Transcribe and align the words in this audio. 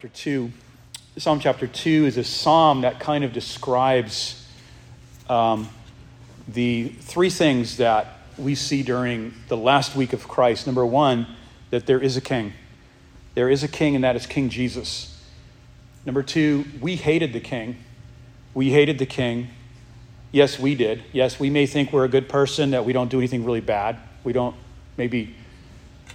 chapter 0.00 0.16
2. 0.16 0.50
Psalm 1.18 1.40
chapter 1.40 1.66
2 1.66 2.06
is 2.06 2.16
a 2.16 2.24
psalm 2.24 2.80
that 2.80 2.98
kind 2.98 3.22
of 3.22 3.34
describes 3.34 4.48
um, 5.28 5.68
the 6.48 6.88
three 6.88 7.28
things 7.28 7.76
that 7.76 8.06
we 8.38 8.54
see 8.54 8.82
during 8.82 9.34
the 9.48 9.58
last 9.58 9.94
week 9.94 10.14
of 10.14 10.26
Christ. 10.26 10.66
Number 10.66 10.86
one, 10.86 11.26
that 11.68 11.84
there 11.84 12.00
is 12.00 12.16
a 12.16 12.22
king. 12.22 12.54
There 13.34 13.50
is 13.50 13.62
a 13.62 13.68
king, 13.68 13.94
and 13.94 14.02
that 14.02 14.16
is 14.16 14.24
King 14.24 14.48
Jesus. 14.48 15.22
Number 16.06 16.22
two, 16.22 16.64
we 16.80 16.96
hated 16.96 17.34
the 17.34 17.40
king. 17.40 17.76
We 18.54 18.70
hated 18.70 18.98
the 18.98 19.04
king. 19.04 19.48
Yes, 20.32 20.58
we 20.58 20.74
did. 20.74 21.02
Yes, 21.12 21.38
we 21.38 21.50
may 21.50 21.66
think 21.66 21.92
we're 21.92 22.06
a 22.06 22.08
good 22.08 22.26
person, 22.26 22.70
that 22.70 22.86
we 22.86 22.94
don't 22.94 23.10
do 23.10 23.18
anything 23.18 23.44
really 23.44 23.60
bad. 23.60 23.98
We 24.24 24.32
don't 24.32 24.56
maybe 24.96 25.34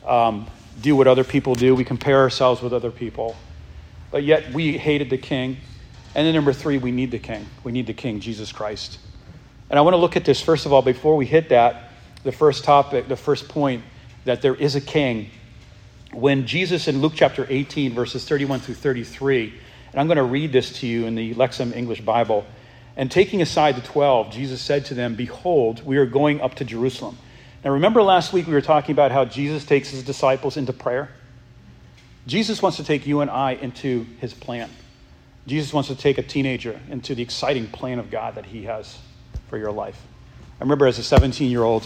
um, 0.08 0.48
do 0.82 0.96
what 0.96 1.06
other 1.06 1.24
people 1.24 1.54
do. 1.54 1.76
We 1.76 1.86
compare 1.86 2.18
ourselves 2.18 2.64
with 2.64 2.74
other 2.74 2.90
people 2.90 3.36
but 4.12 4.24
yet 4.24 4.54
we 4.54 4.78
hated 4.78 5.10
the 5.10 5.18
king. 5.18 5.58
And 6.14 6.26
then 6.26 6.34
number 6.34 6.54
three, 6.54 6.78
we 6.78 6.92
need 6.92 7.12
the 7.12 7.20
king. 7.20 7.46
We 7.64 7.72
need 7.72 7.88
the 7.88 7.94
king, 7.94 8.20
Jesus 8.20 8.52
Christ. 8.52 9.00
And 9.70 9.78
I 9.78 9.82
want 9.82 9.94
to 9.94 9.98
look 9.98 10.16
at 10.16 10.26
this, 10.26 10.42
first 10.42 10.66
of 10.66 10.74
all, 10.74 10.82
before 10.82 11.16
we 11.16 11.26
hit 11.26 11.50
that, 11.50 11.92
the 12.24 12.32
first 12.32 12.64
topic, 12.64 13.08
the 13.08 13.16
first 13.16 13.50
point, 13.50 13.84
that 14.26 14.42
there 14.42 14.56
is 14.56 14.76
a 14.76 14.82
king. 14.82 15.30
When 16.14 16.48
Jesus 16.48 16.88
in 16.88 17.02
Luke 17.02 17.14
chapter 17.16 17.46
18, 17.50 17.94
verses 17.94 18.26
31 18.26 18.62
through 18.62 18.76
33, 18.76 19.54
and 19.92 20.00
I'm 20.00 20.08
going 20.08 20.18
to 20.18 20.24
read 20.24 20.52
this 20.52 20.80
to 20.80 20.88
you 20.88 21.06
in 21.06 21.16
the 21.16 21.34
Lexham 21.36 21.76
English 21.76 22.02
Bible. 22.02 22.46
And 22.98 23.12
taking 23.12 23.42
aside 23.42 23.76
the 23.76 23.82
12, 23.82 24.32
Jesus 24.32 24.62
said 24.62 24.86
to 24.86 24.94
them, 24.94 25.16
Behold, 25.16 25.86
we 25.86 25.98
are 25.98 26.06
going 26.06 26.42
up 26.42 26.56
to 26.56 26.66
Jerusalem. 26.66 27.18
Now, 27.64 27.72
remember 27.72 28.02
last 28.02 28.32
week 28.32 28.48
we 28.48 28.54
were 28.54 28.62
talking 28.62 28.94
about 28.94 29.12
how 29.12 29.26
Jesus 29.26 29.66
takes 29.66 29.90
his 29.90 30.04
disciples 30.04 30.56
into 30.56 30.72
prayer? 30.72 31.10
Jesus 32.28 32.62
wants 32.62 32.78
to 32.78 32.84
take 32.84 33.06
you 33.06 33.22
and 33.22 33.30
I 33.30 33.52
into 33.52 34.06
his 34.20 34.34
plan. 34.34 34.70
Jesus 35.48 35.72
wants 35.72 35.90
to 35.90 35.96
take 35.96 36.18
a 36.18 36.24
teenager 36.24 36.80
into 36.90 37.14
the 37.14 37.22
exciting 37.22 37.68
plan 37.68 38.00
of 38.00 38.10
God 38.10 38.36
that 38.36 38.46
he 38.46 38.64
has 38.64 38.98
for 39.48 39.58
your 39.58 39.72
life. 39.72 40.02
I 40.60 40.64
remember 40.64 40.88
as 40.88 40.98
a 40.98 41.04
17 41.04 41.52
year 41.52 41.64
old, 41.64 41.86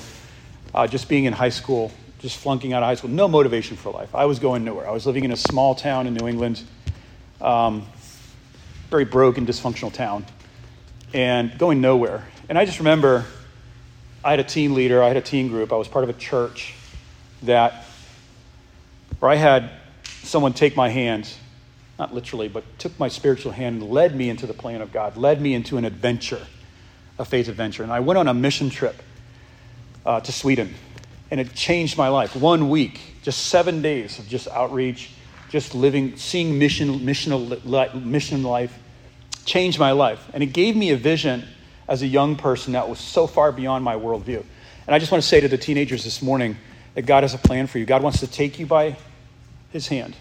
uh, 0.74 0.88
just 0.88 1.10
being 1.10 1.26
in 1.26 1.34
high 1.34 1.50
school, 1.50 1.92
just 2.20 2.38
flunking 2.38 2.72
out 2.72 2.84
of 2.84 2.88
high 2.88 2.96
school, 2.96 3.10
no 3.10 3.28
motivation 3.28 3.76
for 3.76 3.92
life. 3.92 4.16
I 4.16 4.26
was 4.26 4.40
going 4.40 4.64
nowhere. 4.64 4.88
I 4.88 4.92
was 4.92 5.06
living 5.06 5.26
in 5.26 5.32
a 5.32 5.38
small 5.38 5.76
town 5.76 6.08
in 6.08 6.14
New 6.14 6.28
England, 6.28 6.64
um, 7.42 7.86
very 8.90 9.06
broken, 9.06 9.46
dysfunctional 9.46 9.92
town, 9.92 10.26
and 11.14 11.58
going 11.58 11.82
nowhere. 11.82 12.26
And 12.48 12.58
I 12.58 12.66
just 12.66 12.80
remember 12.80 13.26
I 14.24 14.32
had 14.32 14.40
a 14.40 14.44
teen 14.44 14.74
leader, 14.74 15.04
I 15.04 15.08
had 15.08 15.18
a 15.18 15.22
teen 15.22 15.50
group, 15.50 15.74
I 15.74 15.76
was 15.76 15.88
part 15.88 16.04
of 16.04 16.10
a 16.10 16.14
church 16.14 16.76
that 17.44 17.86
where 19.20 19.32
I 19.32 19.36
had 19.36 19.72
someone 20.24 20.54
take 20.54 20.76
my 20.76 20.90
hand, 20.90 21.30
not 21.98 22.14
literally, 22.14 22.48
but 22.48 22.64
took 22.80 22.98
my 23.00 23.08
spiritual 23.08 23.52
hand 23.52 23.82
and 23.82 23.92
led 23.92 24.16
me 24.16 24.30
into 24.30 24.48
the 24.48 24.54
plan 24.54 24.82
of 24.82 24.92
God, 24.92 25.18
led 25.18 25.42
me 25.42 25.54
into 25.54 25.78
an 25.78 25.86
adventure, 25.86 26.46
a 27.18 27.26
faith 27.26 27.48
adventure. 27.48 27.84
And 27.84 27.92
I 27.92 28.00
went 28.00 28.18
on 28.18 28.28
a 28.28 28.34
mission 28.34 28.70
trip 28.70 29.02
uh, 30.06 30.20
to 30.22 30.32
Sweden, 30.32 30.74
and 31.32 31.40
it 31.40 31.54
changed 31.54 31.98
my 31.98 32.10
life. 32.10 32.36
One 32.36 32.70
week, 32.70 33.00
just 33.24 33.48
seven 33.48 33.82
days 33.82 34.20
of 34.20 34.28
just 34.28 34.48
outreach, 34.48 35.12
just 35.50 35.76
living, 35.76 36.16
seeing 36.16 36.58
mission, 36.58 37.00
missional, 37.00 37.64
mission 38.04 38.44
life, 38.44 38.78
changed 39.46 39.80
my 39.80 39.92
life. 39.92 40.30
And 40.34 40.44
it 40.44 40.54
gave 40.54 40.76
me 40.76 40.92
a 40.92 40.98
vision 40.98 41.44
as 41.88 42.02
a 42.04 42.08
young 42.08 42.36
person 42.36 42.74
that 42.74 42.88
was 42.88 43.00
so 43.00 43.28
far 43.28 43.52
beyond 43.52 43.84
my 43.84 43.96
worldview. 43.96 44.44
And 44.86 44.96
I 44.96 45.00
just 45.00 45.12
want 45.12 45.24
to 45.24 45.28
say 45.28 45.40
to 45.42 45.48
the 45.48 45.58
teenagers 45.58 46.04
this 46.04 46.22
morning 46.22 46.56
that 46.94 47.04
God 47.04 47.24
has 47.24 47.34
a 47.34 47.38
plan 47.38 47.68
for 47.68 47.80
you. 47.80 47.86
God 47.86 48.04
wants 48.04 48.20
to 48.20 48.28
take 48.28 48.60
you 48.60 48.66
by 48.66 48.96
his 49.72 49.88
hand, 49.88 50.16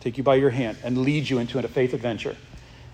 take 0.00 0.18
you 0.18 0.24
by 0.24 0.36
your 0.36 0.50
hand, 0.50 0.78
and 0.84 0.98
lead 0.98 1.28
you 1.28 1.38
into 1.38 1.58
a 1.58 1.62
faith 1.68 1.94
adventure. 1.94 2.36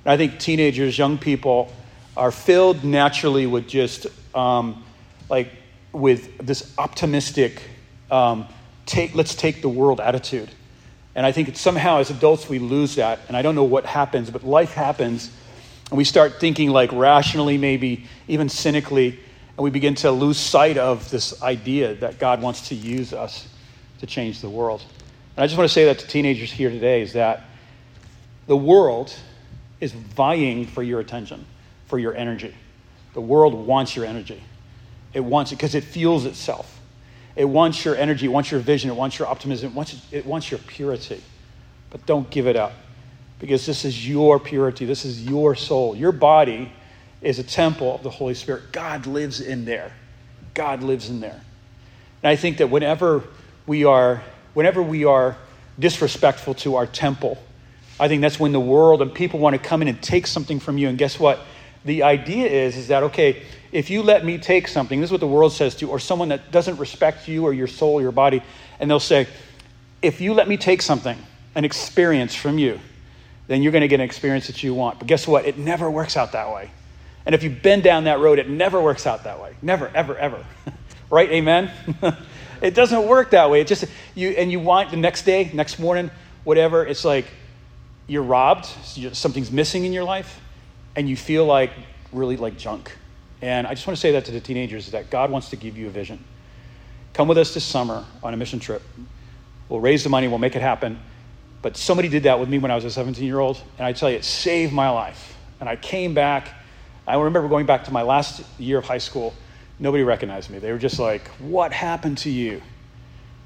And 0.05 0.13
I 0.13 0.17
think 0.17 0.39
teenagers, 0.39 0.97
young 0.97 1.19
people, 1.19 1.73
are 2.17 2.31
filled 2.31 2.85
naturally 2.85 3.47
with 3.47 3.69
just 3.69 4.07
um, 4.35 4.85
like 5.29 5.51
with 5.93 6.39
this 6.39 6.72
optimistic, 6.78 7.62
um, 8.11 8.47
take, 8.87 9.15
let's 9.15 9.34
take 9.34 9.62
the 9.62 9.69
world 9.69 10.00
attitude. 10.00 10.50
And 11.15 11.27
I 11.27 11.33
think 11.33 11.56
somehow 11.56 11.99
as 11.99 12.11
adults 12.11 12.49
we 12.49 12.59
lose 12.59 12.95
that. 12.97 13.21
And 13.28 13.37
I 13.37 13.43
don't 13.43 13.55
know 13.55 13.65
what 13.65 13.84
happens, 13.84 14.31
but 14.31 14.45
life 14.45 14.72
happens. 14.72 15.31
And 15.91 15.99
we 15.99 16.05
start 16.05 16.39
thinking 16.39 16.71
like 16.71 16.93
rationally, 16.93 17.59
maybe 17.59 18.05
even 18.28 18.49
cynically. 18.49 19.19
And 19.56 19.65
we 19.65 19.71
begin 19.71 19.95
to 19.97 20.11
lose 20.12 20.39
sight 20.39 20.78
of 20.78 21.11
this 21.11 21.43
idea 21.43 21.95
that 21.97 22.19
God 22.19 22.41
wants 22.41 22.69
to 22.69 22.75
use 22.75 23.12
us 23.12 23.49
to 23.99 24.06
change 24.06 24.41
the 24.41 24.49
world. 24.49 24.84
And 25.38 25.44
I 25.44 25.47
just 25.47 25.56
want 25.56 25.71
to 25.71 25.72
say 25.72 25.84
that 25.84 26.00
to 26.00 26.06
teenagers 26.09 26.50
here 26.50 26.69
today 26.69 27.00
is 27.00 27.12
that 27.12 27.44
the 28.49 28.56
world 28.56 29.15
is 29.81 29.93
vying 29.93 30.66
for 30.66 30.82
your 30.82 30.99
attention, 30.99 31.47
for 31.87 31.97
your 31.97 32.12
energy. 32.16 32.53
The 33.15 33.21
world 33.21 33.54
wants 33.54 33.94
your 33.94 34.04
energy. 34.04 34.43
It 35.15 35.21
wants 35.21 35.53
it 35.53 35.54
because 35.54 35.77
it 35.77 35.84
fuels 35.84 36.25
itself. 36.27 36.81
It 37.37 37.44
wants 37.44 37.84
your 37.84 37.94
energy, 37.94 38.27
it 38.27 38.31
wants 38.31 38.50
your 38.50 38.59
vision, 38.59 38.91
it 38.91 38.94
wants 38.94 39.16
your 39.16 39.28
optimism, 39.28 39.71
it 39.71 39.75
wants, 39.77 40.03
it 40.10 40.27
wants 40.27 40.50
your 40.50 40.59
purity. 40.59 41.22
But 41.91 42.04
don't 42.04 42.28
give 42.31 42.48
it 42.48 42.56
up 42.56 42.72
because 43.38 43.65
this 43.65 43.84
is 43.84 44.09
your 44.09 44.41
purity, 44.41 44.87
this 44.87 45.04
is 45.04 45.25
your 45.25 45.54
soul. 45.54 45.94
Your 45.94 46.10
body 46.10 46.72
is 47.22 47.38
a 47.38 47.44
temple 47.44 47.94
of 47.94 48.03
the 48.03 48.10
Holy 48.10 48.34
Spirit. 48.34 48.72
God 48.72 49.06
lives 49.06 49.41
in 49.41 49.65
there. 49.65 49.93
God 50.54 50.82
lives 50.82 51.09
in 51.09 51.21
there. 51.21 51.41
And 52.25 52.28
I 52.28 52.34
think 52.34 52.56
that 52.56 52.71
whenever 52.71 53.22
we 53.69 53.84
are 53.84 54.21
whenever 54.59 54.83
we 54.83 55.05
are 55.05 55.37
disrespectful 55.79 56.53
to 56.53 56.75
our 56.75 56.85
temple, 56.85 57.39
I 58.01 58.09
think 58.09 58.23
that's 58.23 58.41
when 58.41 58.51
the 58.51 58.59
world 58.59 59.01
and 59.01 59.15
people 59.15 59.39
want 59.39 59.55
to 59.55 59.63
come 59.63 59.83
in 59.83 59.87
and 59.87 60.03
take 60.03 60.27
something 60.27 60.59
from 60.59 60.79
you. 60.79 60.89
And 60.89 60.99
guess 60.99 61.17
what? 61.17 61.39
The 61.85 62.03
idea 62.03 62.49
is, 62.49 62.77
is 62.77 62.89
that, 62.89 63.05
okay, 63.05 63.45
if 63.71 63.89
you 63.89 64.03
let 64.03 64.25
me 64.25 64.37
take 64.37 64.67
something, 64.67 65.01
this 65.01 65.11
is 65.11 65.13
what 65.13 65.21
the 65.21 65.29
world 65.29 65.53
says 65.53 65.77
to 65.77 65.87
you, 65.87 65.93
or 65.93 66.01
someone 66.01 66.31
that 66.31 66.51
doesn't 66.51 66.77
respect 66.79 67.29
you 67.29 67.45
or 67.45 67.53
your 67.53 67.69
soul, 67.69 67.95
or 67.95 68.03
your 68.03 68.11
body, 68.11 68.43
and 68.81 68.91
they'll 68.91 68.99
say, 68.99 69.29
if 70.03 70.21
you 70.21 70.35
let 70.35 70.49
me 70.49 70.57
take 70.57 70.83
something, 70.83 71.17
an 71.55 71.65
experience 71.65 72.35
from 72.35 72.59
you, 72.59 72.81
then 73.47 73.63
you're 73.63 73.71
going 73.71 73.83
to 73.83 73.89
get 73.89 74.01
an 74.01 74.07
experience 74.07 74.49
that 74.49 74.65
you 74.65 74.75
want. 74.75 74.99
But 74.99 75.07
guess 75.07 75.29
what? 75.29 75.47
It 75.47 75.57
never 75.57 75.89
works 75.89 76.17
out 76.17 76.33
that 76.33 76.53
way. 76.53 76.73
And 77.25 77.33
if 77.33 77.45
you've 77.45 77.63
been 77.63 77.81
down 77.81 78.05
that 78.05 78.19
road, 78.19 78.41
it 78.41 78.51
never 78.51 78.83
works 78.83 79.07
out 79.07 79.23
that 79.23 79.41
way. 79.41 79.55
Never, 79.63 79.87
ever, 79.95 80.19
ever. 80.19 80.45
right? 81.11 81.31
Amen? 81.31 81.71
It 82.61 82.75
doesn't 82.75 83.07
work 83.07 83.31
that 83.31 83.51
way. 83.51 83.61
It 83.61 83.67
just 83.67 83.85
you 84.15 84.31
and 84.31 84.51
you 84.51 84.61
want 84.61 84.91
the 84.91 84.97
next 84.97 85.23
day, 85.23 85.51
next 85.53 85.79
morning, 85.79 86.11
whatever. 86.45 86.85
It's 86.85 87.05
like 87.05 87.27
you're 88.07 88.23
robbed. 88.23 88.67
Something's 89.13 89.51
missing 89.51 89.85
in 89.85 89.93
your 89.93 90.05
life, 90.05 90.41
and 90.97 91.09
you 91.09 91.17
feel 91.17 91.45
like 91.45 91.71
really 92.13 92.37
like 92.37 92.57
junk. 92.57 92.97
And 93.41 93.67
I 93.67 93.75
just 93.75 93.87
want 93.87 93.97
to 93.97 94.01
say 94.01 94.13
that 94.13 94.25
to 94.25 94.33
the 94.33 94.41
teenagers 94.41 94.91
that 94.91 95.11
God 95.11 95.31
wants 95.31 95.51
to 95.51 95.57
give 95.57 95.77
you 95.77 95.87
a 95.87 95.91
vision. 95.91 96.23
Come 97.13 97.29
with 97.29 97.39
us 97.39 97.55
this 97.55 97.65
summer 97.65 98.05
on 98.23 98.35
a 98.35 98.37
mission 98.37 98.59
trip. 98.59 98.83
We'll 99.69 99.81
raise 99.81 100.03
the 100.03 100.11
money. 100.11 100.29
We'll 100.29 100.39
make 100.39 100.57
it 100.57 100.63
happen. 100.63 100.99
But 101.63 101.77
somebody 101.77 102.09
did 102.09 102.25
that 102.25 102.39
with 102.41 102.49
me 102.49 102.59
when 102.59 102.71
I 102.71 102.75
was 102.75 102.85
a 102.85 102.91
17 102.91 103.25
year 103.25 103.39
old, 103.39 103.61
and 103.77 103.87
I 103.87 103.93
tell 103.93 104.11
you, 104.11 104.17
it 104.17 104.25
saved 104.25 104.73
my 104.73 104.91
life. 104.91 105.37
And 105.61 105.69
I 105.69 105.77
came 105.77 106.15
back. 106.15 106.49
I 107.07 107.17
remember 107.17 107.49
going 107.49 107.67
back 107.67 107.85
to 107.85 107.93
my 107.93 108.03
last 108.03 108.43
year 108.59 108.79
of 108.79 108.85
high 108.85 108.99
school 108.99 109.35
Nobody 109.78 110.03
recognized 110.03 110.50
me. 110.50 110.59
They 110.59 110.72
were 110.72 110.78
just 110.78 110.99
like, 110.99 111.28
What 111.39 111.72
happened 111.72 112.19
to 112.19 112.31
you? 112.31 112.62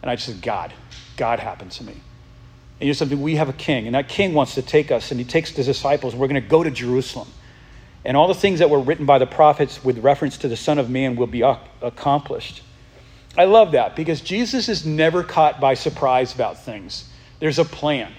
And 0.01 0.11
I 0.11 0.17
just 0.17 0.27
said, 0.27 0.43
God. 0.43 0.73
God 1.17 1.39
happened 1.39 1.73
to 1.73 1.85
me. 1.85 1.93
And 1.93 2.01
you 2.81 2.89
know 2.89 2.93
something, 2.95 3.21
we 3.21 3.37
have 3.37 3.49
a 3.49 3.53
king, 3.53 3.87
and 3.87 3.95
that 3.95 4.09
king 4.09 4.35
wants 4.35 4.55
to 4.57 4.63
take 4.63 4.91
us, 4.91 5.13
and 5.13 5.21
he 5.21 5.25
takes 5.25 5.53
the 5.53 5.63
disciples, 5.63 6.15
and 6.15 6.21
we're 6.21 6.27
going 6.27 6.43
to 6.43 6.49
go 6.49 6.65
to 6.65 6.71
Jerusalem. 6.71 7.29
And 8.05 8.17
all 8.17 8.27
the 8.27 8.35
things 8.35 8.59
that 8.59 8.71
were 8.71 8.81
written 8.81 9.07
by 9.07 9.19
the 9.19 9.27
prophets 9.27 9.85
with 9.85 9.99
reference 9.99 10.39
to 10.39 10.49
the 10.49 10.57
Son 10.57 10.79
of 10.79 10.91
Man 10.91 11.15
will 11.15 11.29
be 11.29 11.43
accomplished. 11.43 12.63
I 13.39 13.45
love 13.45 13.73
that 13.73 13.95
because 13.95 14.21
Jesus 14.21 14.69
is 14.69 14.85
never 14.85 15.23
caught 15.23 15.61
by 15.61 15.75
surprise 15.75 16.35
about 16.35 16.65
things. 16.65 17.09
There's 17.39 17.59
a 17.59 17.65
plan. 17.65 18.13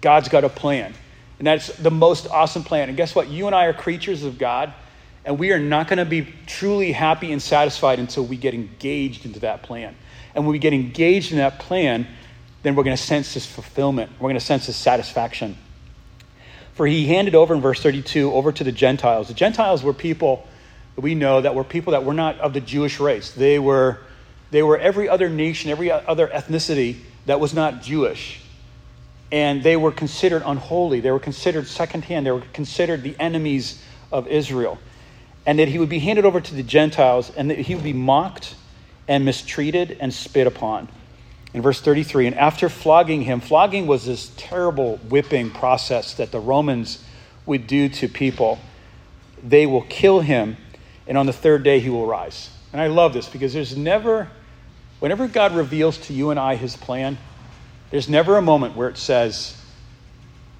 God's 0.00 0.28
got 0.28 0.44
a 0.44 0.48
plan. 0.48 0.94
And 1.38 1.46
that's 1.46 1.68
the 1.68 1.90
most 1.90 2.26
awesome 2.28 2.64
plan. 2.64 2.88
And 2.88 2.96
guess 2.96 3.14
what? 3.14 3.28
You 3.28 3.46
and 3.46 3.54
I 3.54 3.66
are 3.66 3.72
creatures 3.72 4.24
of 4.24 4.38
God. 4.38 4.74
And 5.28 5.38
we 5.38 5.52
are 5.52 5.58
not 5.58 5.88
going 5.88 5.98
to 5.98 6.06
be 6.06 6.26
truly 6.46 6.90
happy 6.90 7.32
and 7.32 7.42
satisfied 7.42 7.98
until 7.98 8.24
we 8.24 8.38
get 8.38 8.54
engaged 8.54 9.26
into 9.26 9.40
that 9.40 9.62
plan. 9.62 9.94
And 10.34 10.44
when 10.44 10.52
we 10.52 10.58
get 10.58 10.72
engaged 10.72 11.32
in 11.32 11.36
that 11.36 11.58
plan, 11.58 12.06
then 12.62 12.74
we're 12.74 12.82
going 12.82 12.96
to 12.96 13.02
sense 13.02 13.34
this 13.34 13.44
fulfillment. 13.44 14.10
We're 14.12 14.30
going 14.30 14.36
to 14.36 14.40
sense 14.40 14.68
this 14.68 14.78
satisfaction. 14.78 15.58
For 16.72 16.86
he 16.86 17.08
handed 17.08 17.34
over 17.34 17.54
in 17.54 17.60
verse 17.60 17.82
32 17.82 18.32
over 18.32 18.52
to 18.52 18.64
the 18.64 18.72
Gentiles. 18.72 19.28
The 19.28 19.34
Gentiles 19.34 19.82
were 19.82 19.92
people 19.92 20.48
that 20.94 21.02
we 21.02 21.14
know 21.14 21.42
that 21.42 21.54
were 21.54 21.62
people 21.62 21.90
that 21.90 22.06
were 22.06 22.14
not 22.14 22.38
of 22.38 22.54
the 22.54 22.62
Jewish 22.62 22.98
race. 22.98 23.30
They 23.30 23.58
were, 23.58 23.98
they 24.50 24.62
were 24.62 24.78
every 24.78 25.10
other 25.10 25.28
nation, 25.28 25.70
every 25.70 25.90
other 25.90 26.28
ethnicity 26.28 27.00
that 27.26 27.38
was 27.38 27.52
not 27.52 27.82
Jewish. 27.82 28.40
And 29.30 29.62
they 29.62 29.76
were 29.76 29.92
considered 29.92 30.42
unholy. 30.46 31.00
They 31.00 31.10
were 31.10 31.20
considered 31.20 31.66
secondhand. 31.66 32.24
They 32.24 32.30
were 32.30 32.44
considered 32.54 33.02
the 33.02 33.14
enemies 33.20 33.82
of 34.10 34.26
Israel 34.26 34.78
and 35.46 35.58
that 35.58 35.68
he 35.68 35.78
would 35.78 35.88
be 35.88 35.98
handed 35.98 36.24
over 36.24 36.40
to 36.40 36.54
the 36.54 36.62
Gentiles, 36.62 37.30
and 37.36 37.50
that 37.50 37.58
he 37.58 37.74
would 37.74 37.84
be 37.84 37.92
mocked 37.92 38.54
and 39.06 39.24
mistreated 39.24 39.96
and 40.00 40.12
spit 40.12 40.46
upon. 40.46 40.88
In 41.54 41.62
verse 41.62 41.80
33, 41.80 42.26
and 42.26 42.36
after 42.36 42.68
flogging 42.68 43.22
him, 43.22 43.40
flogging 43.40 43.86
was 43.86 44.04
this 44.04 44.30
terrible 44.36 44.98
whipping 45.08 45.50
process 45.50 46.14
that 46.14 46.30
the 46.30 46.40
Romans 46.40 47.02
would 47.46 47.66
do 47.66 47.88
to 47.88 48.08
people. 48.08 48.58
They 49.42 49.64
will 49.64 49.82
kill 49.82 50.20
him, 50.20 50.58
and 51.06 51.16
on 51.16 51.24
the 51.24 51.32
third 51.32 51.62
day 51.62 51.80
he 51.80 51.88
will 51.88 52.06
rise. 52.06 52.50
And 52.72 52.82
I 52.82 52.88
love 52.88 53.14
this 53.14 53.28
because 53.28 53.54
there's 53.54 53.76
never, 53.76 54.28
whenever 55.00 55.26
God 55.26 55.54
reveals 55.54 55.96
to 55.98 56.12
you 56.12 56.30
and 56.30 56.38
I 56.38 56.56
his 56.56 56.76
plan, 56.76 57.16
there's 57.90 58.10
never 58.10 58.36
a 58.36 58.42
moment 58.42 58.76
where 58.76 58.90
it 58.90 58.98
says, 58.98 59.56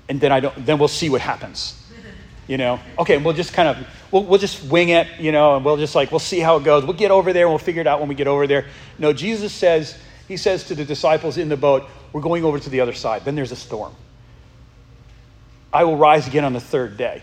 and 0.08 0.19
then 0.19 0.32
I 0.32 0.40
don't, 0.40 0.64
then 0.64 0.78
we'll 0.78 0.88
see 0.88 1.10
what 1.10 1.20
happens. 1.20 1.74
You 2.48 2.56
know, 2.56 2.80
okay, 2.98 3.18
we'll 3.18 3.34
just 3.34 3.52
kind 3.52 3.68
of, 3.68 3.86
we'll, 4.10 4.24
we'll 4.24 4.38
just 4.38 4.64
wing 4.64 4.88
it, 4.88 5.06
you 5.20 5.30
know, 5.30 5.56
and 5.56 5.64
we'll 5.64 5.76
just 5.76 5.94
like, 5.94 6.10
we'll 6.10 6.18
see 6.18 6.40
how 6.40 6.56
it 6.56 6.64
goes. 6.64 6.84
We'll 6.84 6.96
get 6.96 7.10
over 7.10 7.32
there 7.32 7.44
and 7.44 7.52
we'll 7.52 7.58
figure 7.58 7.82
it 7.82 7.86
out 7.86 8.00
when 8.00 8.08
we 8.08 8.14
get 8.14 8.26
over 8.26 8.46
there. 8.46 8.66
No, 8.98 9.12
Jesus 9.12 9.52
says, 9.52 9.96
he 10.26 10.36
says 10.36 10.64
to 10.64 10.74
the 10.74 10.84
disciples 10.84 11.38
in 11.38 11.50
the 11.50 11.56
boat, 11.56 11.84
we're 12.12 12.22
going 12.22 12.44
over 12.44 12.58
to 12.58 12.70
the 12.70 12.80
other 12.80 12.94
side. 12.94 13.24
Then 13.24 13.36
there's 13.36 13.52
a 13.52 13.56
storm. 13.56 13.94
I 15.72 15.84
will 15.84 15.98
rise 15.98 16.26
again 16.26 16.44
on 16.44 16.54
the 16.54 16.60
third 16.60 16.96
day. 16.96 17.22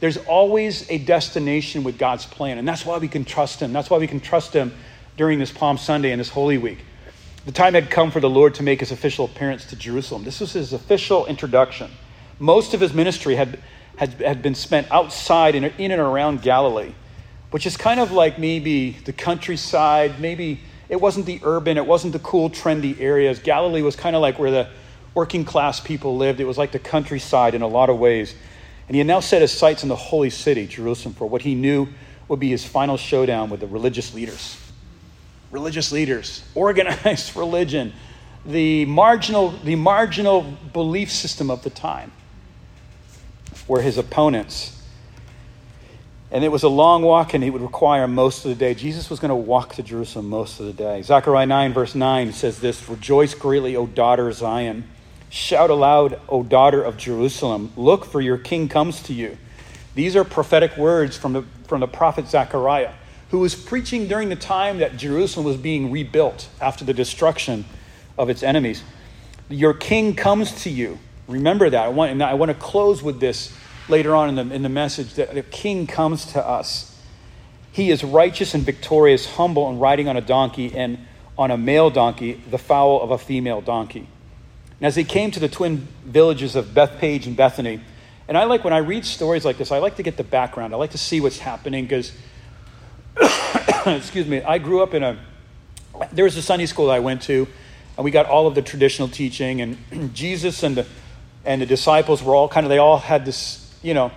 There's 0.00 0.16
always 0.16 0.90
a 0.90 0.98
destination 0.98 1.84
with 1.84 1.98
God's 1.98 2.24
plan, 2.26 2.58
and 2.58 2.66
that's 2.66 2.84
why 2.84 2.98
we 2.98 3.06
can 3.06 3.24
trust 3.24 3.60
Him. 3.60 3.72
That's 3.72 3.88
why 3.88 3.98
we 3.98 4.06
can 4.06 4.18
trust 4.18 4.52
Him 4.52 4.72
during 5.16 5.38
this 5.38 5.52
Palm 5.52 5.78
Sunday 5.78 6.10
and 6.10 6.18
this 6.18 6.30
Holy 6.30 6.58
Week. 6.58 6.78
The 7.44 7.52
time 7.52 7.74
had 7.74 7.90
come 7.90 8.10
for 8.10 8.20
the 8.20 8.30
Lord 8.30 8.54
to 8.54 8.62
make 8.62 8.80
his 8.80 8.92
official 8.92 9.24
appearance 9.24 9.64
to 9.66 9.76
Jerusalem. 9.76 10.22
This 10.22 10.40
was 10.40 10.52
his 10.52 10.72
official 10.72 11.26
introduction. 11.26 11.90
Most 12.38 12.72
of 12.72 12.80
his 12.80 12.94
ministry 12.94 13.34
had, 13.34 13.58
had, 13.96 14.12
had 14.14 14.42
been 14.42 14.54
spent 14.54 14.90
outside 14.90 15.54
in, 15.54 15.64
in 15.64 15.90
and 15.90 16.00
around 16.00 16.42
Galilee, 16.42 16.92
which 17.50 17.66
is 17.66 17.76
kind 17.76 18.00
of 18.00 18.12
like 18.12 18.38
maybe 18.38 18.92
the 19.04 19.12
countryside, 19.12 20.20
maybe 20.20 20.60
it 20.88 21.00
wasn't 21.00 21.26
the 21.26 21.40
urban, 21.42 21.76
it 21.76 21.86
wasn't 21.86 22.12
the 22.12 22.18
cool, 22.18 22.50
trendy 22.50 22.98
areas. 23.00 23.38
Galilee 23.38 23.82
was 23.82 23.96
kind 23.96 24.16
of 24.16 24.22
like 24.22 24.38
where 24.38 24.50
the 24.50 24.68
working 25.14 25.44
class 25.44 25.80
people 25.80 26.16
lived. 26.16 26.40
It 26.40 26.44
was 26.44 26.58
like 26.58 26.72
the 26.72 26.78
countryside 26.78 27.54
in 27.54 27.62
a 27.62 27.66
lot 27.66 27.90
of 27.90 27.98
ways. 27.98 28.34
And 28.88 28.94
he 28.94 28.98
had 28.98 29.06
now 29.06 29.20
set 29.20 29.42
his 29.42 29.52
sights 29.52 29.82
on 29.82 29.88
the 29.88 29.96
holy 29.96 30.30
city, 30.30 30.66
Jerusalem, 30.66 31.14
for 31.14 31.28
what 31.28 31.42
he 31.42 31.54
knew 31.54 31.88
would 32.28 32.40
be 32.40 32.50
his 32.50 32.64
final 32.64 32.96
showdown 32.96 33.50
with 33.50 33.60
the 33.60 33.66
religious 33.66 34.14
leaders 34.14 34.58
religious 35.50 35.92
leaders, 35.92 36.42
organized 36.54 37.36
religion, 37.36 37.92
the 38.46 38.86
marginal, 38.86 39.50
the 39.50 39.76
marginal 39.76 40.40
belief 40.72 41.12
system 41.12 41.50
of 41.50 41.62
the 41.62 41.68
time 41.68 42.10
were 43.72 43.80
his 43.80 43.96
opponents. 43.96 44.78
And 46.30 46.44
it 46.44 46.48
was 46.48 46.62
a 46.62 46.68
long 46.68 47.02
walk, 47.02 47.32
and 47.32 47.42
he 47.42 47.48
would 47.48 47.62
require 47.62 48.06
most 48.06 48.44
of 48.44 48.50
the 48.50 48.54
day. 48.54 48.74
Jesus 48.74 49.08
was 49.08 49.18
going 49.18 49.30
to 49.30 49.34
walk 49.34 49.76
to 49.76 49.82
Jerusalem 49.82 50.28
most 50.28 50.60
of 50.60 50.66
the 50.66 50.74
day. 50.74 51.00
Zechariah 51.00 51.46
9, 51.46 51.72
verse 51.72 51.94
9 51.94 52.34
says 52.34 52.60
this 52.60 52.86
Rejoice 52.86 53.34
greatly, 53.34 53.74
O 53.74 53.86
daughter 53.86 54.28
of 54.28 54.34
Zion. 54.34 54.84
Shout 55.30 55.70
aloud, 55.70 56.20
O 56.28 56.42
daughter 56.42 56.82
of 56.82 56.98
Jerusalem. 56.98 57.72
Look, 57.74 58.04
for 58.04 58.20
your 58.20 58.36
king 58.36 58.68
comes 58.68 59.02
to 59.04 59.14
you. 59.14 59.38
These 59.94 60.16
are 60.16 60.24
prophetic 60.24 60.76
words 60.76 61.16
from 61.16 61.32
the, 61.32 61.44
from 61.66 61.80
the 61.80 61.88
prophet 61.88 62.28
Zechariah 62.28 62.92
who 63.30 63.38
was 63.38 63.54
preaching 63.54 64.06
during 64.06 64.28
the 64.28 64.36
time 64.36 64.80
that 64.80 64.98
Jerusalem 64.98 65.46
was 65.46 65.56
being 65.56 65.90
rebuilt 65.90 66.46
after 66.60 66.84
the 66.84 66.92
destruction 66.92 67.64
of 68.18 68.28
its 68.28 68.42
enemies. 68.42 68.82
Your 69.48 69.72
king 69.72 70.14
comes 70.14 70.64
to 70.64 70.70
you. 70.70 70.98
Remember 71.26 71.70
that. 71.70 71.86
I 71.86 71.88
want, 71.88 72.12
and 72.12 72.22
I 72.22 72.34
want 72.34 72.50
to 72.50 72.54
close 72.54 73.02
with 73.02 73.20
this 73.20 73.56
later 73.88 74.14
on 74.14 74.28
in 74.28 74.48
the, 74.48 74.54
in 74.54 74.62
the 74.62 74.68
message 74.68 75.14
that 75.14 75.34
the 75.34 75.42
king 75.42 75.86
comes 75.86 76.26
to 76.32 76.46
us. 76.46 76.88
He 77.72 77.90
is 77.90 78.04
righteous 78.04 78.54
and 78.54 78.62
victorious, 78.62 79.26
humble, 79.34 79.68
and 79.68 79.80
riding 79.80 80.08
on 80.08 80.16
a 80.16 80.20
donkey, 80.20 80.76
and 80.76 80.98
on 81.38 81.50
a 81.50 81.56
male 81.56 81.90
donkey, 81.90 82.42
the 82.50 82.58
fowl 82.58 83.00
of 83.00 83.10
a 83.10 83.18
female 83.18 83.60
donkey. 83.60 84.06
And 84.78 84.86
as 84.86 84.96
he 84.96 85.04
came 85.04 85.30
to 85.30 85.40
the 85.40 85.48
twin 85.48 85.88
villages 86.04 86.54
of 86.54 86.74
Bethphage 86.74 87.26
and 87.26 87.36
Bethany, 87.36 87.80
and 88.28 88.36
I 88.36 88.44
like 88.44 88.64
when 88.64 88.72
I 88.72 88.78
read 88.78 89.04
stories 89.04 89.44
like 89.44 89.58
this, 89.58 89.72
I 89.72 89.78
like 89.78 89.96
to 89.96 90.02
get 90.02 90.16
the 90.16 90.24
background. 90.24 90.74
I 90.74 90.76
like 90.76 90.90
to 90.90 90.98
see 90.98 91.20
what's 91.20 91.38
happening 91.38 91.84
because 91.84 92.12
excuse 93.86 94.26
me, 94.26 94.42
I 94.42 94.58
grew 94.58 94.82
up 94.82 94.94
in 94.94 95.02
a, 95.02 95.18
there 96.12 96.24
was 96.24 96.36
a 96.36 96.42
Sunday 96.42 96.66
school 96.66 96.90
I 96.90 97.00
went 97.00 97.22
to, 97.22 97.46
and 97.96 98.04
we 98.04 98.10
got 98.10 98.26
all 98.26 98.46
of 98.46 98.54
the 98.54 98.62
traditional 98.62 99.08
teaching, 99.08 99.60
and 99.60 100.14
Jesus 100.14 100.62
and 100.62 100.76
the, 100.76 100.86
and 101.44 101.60
the 101.60 101.66
disciples 101.66 102.22
were 102.22 102.34
all 102.34 102.48
kind 102.48 102.64
of, 102.64 102.70
they 102.70 102.78
all 102.78 102.98
had 102.98 103.24
this, 103.24 103.61
you 103.82 103.94
know, 103.94 104.12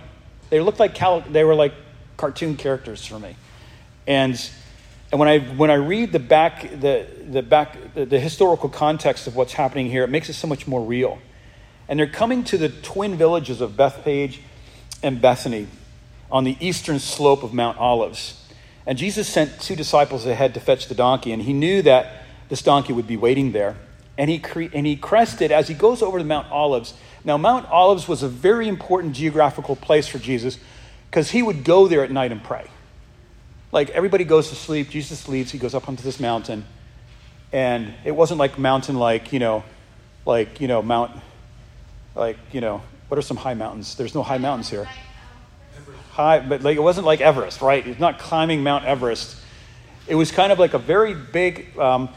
they 0.50 0.60
looked 0.60 0.78
like, 0.78 0.94
cal- 0.94 1.20
they 1.20 1.44
were 1.44 1.54
like 1.54 1.74
cartoon 2.16 2.56
characters 2.56 3.04
for 3.04 3.18
me. 3.18 3.36
And, 4.06 4.50
and 5.10 5.18
when 5.18 5.28
I, 5.28 5.38
when 5.38 5.70
I 5.70 5.74
read 5.74 6.12
the 6.12 6.18
back, 6.18 6.62
the, 6.80 7.06
the 7.28 7.42
back, 7.42 7.94
the, 7.94 8.06
the 8.06 8.20
historical 8.20 8.68
context 8.68 9.26
of 9.26 9.36
what's 9.36 9.52
happening 9.52 9.90
here, 9.90 10.04
it 10.04 10.10
makes 10.10 10.28
it 10.28 10.34
so 10.34 10.46
much 10.46 10.66
more 10.66 10.82
real. 10.82 11.18
And 11.88 11.98
they're 11.98 12.06
coming 12.06 12.44
to 12.44 12.58
the 12.58 12.68
twin 12.68 13.16
villages 13.16 13.60
of 13.60 13.76
Bethphage 13.76 14.40
and 15.02 15.20
Bethany 15.20 15.68
on 16.30 16.44
the 16.44 16.56
eastern 16.60 16.98
slope 16.98 17.42
of 17.42 17.52
Mount 17.52 17.78
Olives. 17.78 18.42
And 18.86 18.96
Jesus 18.96 19.28
sent 19.28 19.60
two 19.60 19.76
disciples 19.76 20.26
ahead 20.26 20.54
to 20.54 20.60
fetch 20.60 20.86
the 20.86 20.94
donkey, 20.94 21.32
and 21.32 21.42
he 21.42 21.52
knew 21.52 21.82
that 21.82 22.24
this 22.48 22.62
donkey 22.62 22.92
would 22.92 23.06
be 23.06 23.16
waiting 23.16 23.52
there. 23.52 23.76
And 24.18 24.30
he, 24.30 24.38
cre- 24.38 24.72
and 24.72 24.86
he 24.86 24.96
crested 24.96 25.52
as 25.52 25.68
he 25.68 25.74
goes 25.74 26.02
over 26.02 26.18
to 26.18 26.24
Mount 26.24 26.50
Olives. 26.50 26.94
Now, 27.26 27.36
Mount 27.36 27.68
Olives 27.68 28.08
was 28.08 28.22
a 28.22 28.28
very 28.28 28.68
important 28.68 29.14
geographical 29.14 29.76
place 29.76 30.08
for 30.08 30.18
Jesus 30.18 30.58
because 31.10 31.30
he 31.30 31.42
would 31.42 31.64
go 31.64 31.88
there 31.88 32.02
at 32.02 32.10
night 32.10 32.32
and 32.32 32.42
pray. 32.42 32.66
Like 33.72 33.90
everybody 33.90 34.24
goes 34.24 34.48
to 34.48 34.54
sleep, 34.54 34.88
Jesus 34.88 35.28
leaves, 35.28 35.50
he 35.50 35.58
goes 35.58 35.74
up 35.74 35.88
onto 35.88 36.02
this 36.02 36.18
mountain. 36.18 36.64
And 37.52 37.92
it 38.04 38.12
wasn't 38.12 38.38
like 38.38 38.58
mountain 38.58 38.96
like, 38.96 39.32
you 39.32 39.38
know, 39.38 39.62
like, 40.24 40.60
you 40.60 40.68
know, 40.68 40.80
Mount, 40.80 41.10
like, 42.14 42.38
you 42.52 42.62
know, 42.62 42.80
what 43.08 43.18
are 43.18 43.22
some 43.22 43.36
high 43.36 43.54
mountains? 43.54 43.96
There's 43.96 44.14
no 44.14 44.22
high 44.22 44.38
mountains 44.38 44.70
here 44.70 44.88
high, 46.16 46.40
but 46.40 46.62
like 46.62 46.78
it 46.78 46.80
wasn't 46.80 47.06
like 47.06 47.20
Everest, 47.20 47.60
right? 47.60 47.84
He's 47.84 47.98
not 47.98 48.18
climbing 48.18 48.62
Mount 48.62 48.86
Everest. 48.86 49.36
It 50.08 50.14
was 50.14 50.30
kind 50.30 50.50
of 50.50 50.58
like 50.58 50.72
a 50.72 50.78
very 50.78 51.12
big, 51.12 51.78
um, 51.78 52.08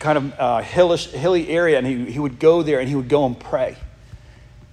kind 0.00 0.18
of 0.18 0.40
uh, 0.40 0.60
hillish, 0.62 1.06
hilly 1.10 1.48
area, 1.48 1.78
and 1.78 1.86
he, 1.86 2.10
he 2.10 2.18
would 2.18 2.40
go 2.40 2.62
there 2.62 2.80
and 2.80 2.88
he 2.88 2.96
would 2.96 3.08
go 3.08 3.26
and 3.26 3.38
pray. 3.38 3.76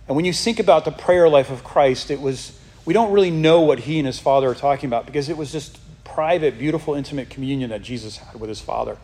And 0.07 0.15
when 0.15 0.25
you 0.25 0.33
think 0.33 0.59
about 0.59 0.85
the 0.85 0.91
prayer 0.91 1.27
life 1.27 1.49
of 1.49 1.63
Christ, 1.63 2.11
it 2.11 2.21
was, 2.21 2.57
we 2.85 2.93
don't 2.93 3.11
really 3.11 3.31
know 3.31 3.61
what 3.61 3.79
he 3.79 3.97
and 3.97 4.05
his 4.05 4.19
Father 4.19 4.49
are 4.49 4.55
talking 4.55 4.87
about 4.87 5.05
because 5.05 5.29
it 5.29 5.37
was 5.37 5.51
just 5.51 5.79
private, 6.03 6.57
beautiful, 6.59 6.93
intimate 6.93 7.29
communion 7.29 7.71
that 7.71 7.81
Jesus 7.81 8.17
had 8.17 8.39
with 8.39 8.49
his 8.49 8.61
Father. 8.61 8.97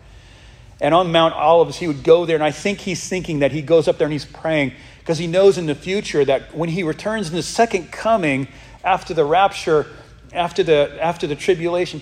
And 0.80 0.94
on 0.94 1.12
Mount 1.12 1.36
Olives, 1.36 1.78
he 1.78 1.88
would 1.88 2.04
go 2.04 2.26
there, 2.26 2.36
and 2.36 2.44
I 2.44 2.52
think 2.52 2.80
he's 2.80 3.08
thinking 3.08 3.40
that 3.40 3.52
he 3.52 3.62
goes 3.62 3.88
up 3.88 3.98
there 3.98 4.06
and 4.06 4.14
he's 4.14 4.26
praying 4.26 4.74
because 5.00 5.18
he 5.18 5.28
knows 5.28 5.58
in 5.58 5.68
the 5.68 5.76
future 5.76 6.26
that 6.26 6.56
when 6.56 6.70
he 6.70 6.84
returns 6.84 7.30
in 7.30 7.36
the 7.36 7.44
second 7.44 7.92
coming, 7.92 8.48
after 8.84 9.14
the 9.14 9.26
rapture, 9.26 9.88
after 10.34 10.64
the, 10.64 10.98
after 11.00 11.28
the 11.28 11.36
tribulation, 11.36 12.02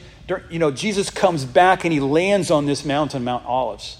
you 0.50 0.60
know, 0.60 0.72
Jesus 0.72 1.10
comes 1.10 1.44
back 1.44 1.84
and 1.84 1.92
he 1.92 2.00
lands 2.00 2.52
on 2.52 2.66
this 2.66 2.86
mountain, 2.86 3.24
Mount 3.24 3.46
Olives. 3.46 3.98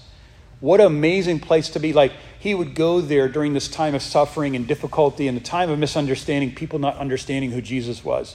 What 0.60 0.80
an 0.80 0.86
amazing 0.86 1.40
place 1.40 1.70
to 1.70 1.78
be. 1.78 1.92
Like, 1.92 2.12
he 2.40 2.54
would 2.54 2.74
go 2.74 3.02
there 3.02 3.28
during 3.28 3.52
this 3.52 3.68
time 3.68 3.94
of 3.94 4.00
suffering 4.00 4.56
and 4.56 4.66
difficulty 4.66 5.28
and 5.28 5.36
the 5.36 5.42
time 5.42 5.68
of 5.68 5.78
misunderstanding, 5.78 6.54
people 6.54 6.78
not 6.78 6.96
understanding 6.96 7.50
who 7.50 7.60
Jesus 7.60 8.02
was. 8.02 8.34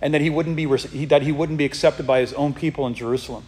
And 0.00 0.14
that 0.14 0.22
he 0.22 0.30
wouldn't 0.30 0.56
be, 0.56 0.64
that 1.04 1.20
he 1.20 1.32
wouldn't 1.32 1.58
be 1.58 1.66
accepted 1.66 2.06
by 2.06 2.20
his 2.20 2.32
own 2.32 2.54
people 2.54 2.86
in 2.86 2.94
Jerusalem. 2.94 3.44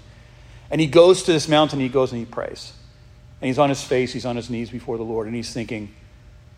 And 0.71 0.78
he 0.78 0.87
goes 0.87 1.23
to 1.23 1.33
this 1.33 1.49
mountain, 1.49 1.80
he 1.80 1.88
goes 1.88 2.12
and 2.12 2.21
he 2.21 2.26
prays. 2.26 2.75
And 3.40 3.49
he's 3.49 3.59
on 3.59 3.71
his 3.71 3.83
face, 3.83 4.12
he's 4.12 4.26
on 4.26 4.37
his 4.37 4.50
knees 4.50 4.68
before 4.68 4.99
the 4.99 5.04
Lord, 5.04 5.26
and 5.26 5.35
he's 5.35 5.54
thinking, 5.54 5.95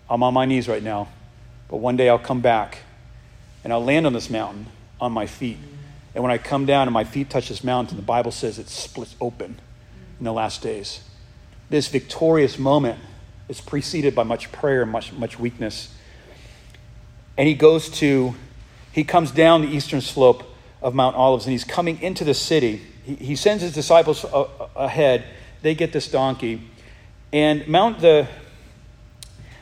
I'm 0.08 0.24
on 0.24 0.34
my 0.34 0.44
knees 0.44 0.66
right 0.66 0.82
now, 0.82 1.08
but 1.68 1.76
one 1.76 1.96
day 1.96 2.08
I'll 2.08 2.18
come 2.18 2.40
back 2.40 2.78
and 3.62 3.72
I'll 3.72 3.84
land 3.84 4.06
on 4.06 4.12
this 4.12 4.28
mountain 4.28 4.66
on 5.00 5.12
my 5.12 5.26
feet. 5.26 5.58
And 6.16 6.24
when 6.24 6.32
I 6.32 6.38
come 6.38 6.66
down 6.66 6.88
and 6.88 6.92
my 6.92 7.04
feet 7.04 7.30
touch 7.30 7.48
this 7.48 7.62
mountain, 7.62 7.96
the 7.96 8.02
Bible 8.02 8.32
says 8.32 8.58
it 8.58 8.68
splits 8.68 9.14
open 9.20 9.60
in 10.18 10.24
the 10.24 10.32
last 10.32 10.62
days. 10.62 11.04
This 11.68 11.86
victorious 11.86 12.58
moment 12.58 12.98
is 13.50 13.60
preceded 13.60 14.14
by 14.14 14.22
much 14.22 14.52
prayer 14.52 14.82
and 14.82 14.92
much, 14.92 15.12
much 15.12 15.38
weakness. 15.38 15.92
And 17.36 17.48
he 17.48 17.54
goes 17.54 17.90
to, 17.98 18.36
he 18.92 19.02
comes 19.02 19.32
down 19.32 19.62
the 19.62 19.68
eastern 19.68 20.00
slope 20.00 20.44
of 20.80 20.94
Mount 20.94 21.16
Olives 21.16 21.46
and 21.46 21.52
he's 21.52 21.64
coming 21.64 22.00
into 22.00 22.22
the 22.22 22.32
city. 22.32 22.80
He, 23.04 23.16
he 23.16 23.36
sends 23.36 23.62
his 23.62 23.74
disciples 23.74 24.24
a, 24.24 24.28
a, 24.28 24.46
ahead. 24.76 25.24
They 25.62 25.74
get 25.74 25.92
this 25.92 26.08
donkey. 26.08 26.62
And 27.32 27.66
Mount 27.66 27.98
the, 27.98 28.28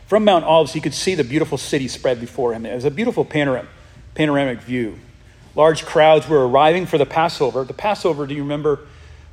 from 0.06 0.22
Mount 0.22 0.44
Olives, 0.44 0.74
he 0.74 0.80
could 0.80 0.94
see 0.94 1.14
the 1.14 1.24
beautiful 1.24 1.56
city 1.56 1.88
spread 1.88 2.20
before 2.20 2.52
him. 2.52 2.66
It 2.66 2.74
was 2.74 2.84
a 2.84 2.90
beautiful 2.90 3.24
panorama 3.24 3.68
panoramic 4.14 4.60
view. 4.60 4.98
Large 5.54 5.86
crowds 5.86 6.28
were 6.28 6.46
arriving 6.46 6.86
for 6.86 6.98
the 6.98 7.06
Passover. 7.06 7.62
The 7.64 7.72
Passover, 7.72 8.26
do 8.26 8.34
you 8.34 8.42
remember? 8.42 8.80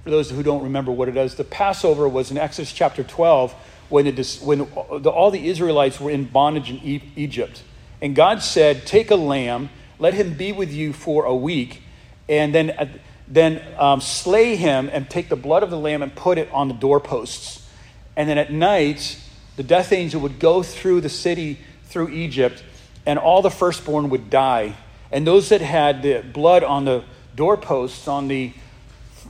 For 0.03 0.12
those 0.12 0.29
who 0.29 0.43
don't 0.43 0.62
remember 0.62 0.91
what 0.91 1.09
it 1.09 1.17
is, 1.17 1.33
the 1.33 1.43
Passover 1.43 2.07
was 2.07 2.29
in 2.29 2.38
Exodus 2.38 2.71
chapter 2.71 3.03
12 3.03 3.55
when, 3.89 4.06
when 4.06 4.60
the, 4.60 5.10
all 5.10 5.32
the 5.32 5.48
Israelites 5.48 6.00
were 6.00 6.12
in 6.12 6.25
bondage 6.25 6.70
in 6.70 7.01
Egypt. 7.15 7.63
And 8.01 8.15
God 8.15 8.42
said, 8.42 8.86
Take 8.86 9.12
a 9.12 9.15
lamb, 9.15 9.70
let 10.00 10.13
him 10.13 10.34
be 10.34 10.51
with 10.51 10.72
you 10.72 10.94
for 10.94 11.25
a 11.25 11.36
week, 11.36 11.82
and 12.27 12.54
then, 12.54 12.72
uh, 12.72 12.88
then 13.27 13.62
um, 13.77 14.01
slay 14.01 14.56
him 14.56 14.89
and 14.92 15.10
take 15.10 15.30
the 15.30 15.36
blood 15.36 15.63
of 15.63 15.70
the 15.70 15.77
lamb 15.77 16.01
and 16.01 16.13
put 16.15 16.38
it 16.38 16.50
on 16.51 16.68
the 16.68 16.74
doorposts. 16.74 17.68
And 18.15 18.30
then 18.30 18.38
at 18.38 18.51
night, 18.51 19.20
the 19.56 19.63
death 19.63 19.92
angel 19.92 20.22
would 20.22 20.39
go 20.39 20.63
through 20.63 21.01
the 21.01 21.10
city, 21.10 21.60
through 21.86 22.10
Egypt, 22.10 22.63
and 23.06 23.20
all 23.20 23.42
the 23.42 23.51
firstborn 23.51 24.10
would 24.10 24.30
die. 24.30 24.75
And 25.12 25.25
those 25.25 25.50
that 25.50 25.62
had 25.62 26.01
the 26.01 26.22
blood 26.22 26.63
on 26.63 26.86
the 26.86 27.04
doorposts, 27.36 28.08
on 28.08 28.27
the, 28.27 28.54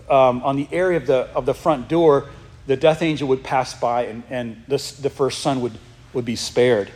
um, 0.09 0.43
on 0.43 0.55
the 0.55 0.67
area 0.71 0.97
of 0.97 1.07
the, 1.07 1.27
of 1.35 1.45
the 1.45 1.53
front 1.53 1.87
door, 1.87 2.29
the 2.67 2.75
death 2.75 3.01
angel 3.01 3.27
would 3.27 3.43
pass 3.43 3.73
by 3.79 4.05
and, 4.05 4.23
and 4.29 4.63
this, 4.67 4.91
the 4.93 5.09
first 5.09 5.39
son 5.39 5.61
would, 5.61 5.77
would 6.13 6.25
be 6.25 6.35
spared. 6.35 6.91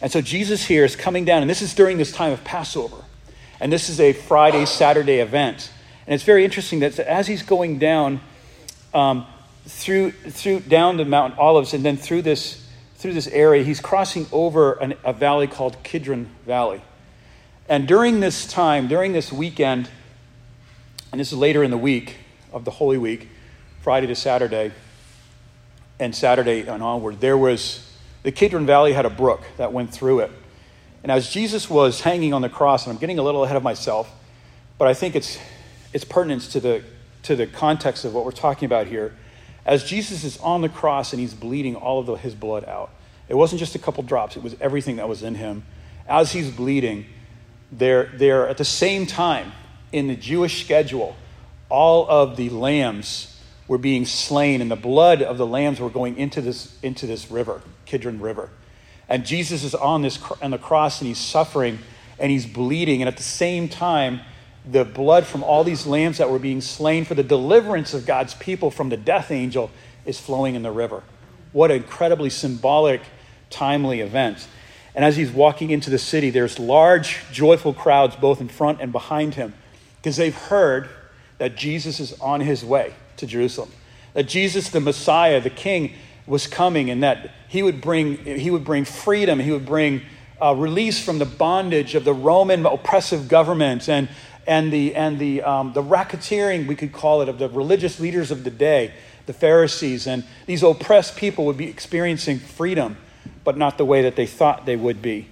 And 0.00 0.12
so 0.12 0.20
Jesus 0.20 0.66
here 0.66 0.84
is 0.84 0.96
coming 0.96 1.24
down, 1.24 1.40
and 1.40 1.50
this 1.50 1.62
is 1.62 1.74
during 1.74 1.96
this 1.96 2.12
time 2.12 2.32
of 2.32 2.44
Passover. 2.44 3.04
And 3.60 3.72
this 3.72 3.88
is 3.88 4.00
a 4.00 4.12
Friday, 4.12 4.66
Saturday 4.66 5.20
event. 5.20 5.70
And 6.06 6.14
it's 6.14 6.24
very 6.24 6.44
interesting 6.44 6.80
that 6.80 6.98
as 6.98 7.26
he's 7.26 7.42
going 7.42 7.78
down 7.78 8.20
um, 8.92 9.26
through, 9.66 10.10
through 10.10 10.60
down 10.60 10.98
the 10.98 11.04
Mount 11.04 11.38
Olives 11.38 11.72
and 11.72 11.84
then 11.84 11.96
through 11.96 12.22
this, 12.22 12.68
through 12.96 13.14
this 13.14 13.28
area, 13.28 13.62
he's 13.62 13.80
crossing 13.80 14.26
over 14.30 14.74
an, 14.74 14.94
a 15.04 15.12
valley 15.12 15.46
called 15.46 15.82
Kidron 15.82 16.28
Valley. 16.44 16.82
And 17.68 17.88
during 17.88 18.20
this 18.20 18.46
time, 18.46 18.88
during 18.88 19.12
this 19.12 19.32
weekend, 19.32 19.88
and 21.10 21.20
this 21.20 21.32
is 21.32 21.38
later 21.38 21.62
in 21.62 21.70
the 21.70 21.78
week 21.78 22.16
of 22.52 22.66
the 22.66 22.72
Holy 22.72 22.98
Week, 22.98 23.28
Friday 23.80 24.06
to 24.08 24.14
Saturday, 24.14 24.72
and 25.98 26.14
Saturday 26.14 26.66
and 26.66 26.82
onward, 26.82 27.20
there 27.20 27.38
was 27.38 27.90
the 28.22 28.32
Kidron 28.32 28.66
Valley 28.66 28.92
had 28.92 29.06
a 29.06 29.10
brook 29.10 29.42
that 29.58 29.72
went 29.72 29.92
through 29.92 30.20
it. 30.20 30.30
And 31.02 31.12
as 31.12 31.30
Jesus 31.30 31.68
was 31.68 32.00
hanging 32.00 32.32
on 32.32 32.42
the 32.42 32.48
cross, 32.48 32.86
and 32.86 32.94
I'm 32.94 32.98
getting 32.98 33.18
a 33.18 33.22
little 33.22 33.44
ahead 33.44 33.56
of 33.56 33.62
myself, 33.62 34.10
but 34.78 34.88
I 34.88 34.94
think 34.94 35.14
it's, 35.14 35.38
it's 35.92 36.04
pertinence 36.04 36.48
to 36.52 36.60
the, 36.60 36.82
to 37.24 37.36
the 37.36 37.46
context 37.46 38.04
of 38.04 38.14
what 38.14 38.24
we're 38.24 38.32
talking 38.32 38.66
about 38.66 38.86
here. 38.86 39.14
As 39.66 39.84
Jesus 39.84 40.24
is 40.24 40.38
on 40.38 40.62
the 40.62 40.68
cross 40.68 41.12
and 41.12 41.20
he's 41.20 41.34
bleeding 41.34 41.76
all 41.76 42.00
of 42.00 42.06
the, 42.06 42.14
his 42.14 42.34
blood 42.34 42.64
out, 42.64 42.90
it 43.28 43.34
wasn't 43.34 43.58
just 43.58 43.74
a 43.74 43.78
couple 43.78 44.02
drops, 44.02 44.36
it 44.36 44.42
was 44.42 44.56
everything 44.60 44.96
that 44.96 45.08
was 45.08 45.22
in 45.22 45.34
him. 45.34 45.64
As 46.08 46.32
he's 46.32 46.50
bleeding, 46.50 47.06
there, 47.70 48.10
there 48.14 48.48
at 48.48 48.58
the 48.58 48.64
same 48.64 49.06
time, 49.06 49.52
in 49.92 50.08
the 50.08 50.16
Jewish 50.16 50.64
schedule, 50.64 51.14
all 51.68 52.08
of 52.08 52.36
the 52.36 52.50
lambs 52.50 53.33
were 53.66 53.78
being 53.78 54.04
slain, 54.04 54.60
and 54.60 54.70
the 54.70 54.76
blood 54.76 55.22
of 55.22 55.38
the 55.38 55.46
lambs 55.46 55.80
were 55.80 55.90
going 55.90 56.16
into 56.18 56.40
this, 56.40 56.76
into 56.82 57.06
this 57.06 57.30
river, 57.30 57.62
Kidron 57.86 58.20
River. 58.20 58.50
And 59.08 59.24
Jesus 59.24 59.64
is 59.64 59.74
on, 59.74 60.02
this, 60.02 60.18
on 60.42 60.50
the 60.50 60.58
cross 60.58 61.00
and 61.00 61.08
he's 61.08 61.18
suffering 61.18 61.78
and 62.18 62.30
he's 62.30 62.46
bleeding. 62.46 63.02
And 63.02 63.08
at 63.08 63.16
the 63.16 63.22
same 63.22 63.68
time, 63.68 64.20
the 64.70 64.84
blood 64.84 65.26
from 65.26 65.42
all 65.42 65.62
these 65.62 65.86
lambs 65.86 66.18
that 66.18 66.30
were 66.30 66.38
being 66.38 66.60
slain 66.60 67.04
for 67.04 67.14
the 67.14 67.22
deliverance 67.22 67.92
of 67.92 68.06
God's 68.06 68.34
people 68.34 68.70
from 68.70 68.88
the 68.88 68.96
death 68.96 69.30
angel 69.30 69.70
is 70.06 70.18
flowing 70.18 70.54
in 70.54 70.62
the 70.62 70.70
river. 70.70 71.02
What 71.52 71.70
an 71.70 71.78
incredibly 71.78 72.30
symbolic, 72.30 73.02
timely 73.50 74.00
event. 74.00 74.48
And 74.94 75.04
as 75.04 75.16
he's 75.16 75.30
walking 75.30 75.70
into 75.70 75.90
the 75.90 75.98
city, 75.98 76.30
there's 76.30 76.58
large, 76.58 77.18
joyful 77.30 77.74
crowds 77.74 78.16
both 78.16 78.40
in 78.40 78.48
front 78.48 78.80
and 78.80 78.90
behind 78.90 79.34
him 79.34 79.52
because 79.96 80.16
they've 80.16 80.34
heard 80.34 80.88
that 81.38 81.56
Jesus 81.56 82.00
is 82.00 82.18
on 82.20 82.40
his 82.40 82.64
way 82.64 82.94
to 83.18 83.26
Jerusalem. 83.26 83.70
That 84.12 84.24
Jesus, 84.24 84.68
the 84.70 84.80
Messiah, 84.80 85.40
the 85.40 85.50
King, 85.50 85.92
was 86.26 86.46
coming 86.46 86.90
and 86.90 87.02
that 87.02 87.30
he 87.48 87.62
would 87.62 87.80
bring, 87.80 88.16
he 88.24 88.50
would 88.50 88.64
bring 88.64 88.84
freedom, 88.84 89.38
he 89.38 89.50
would 89.50 89.66
bring 89.66 90.02
uh, 90.40 90.54
release 90.54 91.02
from 91.02 91.18
the 91.18 91.24
bondage 91.24 91.94
of 91.94 92.04
the 92.04 92.12
Roman 92.12 92.66
oppressive 92.66 93.28
government 93.28 93.88
and, 93.88 94.08
and, 94.46 94.72
the, 94.72 94.94
and 94.94 95.18
the, 95.18 95.42
um, 95.42 95.72
the 95.72 95.82
racketeering, 95.82 96.66
we 96.66 96.74
could 96.74 96.92
call 96.92 97.22
it, 97.22 97.28
of 97.28 97.38
the 97.38 97.48
religious 97.48 98.00
leaders 98.00 98.30
of 98.30 98.44
the 98.44 98.50
day, 98.50 98.92
the 99.26 99.32
Pharisees. 99.32 100.06
And 100.06 100.24
these 100.46 100.62
oppressed 100.62 101.16
people 101.16 101.46
would 101.46 101.56
be 101.56 101.68
experiencing 101.68 102.38
freedom, 102.38 102.96
but 103.42 103.56
not 103.56 103.78
the 103.78 103.84
way 103.84 104.02
that 104.02 104.16
they 104.16 104.26
thought 104.26 104.66
they 104.66 104.76
would 104.76 105.00
be. 105.00 105.28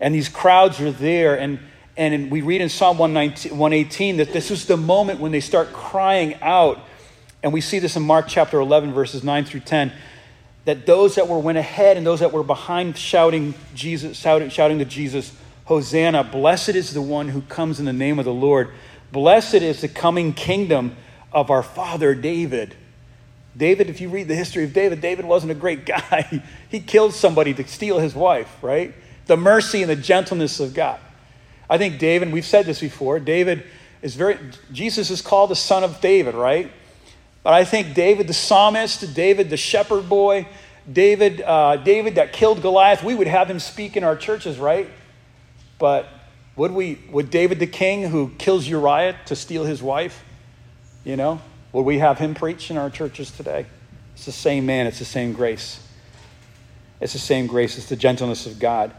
And 0.00 0.14
these 0.14 0.28
crowds 0.28 0.80
are 0.80 0.92
there. 0.92 1.38
And, 1.38 1.58
and 1.96 2.30
we 2.30 2.40
read 2.40 2.60
in 2.60 2.68
Psalm 2.68 2.98
118 2.98 4.16
that 4.18 4.32
this 4.32 4.50
is 4.50 4.66
the 4.66 4.76
moment 4.76 5.20
when 5.20 5.32
they 5.32 5.40
start 5.40 5.72
crying 5.72 6.34
out. 6.42 6.78
And 7.46 7.52
we 7.52 7.60
see 7.60 7.78
this 7.78 7.94
in 7.94 8.02
Mark 8.02 8.26
chapter 8.26 8.58
11, 8.58 8.92
verses 8.92 9.22
9 9.22 9.44
through 9.44 9.60
10 9.60 9.92
that 10.64 10.84
those 10.84 11.14
that 11.14 11.28
were 11.28 11.38
went 11.38 11.56
ahead 11.56 11.96
and 11.96 12.04
those 12.04 12.18
that 12.18 12.32
were 12.32 12.42
behind 12.42 12.98
shouting 12.98 13.54
Jesus, 13.72 14.18
shouting, 14.18 14.48
shouting 14.48 14.80
to 14.80 14.84
Jesus, 14.84 15.32
Hosanna, 15.66 16.24
blessed 16.24 16.70
is 16.70 16.92
the 16.92 17.00
one 17.00 17.28
who 17.28 17.42
comes 17.42 17.78
in 17.78 17.86
the 17.86 17.92
name 17.92 18.18
of 18.18 18.24
the 18.24 18.34
Lord. 18.34 18.70
Blessed 19.12 19.54
is 19.62 19.80
the 19.80 19.86
coming 19.86 20.32
kingdom 20.32 20.96
of 21.30 21.52
our 21.52 21.62
father 21.62 22.16
David. 22.16 22.74
David, 23.56 23.90
if 23.90 24.00
you 24.00 24.08
read 24.08 24.26
the 24.26 24.34
history 24.34 24.64
of 24.64 24.72
David, 24.72 25.00
David 25.00 25.24
wasn't 25.24 25.52
a 25.52 25.54
great 25.54 25.86
guy. 25.86 26.42
he 26.68 26.80
killed 26.80 27.14
somebody 27.14 27.54
to 27.54 27.68
steal 27.68 28.00
his 28.00 28.16
wife, 28.16 28.56
right? 28.60 28.92
The 29.26 29.36
mercy 29.36 29.82
and 29.82 29.90
the 29.90 29.94
gentleness 29.94 30.58
of 30.58 30.74
God. 30.74 30.98
I 31.70 31.78
think 31.78 32.00
David, 32.00 32.32
we've 32.32 32.44
said 32.44 32.66
this 32.66 32.80
before, 32.80 33.20
David 33.20 33.62
is 34.02 34.16
very, 34.16 34.36
Jesus 34.72 35.12
is 35.12 35.22
called 35.22 35.52
the 35.52 35.54
son 35.54 35.84
of 35.84 36.00
David, 36.00 36.34
right? 36.34 36.72
But 37.46 37.54
I 37.54 37.64
think 37.64 37.94
David 37.94 38.26
the 38.26 38.34
psalmist, 38.34 39.14
David 39.14 39.50
the 39.50 39.56
shepherd 39.56 40.08
boy, 40.08 40.48
David, 40.92 41.40
uh, 41.42 41.76
David 41.76 42.16
that 42.16 42.32
killed 42.32 42.60
Goliath, 42.60 43.04
we 43.04 43.14
would 43.14 43.28
have 43.28 43.48
him 43.48 43.60
speak 43.60 43.96
in 43.96 44.02
our 44.02 44.16
churches, 44.16 44.58
right? 44.58 44.90
But 45.78 46.08
would 46.56 46.72
we? 46.72 46.98
Would 47.08 47.30
David 47.30 47.60
the 47.60 47.68
king 47.68 48.02
who 48.02 48.32
kills 48.38 48.66
Uriah 48.66 49.14
to 49.26 49.36
steal 49.36 49.64
his 49.64 49.80
wife? 49.80 50.24
You 51.04 51.14
know, 51.14 51.40
would 51.70 51.82
we 51.82 52.00
have 52.00 52.18
him 52.18 52.34
preach 52.34 52.68
in 52.72 52.76
our 52.78 52.90
churches 52.90 53.30
today? 53.30 53.66
It's 54.14 54.26
the 54.26 54.32
same 54.32 54.66
man. 54.66 54.88
It's 54.88 54.98
the 54.98 55.04
same 55.04 55.32
grace. 55.32 55.78
It's 57.00 57.12
the 57.12 57.20
same 57.20 57.46
grace. 57.46 57.78
It's 57.78 57.88
the 57.88 57.94
gentleness 57.94 58.46
of 58.46 58.58
God. 58.58 58.92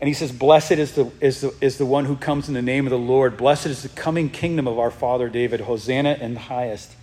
And 0.00 0.08
he 0.08 0.14
says, 0.14 0.32
Blessed 0.32 0.72
is 0.72 0.92
the, 0.92 1.12
is, 1.20 1.42
the, 1.42 1.54
is 1.60 1.76
the 1.76 1.84
one 1.84 2.06
who 2.06 2.16
comes 2.16 2.48
in 2.48 2.54
the 2.54 2.62
name 2.62 2.86
of 2.86 2.90
the 2.90 2.98
Lord. 2.98 3.36
Blessed 3.36 3.66
is 3.66 3.82
the 3.82 3.90
coming 3.90 4.30
kingdom 4.30 4.66
of 4.66 4.78
our 4.78 4.90
father 4.90 5.28
David. 5.28 5.60
Hosanna 5.60 6.14
in 6.14 6.32
the 6.32 6.40
highest. 6.40 6.94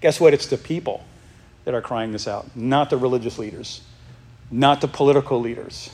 Guess 0.00 0.20
what? 0.20 0.34
It's 0.34 0.46
the 0.46 0.58
people 0.58 1.04
that 1.64 1.74
are 1.74 1.82
crying 1.82 2.12
this 2.12 2.26
out, 2.26 2.56
not 2.56 2.90
the 2.90 2.96
religious 2.96 3.38
leaders, 3.38 3.82
not 4.50 4.80
the 4.80 4.88
political 4.88 5.40
leaders. 5.40 5.90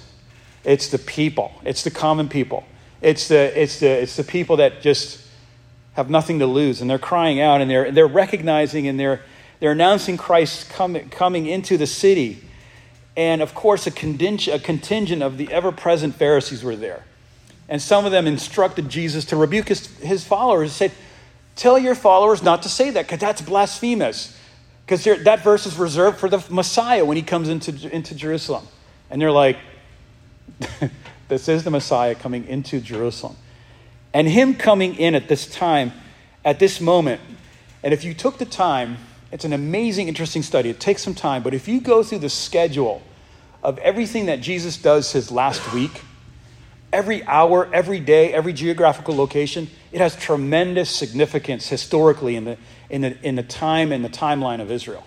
It's 0.62 0.88
the 0.88 0.98
people, 0.98 1.52
it's 1.64 1.82
the 1.82 1.90
common 1.90 2.28
people. 2.28 2.64
It's 3.02 3.28
the, 3.28 3.60
it's 3.60 3.80
the, 3.80 3.88
it's 3.88 4.16
the 4.16 4.24
people 4.24 4.56
that 4.56 4.80
just 4.80 5.20
have 5.92 6.08
nothing 6.08 6.38
to 6.38 6.46
lose, 6.46 6.80
and 6.80 6.88
they're 6.88 6.98
crying 6.98 7.40
out, 7.40 7.60
and 7.60 7.70
they're, 7.70 7.90
they're 7.90 8.06
recognizing 8.06 8.88
and 8.88 8.98
they're, 8.98 9.20
they're 9.60 9.72
announcing 9.72 10.16
Christ 10.16 10.70
coming, 10.70 11.08
coming 11.10 11.46
into 11.46 11.76
the 11.76 11.86
city. 11.86 12.42
And 13.16 13.42
of 13.42 13.54
course, 13.54 13.86
a 13.86 13.90
contingent, 13.90 14.60
a 14.60 14.64
contingent 14.64 15.22
of 15.22 15.36
the 15.36 15.52
ever 15.52 15.70
present 15.70 16.14
Pharisees 16.14 16.64
were 16.64 16.76
there. 16.76 17.04
And 17.68 17.80
some 17.80 18.04
of 18.04 18.12
them 18.12 18.26
instructed 18.26 18.88
Jesus 18.88 19.24
to 19.26 19.36
rebuke 19.36 19.68
his, 19.68 19.86
his 19.98 20.24
followers 20.24 20.70
and 20.70 20.72
said, 20.72 20.92
Tell 21.56 21.78
your 21.78 21.94
followers 21.94 22.42
not 22.42 22.62
to 22.62 22.68
say 22.68 22.90
that 22.90 23.06
because 23.06 23.20
that's 23.20 23.42
blasphemous. 23.42 24.36
Because 24.84 25.04
that 25.04 25.42
verse 25.42 25.66
is 25.66 25.76
reserved 25.78 26.18
for 26.18 26.28
the 26.28 26.44
Messiah 26.50 27.04
when 27.04 27.16
he 27.16 27.22
comes 27.22 27.48
into, 27.48 27.90
into 27.94 28.14
Jerusalem. 28.14 28.66
And 29.10 29.20
they're 29.20 29.32
like, 29.32 29.56
this 31.28 31.48
is 31.48 31.64
the 31.64 31.70
Messiah 31.70 32.14
coming 32.14 32.46
into 32.46 32.80
Jerusalem. 32.80 33.36
And 34.12 34.28
him 34.28 34.54
coming 34.54 34.94
in 34.96 35.14
at 35.14 35.28
this 35.28 35.46
time, 35.46 35.92
at 36.44 36.58
this 36.58 36.80
moment, 36.80 37.20
and 37.82 37.92
if 37.94 38.04
you 38.04 38.14
took 38.14 38.38
the 38.38 38.44
time, 38.44 38.98
it's 39.32 39.44
an 39.44 39.52
amazing, 39.52 40.08
interesting 40.08 40.42
study. 40.42 40.70
It 40.70 40.80
takes 40.80 41.02
some 41.02 41.14
time, 41.14 41.42
but 41.42 41.54
if 41.54 41.66
you 41.66 41.80
go 41.80 42.02
through 42.02 42.20
the 42.20 42.30
schedule 42.30 43.02
of 43.62 43.78
everything 43.78 44.26
that 44.26 44.40
Jesus 44.40 44.76
does 44.76 45.12
his 45.12 45.30
last 45.30 45.72
week, 45.72 46.02
every 46.94 47.24
hour, 47.24 47.68
every 47.74 47.98
day, 47.98 48.32
every 48.32 48.52
geographical 48.52 49.16
location, 49.16 49.68
it 49.90 50.00
has 50.00 50.14
tremendous 50.14 50.88
significance 50.88 51.68
historically 51.68 52.36
in 52.36 52.44
the, 52.44 52.56
in 52.88 53.02
the, 53.02 53.26
in 53.26 53.34
the 53.34 53.42
time 53.42 53.90
and 53.90 54.04
the 54.04 54.08
timeline 54.08 54.60
of 54.60 54.70
Israel. 54.70 55.04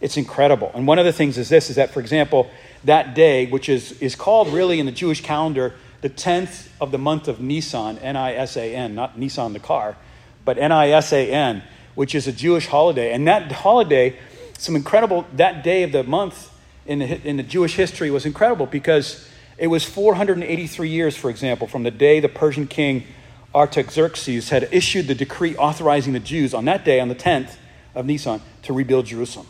It's 0.00 0.16
incredible. 0.16 0.70
And 0.74 0.86
one 0.86 0.98
of 0.98 1.04
the 1.04 1.12
things 1.12 1.36
is 1.36 1.48
this 1.48 1.70
is 1.70 1.76
that, 1.76 1.90
for 1.90 2.00
example, 2.00 2.50
that 2.84 3.14
day, 3.14 3.46
which 3.46 3.68
is, 3.68 4.00
is 4.00 4.14
called 4.14 4.48
really 4.48 4.78
in 4.78 4.86
the 4.86 4.92
Jewish 4.92 5.22
calendar 5.22 5.74
the 6.02 6.10
10th 6.10 6.68
of 6.80 6.90
the 6.90 6.98
month 6.98 7.28
of 7.28 7.40
Nisan, 7.40 7.98
N 7.98 8.14
I 8.14 8.34
S 8.34 8.58
A 8.58 8.74
N, 8.74 8.94
not 8.94 9.18
Nissan 9.18 9.54
the 9.54 9.58
car, 9.58 9.96
but 10.44 10.58
N 10.58 10.70
I 10.70 10.90
S 10.90 11.12
A 11.14 11.30
N, 11.30 11.62
which 11.94 12.14
is 12.14 12.26
a 12.28 12.32
Jewish 12.32 12.66
holiday. 12.66 13.12
And 13.12 13.26
that 13.26 13.50
holiday, 13.50 14.18
some 14.58 14.76
incredible, 14.76 15.26
that 15.32 15.64
day 15.64 15.82
of 15.82 15.92
the 15.92 16.04
month 16.04 16.50
in 16.84 16.98
the, 16.98 17.26
in 17.26 17.38
the 17.38 17.42
Jewish 17.42 17.74
history 17.74 18.10
was 18.10 18.26
incredible 18.26 18.66
because 18.66 19.26
it 19.56 19.68
was 19.68 19.84
483 19.84 20.88
years, 20.88 21.16
for 21.16 21.30
example, 21.30 21.66
from 21.66 21.82
the 21.82 21.90
day 21.90 22.20
the 22.20 22.28
Persian 22.28 22.66
king 22.66 23.06
Artaxerxes 23.54 24.48
had 24.48 24.68
issued 24.72 25.06
the 25.06 25.14
decree 25.14 25.56
authorizing 25.56 26.12
the 26.12 26.20
Jews 26.20 26.54
on 26.54 26.64
that 26.64 26.84
day, 26.84 26.98
on 26.98 27.08
the 27.08 27.14
10th 27.14 27.56
of 27.94 28.04
Nisan, 28.04 28.40
to 28.62 28.72
rebuild 28.72 29.06
Jerusalem. 29.06 29.46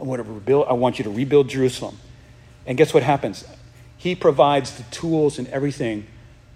I 0.00 0.04
want, 0.04 0.24
to 0.24 0.32
rebuild, 0.32 0.66
I 0.68 0.72
want 0.72 0.98
you 0.98 1.04
to 1.04 1.10
rebuild 1.10 1.48
Jerusalem. 1.48 1.98
And 2.66 2.78
guess 2.78 2.94
what 2.94 3.02
happens? 3.02 3.44
He 3.98 4.14
provides 4.14 4.76
the 4.76 4.82
tools 4.84 5.38
and 5.38 5.46
everything 5.48 6.06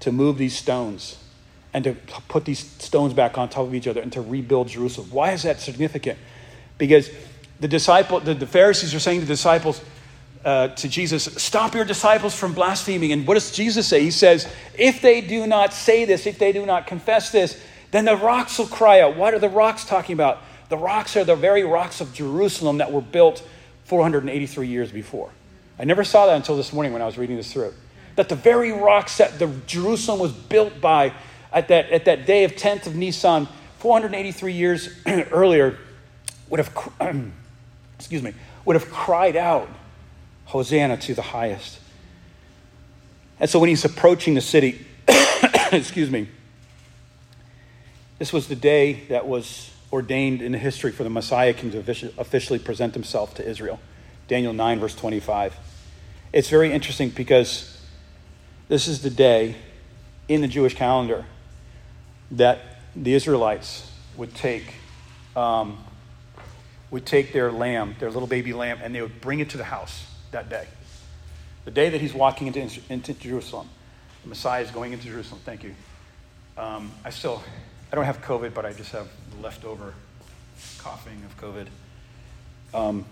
to 0.01 0.11
move 0.11 0.39
these 0.39 0.57
stones 0.57 1.23
and 1.75 1.85
to 1.85 1.95
put 2.29 2.47
these 2.47 2.61
stones 2.61 3.13
back 3.13 3.37
on 3.37 3.49
top 3.51 3.67
of 3.67 3.75
each 3.75 3.87
other 3.87 4.01
and 4.01 4.11
to 4.13 4.23
rebuild 4.23 4.69
Jerusalem. 4.69 5.09
Why 5.11 5.33
is 5.33 5.43
that 5.43 5.61
significant? 5.61 6.19
Because 6.79 7.11
the 7.61 7.69
disciple, 7.69 8.21
the, 8.21 8.35
the 8.35 8.47
Pharisees 8.47 8.95
are 8.95 9.01
saying 9.01 9.21
to 9.21 9.27
the 9.27 9.33
disciples, 9.33 9.83
uh, 10.45 10.69
to 10.69 10.89
Jesus, 10.89 11.25
Stop 11.25 11.75
your 11.75 11.85
disciples 11.85 12.35
from 12.35 12.55
blaspheming. 12.55 13.13
And 13.13 13.27
what 13.27 13.35
does 13.35 13.51
Jesus 13.53 13.87
say? 13.87 14.03
He 14.03 14.11
says, 14.11 14.51
If 14.79 15.01
they 15.01 15.21
do 15.21 15.47
not 15.47 15.73
say 15.73 16.05
this, 16.05 16.27
if 16.27 16.39
they 16.39 16.53
do 16.53 16.65
not 16.65 16.87
confess 16.87 17.31
this, 17.31 17.61
then 17.91 18.05
the 18.05 18.17
rocks 18.17 18.59
will 18.59 18.67
cry 18.67 19.01
out. 19.01 19.17
What 19.17 19.35
are 19.35 19.39
the 19.39 19.49
rocks 19.49 19.85
talking 19.85 20.13
about? 20.13 20.39
The 20.69 20.77
rocks 20.77 21.17
are 21.17 21.25
the 21.25 21.37
very 21.37 21.65
rocks 21.65 22.01
of 22.01 22.13
Jerusalem 22.13 22.79
that 22.79 22.93
were 22.93 23.01
built 23.01 23.47
483 23.85 24.67
years 24.67 24.93
before. 24.93 25.31
I 25.79 25.85
never 25.85 26.05
saw 26.05 26.27
that 26.27 26.37
until 26.37 26.57
this 26.57 26.73
morning 26.73 26.93
when 26.93 27.03
I 27.03 27.07
was 27.07 27.17
reading 27.17 27.37
this 27.37 27.53
through. 27.53 27.73
That 28.17 28.29
the 28.29 28.37
very 28.37 28.73
rocks 28.73 29.19
that 29.19 29.39
the 29.39 29.47
Jerusalem 29.67 30.19
was 30.19 30.33
built 30.33 30.81
by 30.81 31.15
at 31.53 31.69
that, 31.69 31.91
at 31.91 32.05
that 32.05 32.27
day 32.27 32.45
of 32.45 32.53
10th 32.53 32.87
of 32.87 32.97
Nisan, 32.97 33.49
483 33.79 34.53
years 34.53 34.91
earlier, 35.07 35.79
would 36.51 36.59
have, 36.59 36.77
excuse 37.99 38.23
me, 38.23 38.35
would 38.65 38.77
have 38.77 38.91
cried 38.91 39.37
out 39.37 39.69
Hosanna 40.49 40.97
to 40.97 41.15
the 41.15 41.21
highest. 41.21 41.79
And 43.39 43.51
so 43.51 43.59
when 43.59 43.69
he's 43.69 43.85
approaching 43.85 44.33
the 44.33 44.41
city, 44.41 44.87
excuse 45.73 46.11
me, 46.11 46.27
this 48.19 48.33
was 48.33 48.49
the 48.49 48.57
day 48.57 49.05
that 49.11 49.29
was 49.29 49.71
ordained 49.93 50.41
in 50.41 50.53
the 50.53 50.59
history 50.59 50.91
for 50.91 51.05
the 51.05 51.11
Messiah 51.11 51.53
king 51.53 51.71
to 51.73 52.13
officially 52.17 52.59
present 52.59 52.95
himself 52.95 53.35
to 53.35 53.47
Israel. 53.47 53.79
Daniel 54.27 54.55
9, 54.55 54.81
verse 54.81 54.95
25. 54.95 55.55
It's 56.33 56.49
very 56.49 56.73
interesting 56.73 57.11
because 57.11 57.79
this 58.69 58.89
is 58.89 59.03
the 59.03 59.11
day 59.11 59.55
in 60.29 60.41
the 60.41 60.49
Jewish 60.49 60.75
calendar 60.75 61.27
that 62.31 62.61
the 62.97 63.13
Israelites 63.13 63.93
would 64.17 64.35
take, 64.35 64.77
um, 65.37 65.85
would 66.91 67.05
take 67.05 67.35
their 67.35 67.53
lamb, 67.53 67.97
their 67.99 68.11
little 68.11 68.27
baby 68.27 68.55
lamb, 68.55 68.79
and 68.83 68.95
they 68.95 69.03
would 69.03 69.21
bring 69.21 69.41
it 69.41 69.51
to 69.51 69.59
the 69.59 69.65
house 69.65 70.07
that 70.31 70.49
day. 70.49 70.67
The 71.65 71.71
day 71.71 71.91
that 71.91 72.01
he's 72.01 72.15
walking 72.15 72.47
into, 72.47 72.81
into 72.89 73.15
Jerusalem. 73.15 73.69
The 74.23 74.29
Messiah 74.31 74.63
is 74.63 74.71
going 74.71 74.93
into 74.93 75.09
Jerusalem. 75.09 75.41
Thank 75.45 75.65
you. 75.65 75.75
Um, 76.57 76.91
I 77.05 77.11
still, 77.11 77.43
I 77.93 77.97
don't 77.97 78.05
have 78.05 78.23
COVID, 78.23 78.55
but 78.55 78.65
I 78.65 78.73
just 78.73 78.93
have 78.93 79.09
leftover 79.41 79.95
coughing 80.79 81.23
of 81.25 81.39
COVID. 81.41 81.67
Um, 82.75 83.05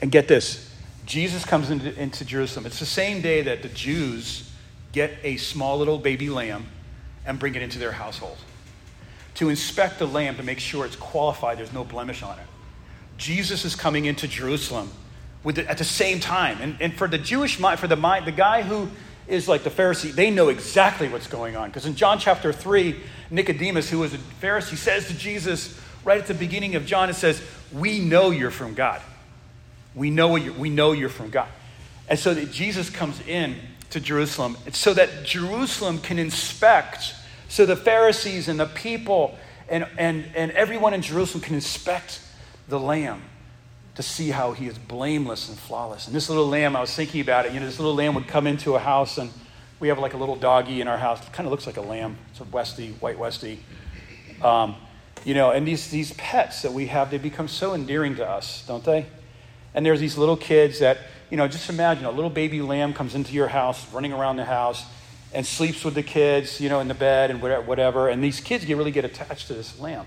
and 0.00 0.10
get 0.10 0.28
this 0.28 0.70
Jesus 1.04 1.44
comes 1.44 1.70
into, 1.70 1.98
into 2.00 2.24
Jerusalem. 2.24 2.64
It's 2.64 2.78
the 2.78 2.86
same 2.86 3.20
day 3.20 3.42
that 3.42 3.62
the 3.62 3.68
Jews 3.68 4.50
get 4.92 5.12
a 5.24 5.36
small 5.36 5.78
little 5.78 5.98
baby 5.98 6.30
lamb 6.30 6.66
and 7.26 7.38
bring 7.38 7.54
it 7.54 7.62
into 7.62 7.78
their 7.78 7.92
household 7.92 8.38
to 9.34 9.48
inspect 9.48 9.98
the 9.98 10.06
lamb 10.06 10.36
to 10.36 10.42
make 10.42 10.58
sure 10.58 10.84
it's 10.84 10.96
qualified, 10.96 11.58
there's 11.58 11.72
no 11.72 11.84
blemish 11.84 12.22
on 12.22 12.38
it. 12.38 12.46
Jesus 13.16 13.64
is 13.64 13.74
coming 13.74 14.04
into 14.04 14.28
Jerusalem 14.28 14.90
with 15.44 15.56
the, 15.56 15.68
at 15.68 15.78
the 15.78 15.84
same 15.84 16.20
time. 16.20 16.58
And, 16.60 16.76
and 16.80 16.94
for 16.94 17.08
the 17.08 17.18
Jewish 17.18 17.58
mind, 17.58 17.80
for 17.80 17.88
the 17.88 17.96
mind, 17.96 18.26
the 18.26 18.32
guy 18.32 18.62
who 18.62 18.88
is 19.26 19.48
like 19.48 19.64
the 19.64 19.70
Pharisee, 19.70 20.12
they 20.12 20.30
know 20.30 20.48
exactly 20.48 21.08
what's 21.08 21.26
going 21.26 21.56
on. 21.56 21.68
Because 21.68 21.86
in 21.86 21.94
John 21.94 22.18
chapter 22.18 22.52
3, 22.52 23.00
Nicodemus, 23.30 23.90
who 23.90 24.00
was 24.00 24.14
a 24.14 24.18
Pharisee, 24.18 24.76
says 24.76 25.06
to 25.08 25.14
Jesus, 25.14 25.78
right 26.04 26.20
at 26.20 26.26
the 26.26 26.34
beginning 26.34 26.74
of 26.74 26.86
John, 26.86 27.08
it 27.10 27.14
says, 27.14 27.42
We 27.72 28.00
know 28.00 28.30
you're 28.30 28.50
from 28.50 28.74
God. 28.74 29.00
We 29.94 30.10
know, 30.10 30.36
you're, 30.36 30.54
we 30.54 30.70
know 30.70 30.92
you're 30.92 31.08
from 31.08 31.30
God. 31.30 31.48
And 32.08 32.18
so 32.18 32.34
that 32.34 32.50
Jesus 32.50 32.90
comes 32.90 33.20
in 33.26 33.56
to 33.90 34.00
Jerusalem, 34.00 34.56
so 34.72 34.94
that 34.94 35.24
Jerusalem 35.24 35.98
can 35.98 36.18
inspect, 36.18 37.14
so 37.48 37.66
the 37.66 37.76
Pharisees 37.76 38.48
and 38.48 38.58
the 38.58 38.66
people 38.66 39.36
and, 39.68 39.86
and, 39.96 40.26
and 40.34 40.50
everyone 40.52 40.92
in 40.92 41.02
Jerusalem 41.02 41.42
can 41.42 41.54
inspect 41.54 42.20
the 42.68 42.78
Lamb 42.78 43.22
to 43.94 44.02
see 44.02 44.30
how 44.30 44.52
he 44.52 44.66
is 44.66 44.78
blameless 44.78 45.48
and 45.48 45.58
flawless. 45.58 46.06
And 46.06 46.16
this 46.16 46.28
little 46.28 46.48
lamb, 46.48 46.74
I 46.76 46.80
was 46.80 46.94
thinking 46.94 47.20
about 47.20 47.46
it, 47.46 47.52
you 47.52 47.60
know, 47.60 47.66
this 47.66 47.78
little 47.78 47.94
lamb 47.94 48.14
would 48.14 48.26
come 48.26 48.46
into 48.46 48.74
a 48.74 48.78
house, 48.78 49.18
and 49.18 49.30
we 49.80 49.88
have 49.88 49.98
like 49.98 50.14
a 50.14 50.16
little 50.16 50.36
doggy 50.36 50.80
in 50.80 50.88
our 50.88 50.96
house. 50.96 51.24
It 51.26 51.32
kind 51.32 51.46
of 51.46 51.50
looks 51.50 51.66
like 51.66 51.76
a 51.76 51.82
lamb. 51.82 52.16
It's 52.30 52.40
a 52.40 52.44
Westie, 52.44 52.94
white 53.00 53.18
Westie. 53.18 53.58
Um, 54.42 54.76
you 55.24 55.34
know, 55.34 55.50
and 55.50 55.68
these, 55.68 55.90
these 55.90 56.12
pets 56.14 56.62
that 56.62 56.72
we 56.72 56.86
have, 56.86 57.10
they 57.10 57.18
become 57.18 57.48
so 57.48 57.74
endearing 57.74 58.16
to 58.16 58.28
us, 58.28 58.64
don't 58.66 58.84
they? 58.84 59.06
And 59.74 59.84
there's 59.84 60.00
these 60.00 60.18
little 60.18 60.36
kids 60.36 60.80
that, 60.80 60.98
you 61.30 61.36
know, 61.36 61.46
just 61.46 61.68
imagine 61.70 62.04
a 62.04 62.10
little 62.10 62.30
baby 62.30 62.60
lamb 62.60 62.92
comes 62.92 63.14
into 63.14 63.32
your 63.32 63.48
house, 63.48 63.90
running 63.92 64.12
around 64.12 64.36
the 64.36 64.44
house, 64.44 64.84
and 65.32 65.46
sleeps 65.46 65.84
with 65.84 65.94
the 65.94 66.02
kids, 66.02 66.60
you 66.60 66.68
know, 66.68 66.80
in 66.80 66.88
the 66.88 66.94
bed 66.94 67.30
and 67.30 67.40
whatever. 67.40 68.08
And 68.08 68.22
these 68.22 68.40
kids 68.40 68.64
get 68.64 68.76
really 68.76 68.90
get 68.90 69.04
attached 69.04 69.46
to 69.48 69.54
this 69.54 69.78
lamb. 69.78 70.06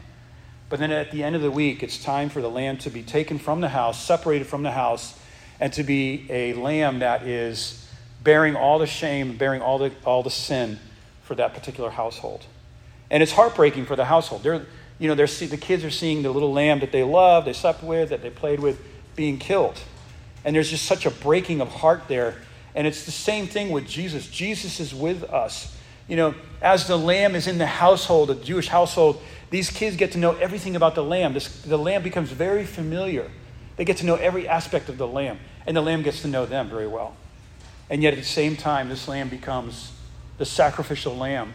But 0.69 0.80
then 0.80 0.91
at 0.91 1.12
the 1.12 1.23
end 1.23 1.36
of 1.36 1.41
the 1.41 1.51
week, 1.51 1.84
it's 1.84 2.04
time 2.04 2.30
for 2.30 2.41
the 2.41 2.49
lamb 2.49 2.78
to 2.80 2.89
be 2.89 3.04
taken 3.04 3.38
from 3.38 3.62
the 3.62 3.69
house, 3.69 4.04
separated 4.04 4.47
from 4.47 4.63
the 4.63 4.71
house, 4.71 5.17
and 5.60 5.71
to 5.73 5.84
be 5.84 6.25
a 6.30 6.54
lamb 6.54 6.99
that 6.99 7.23
is 7.23 7.88
bearing 8.23 8.56
all 8.56 8.80
the 8.80 8.88
shame, 8.88 9.38
bearing 9.38 9.62
all 9.62 9.78
the, 9.78 9.91
all 10.04 10.23
the 10.23 10.32
sin 10.32 10.80
for 11.23 11.36
that 11.36 11.54
particular 11.54 11.91
household. 11.91 12.45
And 13.10 13.21
it's 13.21 13.32
heartbreaking 13.32 13.86
for 13.86 13.95
the 13.95 14.06
household. 14.06 14.43
They're, 14.43 14.65
you 14.97 15.08
know, 15.08 15.15
they're, 15.15 15.28
the 15.28 15.58
kids 15.58 15.84
are 15.84 15.91
seeing 15.91 16.23
the 16.23 16.32
little 16.32 16.51
lamb 16.51 16.80
that 16.80 16.91
they 16.91 17.04
love, 17.04 17.45
they 17.45 17.54
slept 17.54 17.84
with, 17.84 18.10
that 18.10 18.21
they 18.21 18.32
played 18.32 18.60
with, 18.60 18.80
being 19.15 19.38
killed. 19.38 19.80
And 20.43 20.56
there's 20.56 20.69
just 20.69 20.86
such 20.86 21.06
a 21.06 21.12
breaking 21.12 21.62
of 21.62 21.69
heart 21.69 22.04
there. 22.08 22.36
And 22.73 22.86
it's 22.86 23.06
the 23.06 23.12
same 23.12 23.47
thing 23.47 23.69
with 23.69 23.88
Jesus. 23.88 24.28
Jesus 24.28 24.80
is 24.80 24.93
with 24.93 25.23
us. 25.23 25.75
You 26.08 26.15
know, 26.15 26.36
as 26.62 26.88
the 26.88 26.97
lamb 26.97 27.36
is 27.36 27.47
in 27.47 27.58
the 27.58 27.65
household, 27.65 28.30
the 28.30 28.36
Jewish 28.36 28.67
household, 28.67 29.21
these 29.49 29.69
kids 29.69 29.95
get 29.95 30.12
to 30.13 30.17
know 30.17 30.31
everything 30.36 30.75
about 30.75 30.95
the 30.95 31.03
lamb. 31.03 31.34
This, 31.34 31.62
the 31.62 31.77
lamb 31.77 32.03
becomes 32.03 32.31
very 32.31 32.65
familiar. 32.65 33.29
They 33.77 33.86
get 33.86 33.97
to 33.97 34.05
know 34.05 34.15
every 34.15 34.47
aspect 34.47 34.89
of 34.89 34.97
the 34.97 35.08
lamb, 35.08 35.39
and 35.65 35.75
the 35.75 35.81
lamb 35.81 36.01
gets 36.01 36.21
to 36.21 36.27
know 36.27 36.45
them 36.45 36.69
very 36.69 36.88
well. 36.88 37.15
And 37.89 38.01
yet, 38.01 38.13
at 38.13 38.19
the 38.19 38.25
same 38.25 38.55
time, 38.55 38.89
this 38.89 39.08
lamb 39.08 39.29
becomes 39.29 39.91
the 40.38 40.45
sacrificial 40.45 41.15
lamb 41.15 41.53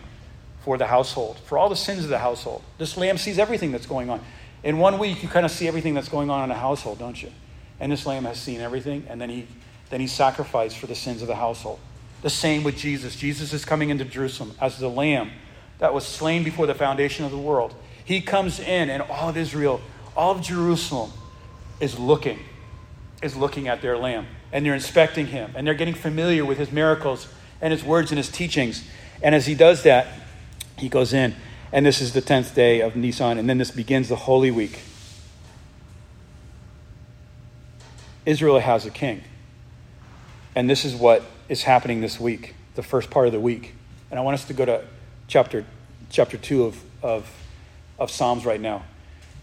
for 0.61 0.79
the 0.79 0.87
household, 0.87 1.39
for 1.47 1.59
all 1.59 1.69
the 1.69 1.77
sins 1.77 2.05
of 2.05 2.11
the 2.11 2.19
household. 2.19 2.63
This 2.79 2.97
lamb 2.97 3.19
sees 3.19 3.39
everything 3.39 3.73
that's 3.73 3.87
going 3.87 4.11
on. 4.11 4.21
In 4.63 4.79
one 4.79 4.99
week, 4.99 5.23
you 5.23 5.29
kind 5.29 5.47
of 5.47 5.51
see 5.51 5.67
everything 5.67 5.95
that's 5.95 6.09
going 6.09 6.31
on 6.31 6.45
in 6.45 6.51
a 6.51 6.59
household, 6.59 6.99
don't 6.99 7.21
you? 7.21 7.33
And 7.81 7.91
this 7.91 8.05
lamb 8.05 8.25
has 8.25 8.39
seen 8.39 8.61
everything, 8.61 9.07
and 9.09 9.21
then 9.21 9.31
he, 9.31 9.47
then 9.89 10.01
he 10.01 10.07
sacrificed 10.07 10.77
for 10.77 10.87
the 10.87 10.95
sins 10.95 11.23
of 11.23 11.29
the 11.29 11.35
household. 11.35 11.81
The 12.23 12.31
same 12.31 12.63
with 12.63 12.77
Jesus. 12.77 13.17
Jesus 13.17 13.55
is 13.55 13.65
coming 13.65 13.89
into 13.89 14.05
Jerusalem 14.05 14.55
as 14.61 14.79
the 14.79 14.89
lamb 14.89 15.31
that 15.81 15.93
was 15.93 16.07
slain 16.07 16.45
before 16.45 16.67
the 16.67 16.75
foundation 16.75 17.25
of 17.25 17.31
the 17.31 17.39
world. 17.39 17.75
He 18.05 18.21
comes 18.21 18.61
in, 18.61 18.89
and 18.89 19.03
all 19.03 19.29
of 19.29 19.37
Israel, 19.37 19.81
all 20.17 20.33
of 20.33 20.43
Jerusalem 20.43 21.11
is 21.81 21.99
looking, 21.99 22.39
is 23.23 23.37
looking 23.37 23.69
at 23.69 23.83
their 23.83 23.99
lamb, 23.99 24.27
and 24.53 24.65
they're 24.65 24.75
inspecting 24.75 25.27
him, 25.27 25.53
and 25.55 25.67
they're 25.67 25.75
getting 25.75 25.95
familiar 25.95 26.45
with 26.45 26.59
his 26.59 26.71
miracles 26.71 27.29
and 27.61 27.73
his 27.73 27.83
words 27.83 28.11
and 28.11 28.19
his 28.19 28.29
teachings. 28.29 28.85
And 29.23 29.35
as 29.35 29.47
he 29.47 29.55
does 29.55 29.83
that, 29.83 30.07
he 30.79 30.89
goes 30.89 31.13
in, 31.13 31.35
and 31.73 31.85
this 31.85 32.01
is 32.01 32.13
the 32.13 32.23
10th 32.23 32.55
day 32.55 32.81
of 32.81 32.97
Nisan, 32.97 33.39
and 33.39 33.49
then 33.49 33.59
this 33.59 33.71
begins 33.71 34.09
the 34.09 34.17
Holy 34.17 34.51
Week. 34.51 34.81
Israel 38.27 38.59
has 38.59 38.87
a 38.87 38.91
king. 38.91 39.23
And 40.55 40.69
this 40.69 40.85
is 40.85 40.95
what 40.95 41.23
is 41.49 41.63
happening 41.63 42.01
this 42.01 42.19
week, 42.19 42.55
the 42.75 42.83
first 42.83 43.11
part 43.11 43.27
of 43.27 43.33
the 43.33 43.41
week. 43.41 43.75
And 44.11 44.19
I 44.19 44.23
want 44.23 44.35
us 44.35 44.45
to 44.47 44.53
go 44.53 44.65
to 44.65 44.85
chapter, 45.31 45.65
chapter 46.11 46.37
2 46.37 46.65
of, 46.65 46.83
of, 47.03 47.31
of 48.01 48.11
Psalms 48.11 48.45
right 48.45 48.61
now 48.61 48.83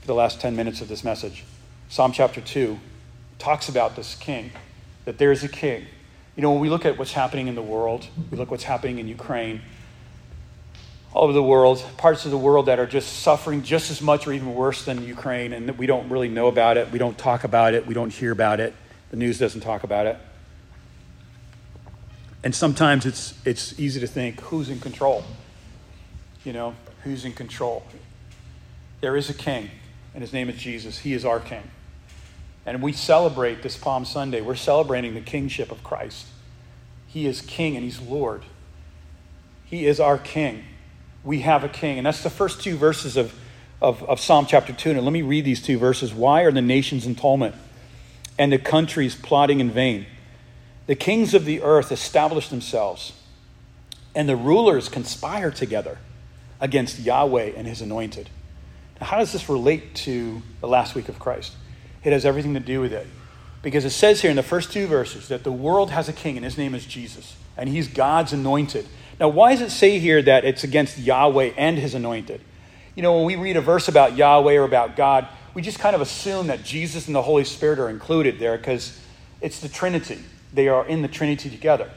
for 0.01 0.07
the 0.07 0.13
last 0.13 0.41
10 0.41 0.55
minutes 0.55 0.81
of 0.81 0.89
this 0.89 1.01
message. 1.03 1.45
Psalm 1.87 2.11
chapter 2.11 2.41
2 2.41 2.77
talks 3.39 3.69
about 3.69 3.95
this 3.95 4.13
king, 4.13 4.51
that 5.05 5.17
there 5.17 5.31
is 5.31 5.45
a 5.45 5.47
king. 5.47 5.85
You 6.35 6.43
know, 6.43 6.51
when 6.51 6.59
we 6.59 6.69
look 6.69 6.85
at 6.85 6.99
what's 6.99 7.13
happening 7.13 7.47
in 7.47 7.55
the 7.55 7.63
world, 7.63 8.05
we 8.29 8.37
look 8.37 8.51
what's 8.51 8.65
happening 8.65 8.99
in 8.99 9.07
Ukraine, 9.07 9.61
all 11.13 11.23
over 11.23 11.33
the 11.33 11.41
world, 11.41 11.83
parts 11.95 12.25
of 12.25 12.31
the 12.31 12.37
world 12.37 12.65
that 12.65 12.79
are 12.79 12.85
just 12.85 13.21
suffering 13.21 13.63
just 13.63 13.89
as 13.89 14.01
much 14.01 14.27
or 14.27 14.33
even 14.33 14.53
worse 14.53 14.83
than 14.83 15.07
Ukraine, 15.07 15.53
and 15.53 15.77
we 15.77 15.87
don't 15.87 16.09
really 16.09 16.27
know 16.27 16.47
about 16.47 16.75
it. 16.75 16.91
We 16.91 16.99
don't 16.99 17.17
talk 17.17 17.45
about 17.45 17.73
it. 17.73 17.87
We 17.87 17.93
don't 17.93 18.11
hear 18.11 18.33
about 18.33 18.59
it. 18.59 18.75
The 19.09 19.17
news 19.17 19.39
doesn't 19.39 19.61
talk 19.61 19.83
about 19.83 20.05
it. 20.05 20.17
And 22.43 22.53
sometimes 22.53 23.05
it's, 23.05 23.33
it's 23.45 23.79
easy 23.79 24.01
to 24.01 24.07
think 24.07 24.41
who's 24.41 24.69
in 24.69 24.81
control? 24.81 25.23
You 26.47 26.53
know, 26.53 26.75
who's 27.03 27.25
in 27.25 27.33
control? 27.33 27.83
There 29.01 29.17
is 29.17 29.29
a 29.29 29.33
king, 29.33 29.69
and 30.13 30.21
his 30.21 30.31
name 30.31 30.47
is 30.47 30.55
Jesus. 30.55 30.99
He 30.99 31.11
is 31.11 31.25
our 31.25 31.41
king. 31.41 31.63
And 32.65 32.81
we 32.81 32.93
celebrate 32.93 33.63
this 33.63 33.75
Palm 33.75 34.05
Sunday. 34.05 34.39
We're 34.39 34.55
celebrating 34.55 35.13
the 35.13 35.19
kingship 35.19 35.73
of 35.73 35.83
Christ. 35.83 36.25
He 37.05 37.27
is 37.27 37.41
king 37.41 37.75
and 37.75 37.83
he's 37.83 37.99
Lord. 37.99 38.43
He 39.65 39.85
is 39.85 39.99
our 39.99 40.17
king. 40.17 40.63
We 41.21 41.41
have 41.41 41.65
a 41.65 41.69
king. 41.69 41.97
And 41.97 42.07
that's 42.07 42.23
the 42.23 42.29
first 42.29 42.61
two 42.61 42.77
verses 42.77 43.17
of, 43.17 43.37
of, 43.81 44.01
of 44.03 44.21
Psalm 44.21 44.45
chapter 44.45 44.71
2. 44.71 44.91
And 44.91 45.01
let 45.03 45.11
me 45.11 45.23
read 45.23 45.43
these 45.43 45.61
two 45.61 45.77
verses. 45.77 46.13
Why 46.13 46.43
are 46.43 46.51
the 46.53 46.61
nations 46.61 47.05
in 47.05 47.15
tumult 47.15 47.55
and 48.39 48.53
the 48.53 48.57
countries 48.57 49.15
plotting 49.15 49.59
in 49.59 49.69
vain? 49.69 50.05
The 50.85 50.95
kings 50.95 51.33
of 51.33 51.43
the 51.43 51.61
earth 51.61 51.91
establish 51.91 52.47
themselves, 52.47 53.11
and 54.15 54.29
the 54.29 54.37
rulers 54.37 54.87
conspire 54.87 55.51
together 55.51 55.97
against 56.59 56.99
Yahweh 56.99 57.51
and 57.55 57.67
his 57.67 57.81
anointed. 57.81 58.29
Now, 58.99 59.07
how 59.07 59.17
does 59.17 59.31
this 59.31 59.49
relate 59.49 59.95
to 59.95 60.41
the 60.61 60.67
last 60.67 60.95
week 60.95 61.09
of 61.09 61.19
Christ? 61.19 61.55
it 62.07 62.13
has 62.13 62.25
everything 62.25 62.53
to 62.53 62.59
do 62.61 62.79
with 62.79 62.93
it. 62.93 63.05
Because 63.61 63.83
it 63.83 63.89
says 63.89 64.21
here 64.21 64.29
in 64.29 64.37
the 64.37 64.43
first 64.43 64.71
two 64.71 64.87
verses 64.87 65.27
that 65.27 65.43
the 65.43 65.51
world 65.51 65.91
has 65.91 66.07
a 66.07 66.13
king, 66.13 66.37
and 66.37 66.45
his 66.45 66.57
name 66.57 66.73
is 66.73 66.85
Jesus, 66.85 67.35
and 67.57 67.67
he's 67.67 67.89
God's 67.89 68.31
anointed. 68.31 68.87
Now, 69.19 69.27
why 69.27 69.51
does 69.51 69.61
it 69.61 69.71
say 69.71 69.99
here 69.99 70.21
that 70.21 70.45
it's 70.45 70.63
against 70.63 70.97
Yahweh 70.97 71.51
and 71.57 71.77
his 71.77 71.93
anointed? 71.95 72.39
You 72.95 73.03
know, 73.03 73.17
when 73.17 73.25
we 73.25 73.35
read 73.35 73.57
a 73.57 73.61
verse 73.61 73.89
about 73.89 74.15
Yahweh 74.15 74.53
or 74.55 74.63
about 74.63 74.95
God, 74.95 75.27
we 75.53 75.61
just 75.61 75.79
kind 75.79 75.95
of 75.95 76.01
assume 76.01 76.47
that 76.47 76.63
Jesus 76.63 77.07
and 77.07 77.15
the 77.15 77.21
Holy 77.21 77.43
Spirit 77.43 77.79
are 77.79 77.89
included 77.89 78.39
there 78.39 78.57
because 78.57 78.97
it's 79.41 79.59
the 79.59 79.67
Trinity. 79.67 80.19
They 80.53 80.69
are 80.69 80.85
in 80.85 81.01
the 81.01 81.07
Trinity 81.09 81.49
together. 81.49 81.89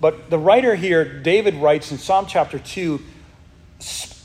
But 0.00 0.28
the 0.28 0.38
writer 0.38 0.74
here, 0.74 1.04
David 1.04 1.54
writes 1.54 1.92
in 1.92 1.98
Psalm 1.98 2.26
chapter 2.26 2.58
2, 2.58 3.00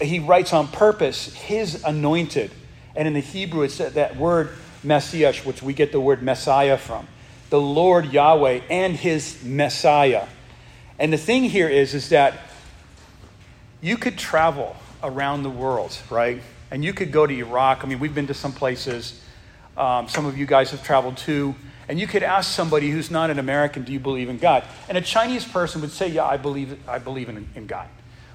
he 0.02 0.20
writes 0.20 0.54
on 0.54 0.68
purpose, 0.68 1.34
his 1.34 1.84
anointed. 1.84 2.52
And 2.96 3.08
in 3.08 3.14
the 3.14 3.20
Hebrew, 3.20 3.64
it's 3.64 3.78
that 3.78 4.16
word 4.18 4.52
Messiah, 4.84 5.34
which 5.44 5.62
we 5.62 5.74
get 5.74 5.92
the 5.92 6.00
word 6.00 6.22
Messiah 6.22 6.78
from. 6.78 7.08
The 7.50 7.60
Lord 7.62 8.12
Yahweh 8.12 8.62
and 8.70 8.96
his 8.96 9.44
Messiah. 9.44 10.28
And 11.00 11.14
the 11.14 11.18
thing 11.18 11.44
here 11.44 11.70
is, 11.70 11.94
is 11.94 12.10
that 12.10 12.40
you 13.82 13.98
could 13.98 14.18
travel 14.18 14.76
around 15.04 15.44
the 15.44 15.50
world, 15.50 15.98
right? 16.10 16.42
And 16.72 16.84
you 16.84 16.94
could 16.94 17.12
go 17.12 17.26
to 17.26 17.34
Iraq. 17.34 17.84
I 17.84 17.88
mean, 17.88 18.00
we've 18.00 18.16
been 18.16 18.28
to 18.28 18.34
some 18.34 18.52
places. 18.52 19.22
Um, 19.78 20.10
some 20.10 20.26
of 20.26 20.38
you 20.38 20.46
guys 20.46 20.72
have 20.72 20.84
traveled 20.84 21.18
too. 21.18 21.56
And 21.88 22.00
you 22.00 22.08
could 22.08 22.24
ask 22.24 22.52
somebody 22.52 22.90
who's 22.90 23.10
not 23.10 23.30
an 23.30 23.40
American, 23.40 23.84
do 23.84 23.94
you 23.94 24.00
believe 24.00 24.28
in 24.28 24.40
God? 24.40 24.64
And 24.90 24.98
a 24.98 25.02
Chinese 25.02 25.46
person 25.46 25.80
would 25.82 25.92
say, 25.92 26.10
yeah, 26.10 26.26
I 26.26 26.36
believe, 26.36 26.78
I 26.88 27.00
believe 27.00 27.30
in, 27.30 27.48
in 27.56 27.68
God. 27.68 27.88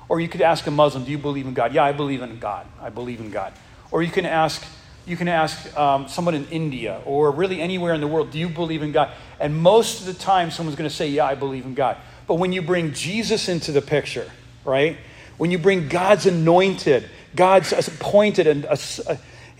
Or 0.08 0.20
you 0.20 0.28
could 0.28 0.42
ask 0.42 0.66
a 0.66 0.70
Muslim, 0.70 1.04
do 1.04 1.10
you 1.10 1.18
believe 1.18 1.46
in 1.46 1.54
God? 1.54 1.72
Yeah, 1.72 1.84
I 1.84 1.92
believe 1.92 2.22
in 2.22 2.38
God. 2.38 2.66
I 2.80 2.90
believe 2.90 3.20
in 3.20 3.30
God. 3.30 3.52
Or 3.90 4.02
you 4.02 4.10
can 4.10 4.26
ask, 4.26 4.64
you 5.06 5.16
can 5.16 5.28
ask 5.28 5.76
um, 5.76 6.08
someone 6.08 6.34
in 6.34 6.46
India 6.46 7.00
or 7.04 7.30
really 7.30 7.60
anywhere 7.60 7.94
in 7.94 8.00
the 8.00 8.06
world, 8.06 8.30
do 8.30 8.38
you 8.38 8.48
believe 8.48 8.82
in 8.82 8.92
God? 8.92 9.10
And 9.40 9.56
most 9.56 10.00
of 10.00 10.06
the 10.06 10.14
time, 10.14 10.50
someone's 10.50 10.76
going 10.76 10.88
to 10.88 10.94
say, 10.94 11.08
yeah, 11.08 11.24
I 11.24 11.34
believe 11.34 11.64
in 11.64 11.74
God. 11.74 11.96
But 12.26 12.34
when 12.34 12.52
you 12.52 12.62
bring 12.62 12.92
Jesus 12.92 13.48
into 13.48 13.72
the 13.72 13.82
picture, 13.82 14.30
right? 14.64 14.96
When 15.38 15.50
you 15.50 15.58
bring 15.58 15.88
God's 15.88 16.26
anointed, 16.26 17.08
God's 17.34 17.72
appointed 17.72 18.46
and 18.46 18.66
uh, 18.66 19.16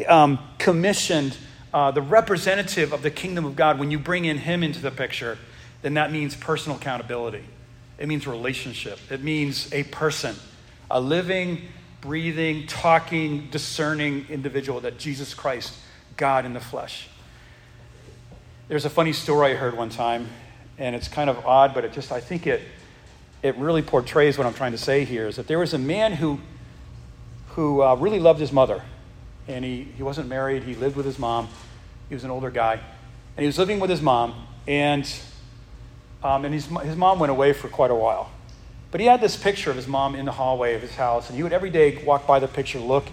um, 0.09 0.39
commissioned, 0.59 1.37
uh, 1.73 1.91
the 1.91 2.03
representative 2.03 2.93
of 2.93 3.03
the 3.03 3.11
kingdom 3.11 3.45
of 3.45 3.57
God, 3.57 3.79
when 3.79 3.91
you 3.91 3.99
bring 3.99 4.25
in 4.25 4.39
Him 4.39 4.63
into 4.63 4.81
the 4.81 4.91
picture, 4.91 5.39
then 5.83 5.95
that 5.95 6.13
means 6.13 6.37
personal 6.37 6.79
accountability. 6.79 7.45
It 8.03 8.09
means 8.09 8.27
relationship. 8.27 8.99
It 9.13 9.23
means 9.23 9.73
a 9.73 9.85
person, 9.85 10.35
a 10.91 11.01
living, 11.01 11.69
breathing, 12.01 12.67
talking, 12.67 13.49
discerning 13.51 14.27
individual 14.29 14.81
that 14.81 14.99
Jesus 14.99 15.35
Christ, 15.35 15.73
God 16.17 16.45
in 16.45 16.53
the 16.53 16.59
flesh. 16.59 17.09
There's 18.67 18.85
a 18.85 18.91
funny 18.91 19.13
story 19.13 19.53
I 19.53 19.55
heard 19.55 19.77
one 19.77 19.89
time, 19.89 20.27
and 20.79 20.97
it's 20.97 21.07
kind 21.07 21.31
of 21.31 21.47
odd, 21.47 21.75
but 21.75 21.85
it 21.85 21.93
just, 21.93 22.11
I 22.11 22.19
think 22.19 22.49
it, 22.49 22.63
it 23.41 23.55
really 23.57 23.83
portrays 23.83 24.37
what 24.37 24.49
I'm 24.49 24.55
trying 24.55 24.73
to 24.73 24.79
say 24.79 25.05
here 25.05 25.29
is 25.29 25.37
that 25.37 25.47
there 25.47 25.61
was 25.61 25.73
a 25.73 25.79
man 25.79 26.15
who, 26.15 26.41
who 27.51 27.85
uh, 27.85 27.95
really 27.95 28.19
loved 28.19 28.41
his 28.41 28.51
mother. 28.51 28.83
And 29.47 29.65
he, 29.65 29.85
he 29.97 30.03
wasn't 30.03 30.29
married, 30.29 30.65
he 30.65 30.75
lived 30.75 30.97
with 30.97 31.07
his 31.07 31.21
mom. 31.21 31.47
He 32.09 32.17
was 32.17 32.25
an 32.25 32.33
older 32.33 32.51
guy. 32.51 32.81
And 33.37 33.45
he 33.45 33.47
was 33.47 33.61
living 33.61 33.79
with 33.79 33.91
his 33.91 34.03
mom, 34.03 34.49
and 34.67 35.09
um, 36.23 36.45
and 36.45 36.55
his, 36.55 36.67
his 36.67 36.97
mom 36.97 37.19
went 37.19 37.31
away 37.31 37.53
for 37.53 37.69
quite 37.69 37.91
a 37.91 37.95
while. 37.95 38.31
But 38.91 39.01
he 39.01 39.07
had 39.07 39.21
this 39.21 39.37
picture 39.37 39.71
of 39.71 39.77
his 39.77 39.87
mom 39.87 40.15
in 40.15 40.25
the 40.25 40.33
hallway 40.33 40.75
of 40.75 40.83
his 40.83 40.95
house, 40.95 41.29
and 41.29 41.37
he 41.37 41.43
would 41.43 41.53
every 41.53 41.71
day 41.71 42.03
walk 42.05 42.27
by 42.27 42.39
the 42.39 42.49
picture, 42.49 42.79
look 42.79 43.07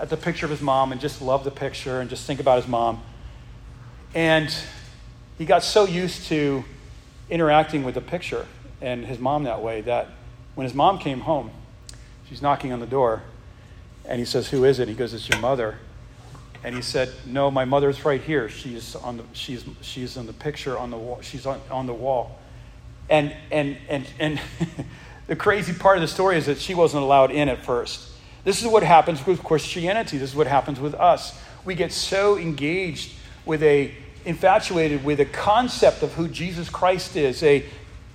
at 0.00 0.10
the 0.10 0.16
picture 0.16 0.44
of 0.44 0.50
his 0.50 0.60
mom, 0.60 0.92
and 0.92 1.00
just 1.00 1.22
love 1.22 1.44
the 1.44 1.50
picture 1.50 2.00
and 2.00 2.10
just 2.10 2.26
think 2.26 2.40
about 2.40 2.56
his 2.56 2.66
mom. 2.66 3.02
And 4.14 4.54
he 5.38 5.44
got 5.44 5.62
so 5.62 5.84
used 5.84 6.26
to 6.26 6.64
interacting 7.30 7.84
with 7.84 7.94
the 7.94 8.00
picture 8.00 8.46
and 8.80 9.06
his 9.06 9.18
mom 9.18 9.44
that 9.44 9.62
way 9.62 9.80
that 9.82 10.08
when 10.54 10.64
his 10.64 10.74
mom 10.74 10.98
came 10.98 11.20
home, 11.20 11.50
she's 12.28 12.42
knocking 12.42 12.72
on 12.72 12.80
the 12.80 12.86
door, 12.86 13.22
and 14.04 14.18
he 14.18 14.24
says, 14.24 14.48
Who 14.48 14.64
is 14.64 14.78
it? 14.78 14.88
He 14.88 14.94
goes, 14.94 15.14
It's 15.14 15.28
your 15.28 15.40
mother. 15.40 15.78
And 16.64 16.74
he 16.74 16.80
said, 16.80 17.12
No, 17.26 17.50
my 17.50 17.66
mother's 17.66 18.04
right 18.04 18.20
here. 18.20 18.48
She's 18.48 18.96
on 18.96 19.18
the, 19.18 19.24
she's, 19.34 19.64
she's 19.82 20.16
in 20.16 20.26
the 20.26 20.32
picture 20.32 20.78
on 20.78 20.90
the 20.90 20.96
wall. 20.96 21.20
She's 21.20 21.44
on, 21.44 21.60
on 21.70 21.86
the 21.86 21.92
wall. 21.92 22.38
And, 23.10 23.36
and, 23.50 23.76
and, 23.88 24.06
and 24.18 24.40
the 25.26 25.36
crazy 25.36 25.74
part 25.74 25.98
of 25.98 26.00
the 26.00 26.08
story 26.08 26.38
is 26.38 26.46
that 26.46 26.58
she 26.58 26.74
wasn't 26.74 27.02
allowed 27.02 27.30
in 27.30 27.50
at 27.50 27.62
first. 27.64 28.08
This 28.44 28.62
is 28.62 28.66
what 28.66 28.82
happens 28.82 29.26
with 29.26 29.42
Christianity. 29.42 30.16
This 30.16 30.30
is 30.30 30.36
what 30.36 30.46
happens 30.46 30.80
with 30.80 30.94
us. 30.94 31.38
We 31.66 31.74
get 31.74 31.92
so 31.92 32.38
engaged 32.38 33.12
with 33.44 33.62
a, 33.62 33.94
infatuated 34.24 35.04
with 35.04 35.20
a 35.20 35.26
concept 35.26 36.02
of 36.02 36.14
who 36.14 36.28
Jesus 36.28 36.70
Christ 36.70 37.14
is, 37.14 37.42
a 37.42 37.64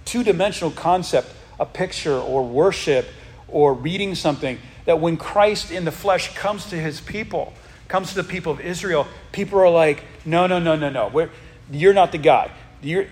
two 0.06 0.24
dimensional 0.24 0.72
concept, 0.72 1.34
a 1.60 1.68
picture 1.68 2.18
or 2.18 2.44
worship 2.44 3.08
or 3.48 3.76
reading 3.76 4.16
something, 4.16 4.58
that 4.86 5.00
when 5.00 5.18
Christ 5.18 5.72
in 5.72 5.86
the 5.86 5.92
flesh 5.92 6.36
comes 6.36 6.66
to 6.68 6.76
his 6.76 7.00
people, 7.00 7.54
comes 7.90 8.10
to 8.10 8.16
the 8.16 8.24
people 8.24 8.54
of 8.54 8.62
Israel, 8.62 9.06
people 9.34 9.60
are 9.60 9.70
like, 9.70 10.06
no, 10.24 10.48
no, 10.48 10.60
no, 10.60 10.78
no, 10.78 10.90
no. 10.90 11.10
We're, 11.10 11.30
you're 11.70 11.94
not 11.94 12.14
the 12.14 12.18
God. 12.18 12.52
You're, 12.82 13.08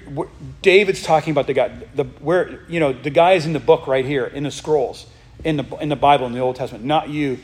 David's 0.62 1.04
talking 1.04 1.32
about 1.32 1.48
the 1.48 1.54
God. 1.54 1.90
The, 1.94 2.06
where, 2.06 2.62
you 2.70 2.80
know, 2.80 2.94
the 2.94 3.10
guy 3.10 3.34
is 3.34 3.46
in 3.46 3.52
the 3.52 3.60
book 3.60 3.88
right 3.88 4.06
here, 4.06 4.26
in 4.26 4.44
the 4.44 4.52
scrolls, 4.52 5.06
in 5.44 5.58
the, 5.58 5.66
in 5.78 5.90
the 5.90 5.98
Bible, 5.98 6.26
in 6.28 6.32
the 6.32 6.40
Old 6.40 6.56
Testament, 6.56 6.86
not 6.86 7.10
you. 7.10 7.40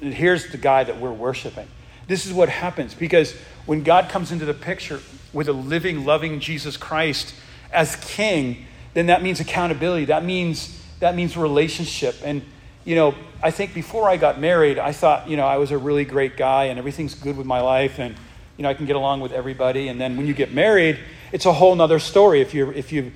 Here's 0.00 0.50
the 0.50 0.56
guy 0.56 0.84
that 0.84 0.98
we're 0.98 1.12
worshiping. 1.12 1.68
This 2.08 2.26
is 2.26 2.32
what 2.32 2.48
happens 2.48 2.94
because 2.94 3.32
when 3.66 3.82
God 3.82 4.08
comes 4.08 4.32
into 4.32 4.44
the 4.44 4.54
picture 4.54 5.00
with 5.32 5.48
a 5.48 5.52
living, 5.52 6.04
loving 6.04 6.40
Jesus 6.40 6.76
Christ 6.76 7.34
as 7.72 7.96
king, 7.96 8.66
then 8.94 9.06
that 9.06 9.22
means 9.22 9.40
accountability. 9.40 10.06
That 10.06 10.24
means 10.24 10.80
that 11.00 11.16
means 11.16 11.36
relationship. 11.36 12.16
And 12.24 12.42
you 12.84 12.96
know, 12.96 13.14
I 13.42 13.50
think 13.50 13.74
before 13.74 14.08
I 14.08 14.16
got 14.16 14.40
married, 14.40 14.78
I 14.78 14.92
thought, 14.92 15.28
you 15.28 15.36
know, 15.36 15.46
I 15.46 15.58
was 15.58 15.70
a 15.70 15.78
really 15.78 16.04
great 16.04 16.36
guy 16.36 16.64
and 16.64 16.78
everything's 16.78 17.14
good 17.14 17.36
with 17.36 17.46
my 17.46 17.60
life 17.60 17.98
and, 17.98 18.14
you 18.56 18.62
know, 18.62 18.68
I 18.68 18.74
can 18.74 18.86
get 18.86 18.96
along 18.96 19.20
with 19.20 19.32
everybody. 19.32 19.88
And 19.88 20.00
then 20.00 20.16
when 20.16 20.26
you 20.26 20.34
get 20.34 20.52
married, 20.52 20.98
it's 21.30 21.46
a 21.46 21.52
whole 21.52 21.74
nother 21.74 21.98
story. 21.98 22.40
If 22.40 22.54
you're, 22.54 22.72
if 22.72 22.92
you, 22.92 23.12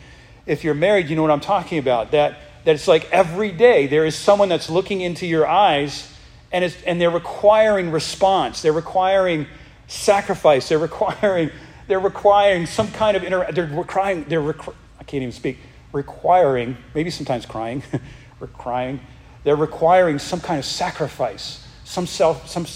if 0.47 0.63
you're 0.63 0.75
married, 0.75 1.09
you 1.09 1.17
know 1.17 1.23
what 1.23 1.31
I'm 1.31 1.41
talking 1.41 1.79
about. 1.79 2.13
That, 2.13 2.39
that 2.65 2.75
it's 2.75 2.89
like 2.89 3.11
every 3.11 3.51
day 3.53 3.87
there 3.87 4.05
is 4.05 4.15
someone 4.15 4.49
that's 4.49 4.71
looking 4.71 5.01
into 5.01 5.27
your 5.27 5.47
eyes 5.47 6.13
and, 6.53 6.65
it's, 6.65 6.81
and 6.85 7.01
they're 7.01 7.11
requiring 7.11 7.91
response. 7.91 8.63
They're 8.63 8.73
requiring 8.73 9.47
sacrifice. 9.89 10.69
They're 10.69 10.79
requiring, 10.79 11.51
they're 11.89 12.01
requiring 12.01 12.67
some 12.67 12.91
kind 12.93 13.17
of, 13.17 13.25
inter- 13.25 13.51
they're 13.53 13.67
requiring, 13.67 14.25
they're, 14.25 14.41
requ- 14.41 14.75
I 14.99 15.05
can't 15.05 15.23
even 15.23 15.33
speak, 15.33 15.59
requiring, 15.93 16.77
maybe 16.95 17.11
sometimes 17.11 17.47
crying, 17.47 17.83
requiring, 18.41 19.01
they're 19.47 19.55
requiring 19.55 20.19
some 20.19 20.41
kind 20.41 20.59
of 20.59 20.65
sacrifice, 20.65 21.65
some 21.85 22.05
self, 22.05 22.49
some, 22.49 22.67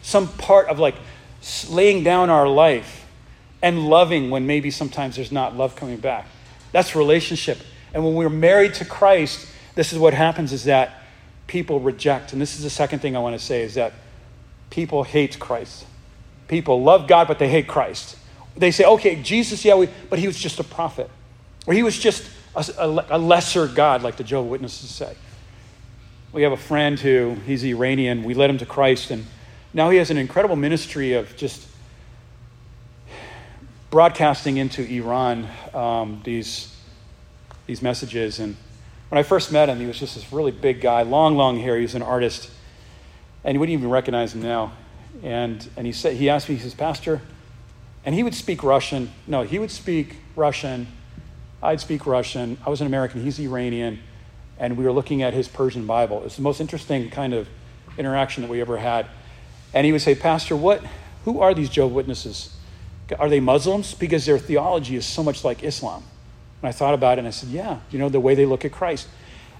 some 0.00 0.28
part 0.34 0.68
of 0.68 0.78
like 0.78 0.94
laying 1.68 2.04
down 2.04 2.30
our 2.30 2.46
life 2.46 3.04
and 3.62 3.88
loving 3.88 4.30
when 4.30 4.46
maybe 4.46 4.70
sometimes 4.70 5.16
there's 5.16 5.32
not 5.32 5.56
love 5.56 5.74
coming 5.74 5.96
back. 5.96 6.28
That's 6.70 6.94
relationship. 6.94 7.58
And 7.92 8.04
when 8.04 8.14
we're 8.14 8.28
married 8.28 8.74
to 8.74 8.84
Christ, 8.84 9.44
this 9.74 9.92
is 9.92 9.98
what 9.98 10.14
happens 10.14 10.52
is 10.52 10.62
that 10.64 11.02
people 11.48 11.80
reject. 11.80 12.32
And 12.32 12.40
this 12.40 12.54
is 12.54 12.62
the 12.62 12.70
second 12.70 13.00
thing 13.00 13.16
I 13.16 13.18
want 13.18 13.36
to 13.36 13.44
say 13.44 13.62
is 13.62 13.74
that 13.74 13.92
people 14.70 15.02
hate 15.02 15.36
Christ. 15.40 15.84
People 16.46 16.80
love 16.80 17.08
God, 17.08 17.26
but 17.26 17.40
they 17.40 17.48
hate 17.48 17.66
Christ. 17.66 18.16
They 18.56 18.70
say, 18.70 18.84
okay, 18.84 19.20
Jesus, 19.20 19.64
yeah, 19.64 19.74
we, 19.74 19.88
but 20.08 20.20
he 20.20 20.28
was 20.28 20.38
just 20.38 20.60
a 20.60 20.64
prophet. 20.64 21.10
Or 21.66 21.74
he 21.74 21.82
was 21.82 21.98
just 21.98 22.30
a, 22.54 22.64
a, 22.78 23.06
a 23.16 23.18
lesser 23.18 23.66
God, 23.66 24.04
like 24.04 24.16
the 24.16 24.22
Jehovah's 24.22 24.52
Witnesses 24.52 24.90
say. 24.90 25.16
We 26.32 26.42
have 26.42 26.52
a 26.52 26.56
friend 26.56 26.98
who, 26.98 27.34
he's 27.44 27.64
Iranian. 27.64 28.22
We 28.22 28.34
led 28.34 28.50
him 28.50 28.58
to 28.58 28.66
Christ, 28.66 29.10
and 29.10 29.26
now 29.74 29.90
he 29.90 29.98
has 29.98 30.12
an 30.12 30.16
incredible 30.16 30.54
ministry 30.54 31.14
of 31.14 31.36
just 31.36 31.66
broadcasting 33.90 34.56
into 34.56 34.82
Iran 34.84 35.48
um, 35.74 36.20
these, 36.24 36.72
these 37.66 37.82
messages. 37.82 38.38
And 38.38 38.56
when 39.08 39.18
I 39.18 39.24
first 39.24 39.50
met 39.50 39.68
him, 39.68 39.80
he 39.80 39.86
was 39.86 39.98
just 39.98 40.14
this 40.14 40.32
really 40.32 40.52
big 40.52 40.80
guy, 40.80 41.02
long, 41.02 41.36
long 41.36 41.58
hair. 41.58 41.74
He 41.74 41.82
was 41.82 41.96
an 41.96 42.02
artist, 42.02 42.48
and 43.42 43.56
you 43.56 43.58
wouldn't 43.58 43.76
even 43.76 43.90
recognize 43.90 44.32
him 44.32 44.42
now. 44.42 44.72
And, 45.24 45.68
and 45.76 45.84
he, 45.84 45.92
said, 45.92 46.14
he 46.14 46.30
asked 46.30 46.48
me, 46.48 46.54
he 46.54 46.60
says, 46.60 46.74
Pastor, 46.74 47.20
and 48.04 48.14
he 48.14 48.22
would 48.22 48.36
speak 48.36 48.62
Russian. 48.62 49.10
No, 49.26 49.42
he 49.42 49.58
would 49.58 49.72
speak 49.72 50.14
Russian. 50.36 50.86
I'd 51.60 51.80
speak 51.80 52.06
Russian. 52.06 52.56
I 52.64 52.70
was 52.70 52.80
an 52.80 52.86
American. 52.86 53.20
He's 53.20 53.40
Iranian 53.40 53.98
and 54.60 54.76
we 54.76 54.84
were 54.84 54.92
looking 54.92 55.22
at 55.22 55.32
his 55.32 55.48
Persian 55.48 55.86
Bible. 55.86 56.22
It's 56.24 56.36
the 56.36 56.42
most 56.42 56.60
interesting 56.60 57.08
kind 57.10 57.32
of 57.32 57.48
interaction 57.96 58.42
that 58.42 58.50
we 58.50 58.60
ever 58.60 58.76
had. 58.76 59.06
And 59.72 59.86
he 59.86 59.90
would 59.90 60.02
say, 60.02 60.14
Pastor, 60.14 60.54
what, 60.54 60.84
who 61.24 61.40
are 61.40 61.54
these 61.54 61.70
Jehovah's 61.70 61.96
Witnesses? 61.96 62.54
Are 63.18 63.30
they 63.30 63.40
Muslims? 63.40 63.94
Because 63.94 64.26
their 64.26 64.38
theology 64.38 64.96
is 64.96 65.06
so 65.06 65.22
much 65.22 65.44
like 65.44 65.64
Islam. 65.64 66.04
And 66.60 66.68
I 66.68 66.72
thought 66.72 66.92
about 66.92 67.16
it 67.16 67.20
and 67.20 67.26
I 67.26 67.30
said, 67.30 67.48
yeah, 67.48 67.80
you 67.90 67.98
know, 67.98 68.10
the 68.10 68.20
way 68.20 68.34
they 68.34 68.44
look 68.44 68.64
at 68.66 68.70
Christ. 68.70 69.08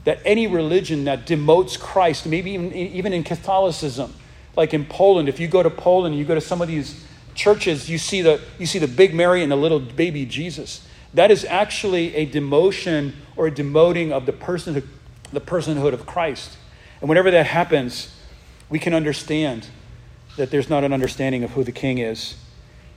That 0.04 0.20
any 0.24 0.46
religion 0.46 1.04
that 1.04 1.26
demotes 1.26 1.80
Christ, 1.80 2.26
maybe 2.26 2.52
even, 2.52 2.72
even 2.72 3.12
in 3.14 3.24
Catholicism, 3.24 4.14
like 4.54 4.74
in 4.74 4.84
Poland, 4.84 5.28
if 5.28 5.40
you 5.40 5.48
go 5.48 5.62
to 5.62 5.70
Poland, 5.70 6.14
you 6.16 6.24
go 6.24 6.34
to 6.34 6.40
some 6.40 6.60
of 6.60 6.68
these 6.68 7.04
churches, 7.34 7.88
you 7.88 7.96
see 7.96 8.20
the, 8.20 8.40
you 8.58 8.66
see 8.66 8.78
the 8.78 8.88
big 8.88 9.14
Mary 9.14 9.42
and 9.42 9.50
the 9.50 9.56
little 9.56 9.80
baby 9.80 10.26
Jesus. 10.26 10.86
That 11.14 11.30
is 11.30 11.44
actually 11.44 12.14
a 12.14 12.26
demotion 12.26 13.12
or 13.36 13.48
a 13.48 13.50
demoting 13.50 14.12
of 14.12 14.26
the 14.26 14.32
personhood, 14.32 14.86
the 15.32 15.40
personhood 15.40 15.92
of 15.92 16.06
Christ. 16.06 16.56
And 17.00 17.08
whenever 17.08 17.30
that 17.30 17.46
happens, 17.46 18.14
we 18.68 18.78
can 18.78 18.94
understand 18.94 19.66
that 20.36 20.50
there's 20.50 20.70
not 20.70 20.84
an 20.84 20.92
understanding 20.92 21.42
of 21.42 21.50
who 21.50 21.64
the 21.64 21.72
king 21.72 21.98
is. 21.98 22.36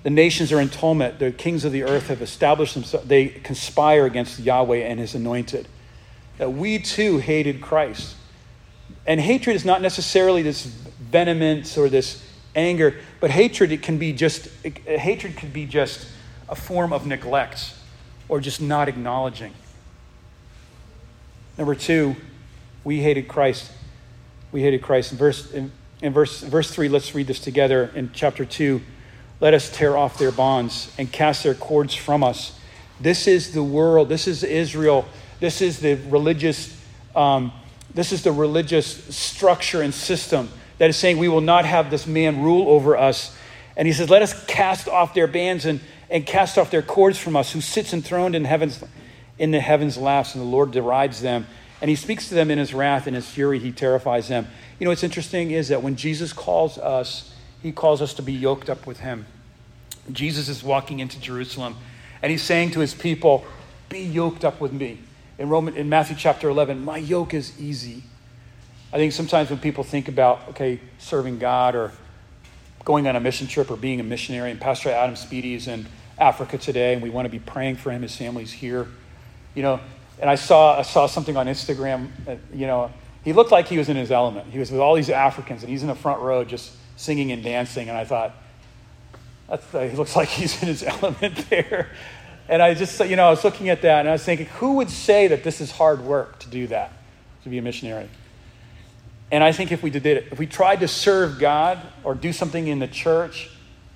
The 0.04 0.10
nations 0.10 0.52
are 0.52 0.60
in 0.60 0.70
tumult. 0.70 1.18
The 1.18 1.32
kings 1.32 1.66
of 1.66 1.72
the 1.72 1.84
earth 1.84 2.08
have 2.08 2.22
established 2.22 2.76
themselves. 2.76 3.08
They 3.08 3.28
conspire 3.28 4.06
against 4.06 4.40
Yahweh 4.40 4.78
and 4.78 5.00
his 5.00 5.16
anointed. 5.16 5.68
That 6.38 6.54
we 6.54 6.80
too 6.80 7.18
hated 7.18 7.62
Christ. 7.62 8.16
And 9.08 9.20
hatred 9.20 9.56
is 9.56 9.66
not 9.66 9.82
necessarily 9.82 10.42
this 10.42 10.66
vehemence 10.66 11.78
or 11.78 11.90
this 11.90 12.24
anger, 12.56 13.00
but 13.20 13.32
hatred 13.32 13.72
it 13.72 13.82
can 13.82 13.98
be 13.98 14.14
just 14.14 14.48
hatred 14.86 15.38
could 15.38 15.54
be 15.54 15.66
just 15.66 16.08
a 16.48 16.56
form 16.56 16.94
of 16.94 17.08
neglect 17.08 17.74
or 18.30 18.40
just 18.40 18.62
not 18.62 18.88
acknowledging. 18.88 19.54
Number 21.58 21.76
two, 21.76 22.16
we 22.84 23.02
hated 23.02 23.28
Christ. 23.28 23.72
We 24.52 24.62
hated 24.62 24.82
Christ. 24.82 25.12
In 25.12 25.18
verse 25.18 25.52
in, 25.52 25.72
in 26.02 26.14
verse 26.14 26.42
verse 26.42 26.72
three, 26.72 26.90
let's 26.90 27.14
read 27.14 27.28
this 27.28 27.40
together 27.40 27.92
in 27.96 28.12
chapter 28.14 28.46
two. 28.46 28.82
Let 29.40 29.54
us 29.54 29.70
tear 29.70 29.98
off 29.98 30.18
their 30.18 30.32
bonds 30.32 30.94
and 30.98 31.12
cast 31.12 31.44
their 31.44 31.54
cords 31.54 31.94
from 31.94 32.24
us. 32.24 32.58
This 33.00 33.28
is 33.28 33.54
the 33.54 33.64
world. 33.64 34.10
This 34.10 34.28
is 34.28 34.44
Israel. 34.44 35.06
This 35.40 35.62
is 35.62 35.80
the 35.80 35.96
religious. 36.10 36.80
Um, 37.16 37.52
this 37.94 38.12
is 38.12 38.24
the 38.24 38.32
religious 38.32 39.16
structure 39.16 39.82
and 39.82 39.94
system 39.94 40.50
that 40.80 40.90
is 40.90 40.98
saying 40.98 41.20
we 41.20 41.28
will 41.28 41.42
not 41.42 41.66
have 41.66 41.92
this 41.92 42.08
man 42.08 42.42
rule 42.42 42.70
over 42.70 42.98
us. 42.98 43.36
And 43.76 43.88
he 43.88 43.94
says, 43.94 44.10
"Let 44.10 44.22
us 44.22 44.46
cast 44.46 44.88
off 44.88 45.14
their 45.14 45.28
bands 45.28 45.66
and 45.66 45.80
and 46.14 46.26
cast 46.26 46.58
off 46.58 46.72
their 46.72 46.82
cords 46.82 47.18
from 47.18 47.36
us, 47.36 47.52
who 47.52 47.60
sits 47.60 47.92
enthroned 47.94 48.36
in 48.36 48.46
heaven's 48.46 48.82
in 49.38 49.52
the 49.52 49.60
heavens 49.60 49.98
laughs, 49.98 50.34
and 50.34 50.42
the 50.42 50.50
Lord 50.50 50.72
derides 50.72 51.22
them." 51.22 51.46
And 51.82 51.90
he 51.90 51.98
speaks 51.98 52.30
to 52.30 52.36
them 52.36 52.50
in 52.50 52.58
his 52.58 52.74
wrath 52.74 53.08
and 53.08 53.16
his 53.16 53.28
fury. 53.28 53.60
He 53.60 53.74
terrifies 53.74 54.30
them. 54.30 54.48
You 54.80 54.86
know 54.86 54.92
what's 54.92 55.04
interesting 55.04 55.52
is 55.52 55.68
that 55.68 55.84
when 55.84 55.98
Jesus 55.98 56.32
calls 56.32 56.78
us 56.78 57.34
he 57.64 57.72
calls 57.72 58.02
us 58.02 58.14
to 58.16 58.22
be 58.22 58.34
yoked 58.34 58.70
up 58.70 58.86
with 58.86 59.00
him. 59.00 59.26
Jesus 60.12 60.50
is 60.50 60.64
walking 60.64 61.00
into 61.00 61.20
Jerusalem 61.20 61.78
and 62.22 62.30
he's 62.30 62.42
saying 62.42 62.72
to 62.72 62.82
his 62.82 62.94
people, 62.94 63.46
Be 63.90 64.00
yoked 64.00 64.44
up 64.44 64.60
with 64.60 64.74
me. 64.74 65.00
In, 65.38 65.50
Roman, 65.50 65.76
in 65.76 65.90
Matthew 65.90 66.16
chapter 66.18 66.50
11, 66.50 66.84
my 66.84 66.98
yoke 66.98 67.34
is 67.34 67.60
easy. 67.60 68.04
I 68.92 68.98
think 68.98 69.14
sometimes 69.14 69.50
when 69.50 69.60
people 69.60 69.84
think 69.84 70.08
about, 70.08 70.48
okay, 70.50 70.80
serving 71.00 71.40
God 71.40 71.76
or 71.76 71.92
going 72.86 73.08
on 73.08 73.16
a 73.16 73.20
mission 73.20 73.48
trip 73.48 73.72
or 73.72 73.78
being 73.78 74.00
a 74.00 74.04
missionary, 74.04 74.52
and 74.52 74.60
Pastor 74.60 74.90
Adam 74.90 75.16
Speedy 75.16 75.54
is 75.54 75.68
in 75.68 75.86
Africa 76.18 76.58
today, 76.58 76.94
and 76.94 77.02
we 77.02 77.10
want 77.10 77.26
to 77.26 77.30
be 77.30 77.40
praying 77.40 77.78
for 77.78 77.92
him. 77.92 78.02
His 78.02 78.16
family's 78.16 78.52
here. 78.52 78.88
You 79.56 79.64
know, 79.64 79.80
and 80.20 80.30
I 80.30 80.36
saw, 80.36 80.80
I 80.80 80.84
saw 80.84 81.08
something 81.08 81.36
on 81.38 81.48
Instagram, 81.48 82.10
that, 82.26 82.40
you 82.54 82.68
know, 82.68 82.92
he 83.24 83.34
looked 83.34 83.52
like 83.52 83.68
he 83.68 83.78
was 83.78 83.90
in 83.90 83.96
his 83.96 84.12
element. 84.12 84.48
He 84.50 84.60
was 84.60 84.72
with 84.72 84.82
all 84.82 84.96
these 84.96 85.10
Africans, 85.10 85.64
and 85.64 85.70
he's 85.70 85.82
in 85.82 85.88
the 85.88 85.96
front 85.96 86.22
row 86.22 86.44
just 86.44 86.72
singing 86.98 87.32
and 87.32 87.44
dancing. 87.44 87.90
And 87.90 87.98
I 87.98 88.06
thought, 88.06 88.36
uh, 89.50 89.58
he 89.80 89.96
looks 89.96 90.16
like 90.16 90.30
he's 90.30 90.62
in 90.62 90.68
his 90.68 90.84
element 91.02 91.50
there. 91.50 91.90
And 92.50 92.62
I 92.62 92.74
just, 92.74 93.00
you 93.00 93.16
know, 93.16 93.28
I 93.28 93.30
was 93.30 93.44
looking 93.44 93.70
at 93.70 93.82
that 93.84 94.02
and 94.02 94.10
I 94.10 94.14
was 94.14 94.24
thinking, 94.24 94.48
who 94.48 94.74
would 94.74 94.90
say 94.90 95.28
that 95.28 95.44
this 95.44 95.62
is 95.62 95.72
hard 95.72 96.02
work 96.02 96.40
to 96.40 96.50
do 96.50 96.68
that, 96.68 96.92
to 97.44 97.50
be 97.50 97.58
a 97.58 97.62
missionary? 97.62 98.10
And 99.32 99.44
I 99.44 99.52
think 99.52 99.72
if 99.72 99.82
we 99.82 99.90
did 99.90 100.06
it, 100.06 100.28
if 100.32 100.38
we 100.38 100.46
tried 100.46 100.82
to 100.82 100.88
serve 100.88 101.40
God 101.40 101.80
or 102.04 102.14
do 102.16 102.34
something 102.34 102.68
in 102.68 102.80
the 102.80 102.88
church 102.88 103.50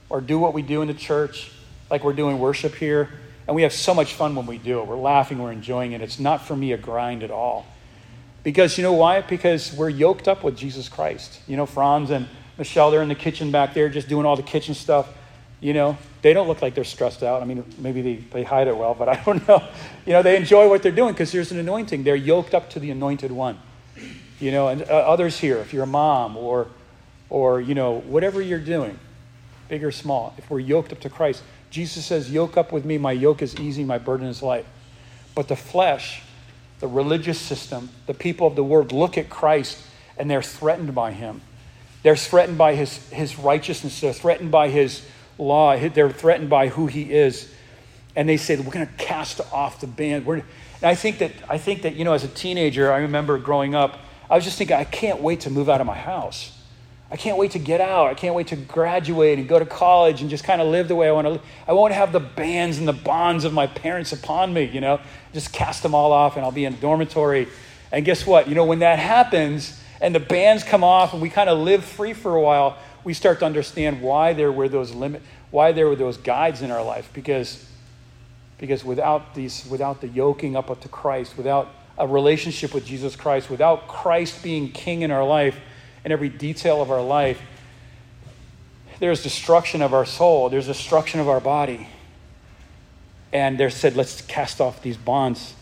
or 0.09 0.21
do 0.21 0.39
what 0.39 0.53
we 0.53 0.61
do 0.61 0.81
in 0.81 0.87
the 0.87 0.93
church, 0.93 1.51
like 1.89 2.03
we're 2.03 2.13
doing 2.13 2.39
worship 2.39 2.75
here, 2.75 3.09
and 3.47 3.55
we 3.55 3.61
have 3.63 3.73
so 3.73 3.93
much 3.93 4.13
fun 4.13 4.35
when 4.35 4.45
we 4.45 4.57
do 4.57 4.79
it. 4.79 4.87
We're 4.87 4.97
laughing, 4.97 5.39
we're 5.39 5.51
enjoying 5.51 5.93
it. 5.93 6.01
It's 6.01 6.19
not 6.19 6.45
for 6.45 6.55
me 6.55 6.73
a 6.73 6.77
grind 6.77 7.23
at 7.23 7.31
all. 7.31 7.65
Because 8.43 8.77
you 8.77 8.83
know 8.83 8.93
why? 8.93 9.21
Because 9.21 9.73
we're 9.73 9.89
yoked 9.89 10.27
up 10.27 10.43
with 10.43 10.55
Jesus 10.55 10.87
Christ. 10.87 11.39
You 11.47 11.57
know, 11.57 11.65
Franz 11.65 12.11
and 12.11 12.27
Michelle, 12.57 12.91
they're 12.91 13.01
in 13.01 13.09
the 13.09 13.15
kitchen 13.15 13.51
back 13.51 13.73
there 13.73 13.89
just 13.89 14.07
doing 14.07 14.25
all 14.25 14.35
the 14.35 14.43
kitchen 14.43 14.73
stuff. 14.73 15.07
You 15.59 15.73
know, 15.73 15.97
they 16.21 16.33
don't 16.33 16.47
look 16.47 16.61
like 16.61 16.75
they're 16.75 16.83
stressed 16.83 17.23
out. 17.23 17.41
I 17.41 17.45
mean, 17.45 17.63
maybe 17.77 18.01
they, 18.01 18.15
they 18.15 18.43
hide 18.43 18.67
it 18.67 18.77
well, 18.77 18.93
but 18.93 19.09
I 19.09 19.21
don't 19.23 19.47
know. 19.47 19.67
You 20.05 20.13
know, 20.13 20.21
they 20.21 20.35
enjoy 20.35 20.69
what 20.69 20.83
they're 20.83 20.91
doing 20.91 21.13
because 21.13 21.31
there's 21.31 21.51
an 21.51 21.59
anointing. 21.59 22.03
They're 22.03 22.15
yoked 22.15 22.53
up 22.53 22.69
to 22.71 22.79
the 22.79 22.91
anointed 22.91 23.31
one. 23.31 23.59
You 24.39 24.51
know, 24.51 24.67
and 24.67 24.83
uh, 24.83 24.85
others 24.85 25.39
here, 25.39 25.57
if 25.57 25.73
you're 25.73 25.83
a 25.83 25.87
mom 25.87 26.37
or, 26.37 26.67
or, 27.29 27.59
you 27.59 27.73
know, 27.73 27.99
whatever 28.01 28.39
you're 28.39 28.59
doing, 28.59 28.99
big 29.67 29.83
or 29.83 29.91
small, 29.91 30.35
if 30.37 30.49
we're 30.49 30.59
yoked 30.59 30.91
up 30.91 30.99
to 31.01 31.09
Christ, 31.09 31.43
Jesus 31.69 32.05
says, 32.05 32.31
Yoke 32.31 32.57
up 32.57 32.71
with 32.71 32.85
me, 32.85 32.97
my 32.97 33.11
yoke 33.11 33.41
is 33.41 33.55
easy, 33.57 33.83
my 33.83 33.97
burden 33.97 34.27
is 34.27 34.41
light. 34.41 34.65
But 35.35 35.47
the 35.47 35.55
flesh, 35.55 36.23
the 36.79 36.87
religious 36.87 37.39
system, 37.39 37.89
the 38.05 38.13
people 38.13 38.47
of 38.47 38.55
the 38.55 38.63
world 38.63 38.91
look 38.91 39.17
at 39.17 39.29
Christ 39.29 39.83
and 40.17 40.29
they're 40.29 40.41
threatened 40.41 40.95
by 40.95 41.11
him. 41.11 41.41
They're 42.03 42.15
threatened 42.15 42.57
by 42.57 42.75
his, 42.75 43.09
his 43.09 43.37
righteousness. 43.37 43.99
They're 43.99 44.13
threatened 44.13 44.51
by 44.51 44.69
his 44.69 45.05
law. 45.37 45.77
They're 45.77 46.11
threatened 46.11 46.49
by 46.49 46.69
who 46.69 46.87
he 46.87 47.11
is. 47.11 47.51
And 48.15 48.27
they 48.27 48.37
say, 48.37 48.55
we're 48.57 48.71
going 48.71 48.87
to 48.87 48.93
cast 48.93 49.41
off 49.51 49.79
the 49.79 49.87
band. 49.87 50.25
We're, 50.25 50.35
and 50.35 50.45
I 50.83 50.95
think 50.95 51.19
that, 51.19 51.33
I 51.49 51.57
think 51.57 51.83
that, 51.83 51.95
you 51.95 52.03
know, 52.03 52.13
as 52.13 52.23
a 52.23 52.27
teenager, 52.29 52.91
I 52.91 52.99
remember 52.99 53.37
growing 53.37 53.75
up, 53.75 53.99
I 54.29 54.35
was 54.35 54.43
just 54.43 54.57
thinking, 54.57 54.75
I 54.75 54.83
can't 54.83 55.21
wait 55.21 55.41
to 55.41 55.49
move 55.49 55.69
out 55.69 55.81
of 55.81 55.87
my 55.87 55.97
house. 55.97 56.56
I 57.09 57.15
can't 57.15 57.37
wait 57.37 57.51
to 57.51 57.59
get 57.59 57.79
out. 57.79 58.07
I 58.07 58.13
can't 58.13 58.35
wait 58.35 58.47
to 58.47 58.55
graduate 58.55 59.39
and 59.39 59.47
go 59.47 59.59
to 59.59 59.65
college 59.65 60.21
and 60.21 60.29
just 60.29 60.43
kind 60.43 60.61
of 60.61 60.67
live 60.67 60.87
the 60.89 60.95
way 60.95 61.07
I 61.07 61.11
want 61.11 61.25
to 61.25 61.31
live. 61.31 61.41
I 61.67 61.71
won't 61.71 61.93
have 61.93 62.11
the 62.11 62.19
bands 62.19 62.77
and 62.77 62.87
the 62.87 62.93
bonds 62.93 63.45
of 63.45 63.53
my 63.53 63.67
parents 63.67 64.11
upon 64.11 64.53
me, 64.53 64.63
you 64.63 64.81
know, 64.81 64.99
just 65.33 65.53
cast 65.53 65.83
them 65.83 65.95
all 65.95 66.11
off 66.11 66.35
and 66.35 66.43
I'll 66.43 66.51
be 66.51 66.65
in 66.65 66.73
a 66.73 66.77
dormitory. 66.77 67.47
And 67.91 68.03
guess 68.03 68.25
what? 68.27 68.49
You 68.49 68.55
know, 68.55 68.65
when 68.65 68.79
that 68.79 68.99
happens, 68.99 69.81
and 70.01 70.13
the 70.13 70.19
bands 70.19 70.63
come 70.63 70.83
off 70.83 71.13
and 71.13 71.21
we 71.21 71.29
kind 71.29 71.49
of 71.49 71.59
live 71.59 71.83
free 71.83 72.13
for 72.13 72.35
a 72.35 72.41
while, 72.41 72.77
we 73.03 73.13
start 73.13 73.39
to 73.39 73.45
understand 73.45 74.01
why 74.01 74.33
there 74.33 74.51
were 74.51 74.69
those 74.69 74.93
limit, 74.93 75.21
why 75.49 75.71
there 75.71 75.87
were 75.87 75.95
those 75.95 76.17
guides 76.17 76.61
in 76.61 76.71
our 76.71 76.83
life. 76.83 77.09
Because, 77.13 77.65
because 78.57 78.83
without 78.83 79.33
these, 79.33 79.65
without 79.65 80.01
the 80.01 80.07
yoking 80.07 80.55
up 80.55 80.79
to 80.79 80.87
Christ, 80.89 81.37
without 81.37 81.69
a 81.97 82.05
relationship 82.05 82.73
with 82.73 82.85
Jesus 82.85 83.15
Christ, 83.15 83.49
without 83.49 83.87
Christ 83.87 84.43
being 84.43 84.71
king 84.71 85.01
in 85.01 85.09
our 85.09 85.25
life, 85.25 85.57
in 86.07 86.13
every 86.13 86.29
detail 86.29 86.81
of 86.81 86.89
our 86.89 87.03
life, 87.03 87.41
there's 88.99 89.21
destruction 89.23 89.81
of 89.81 89.93
our 89.93 90.05
soul, 90.05 90.47
there's 90.47 90.67
destruction 90.67 91.19
of 91.19 91.27
our 91.27 91.41
body. 91.41 91.85
And 93.33 93.57
they 93.57 93.69
said, 93.69 93.97
let's 93.97 94.21
cast 94.21 94.61
off 94.61 94.81
these 94.81 94.95
bonds. 94.95 95.53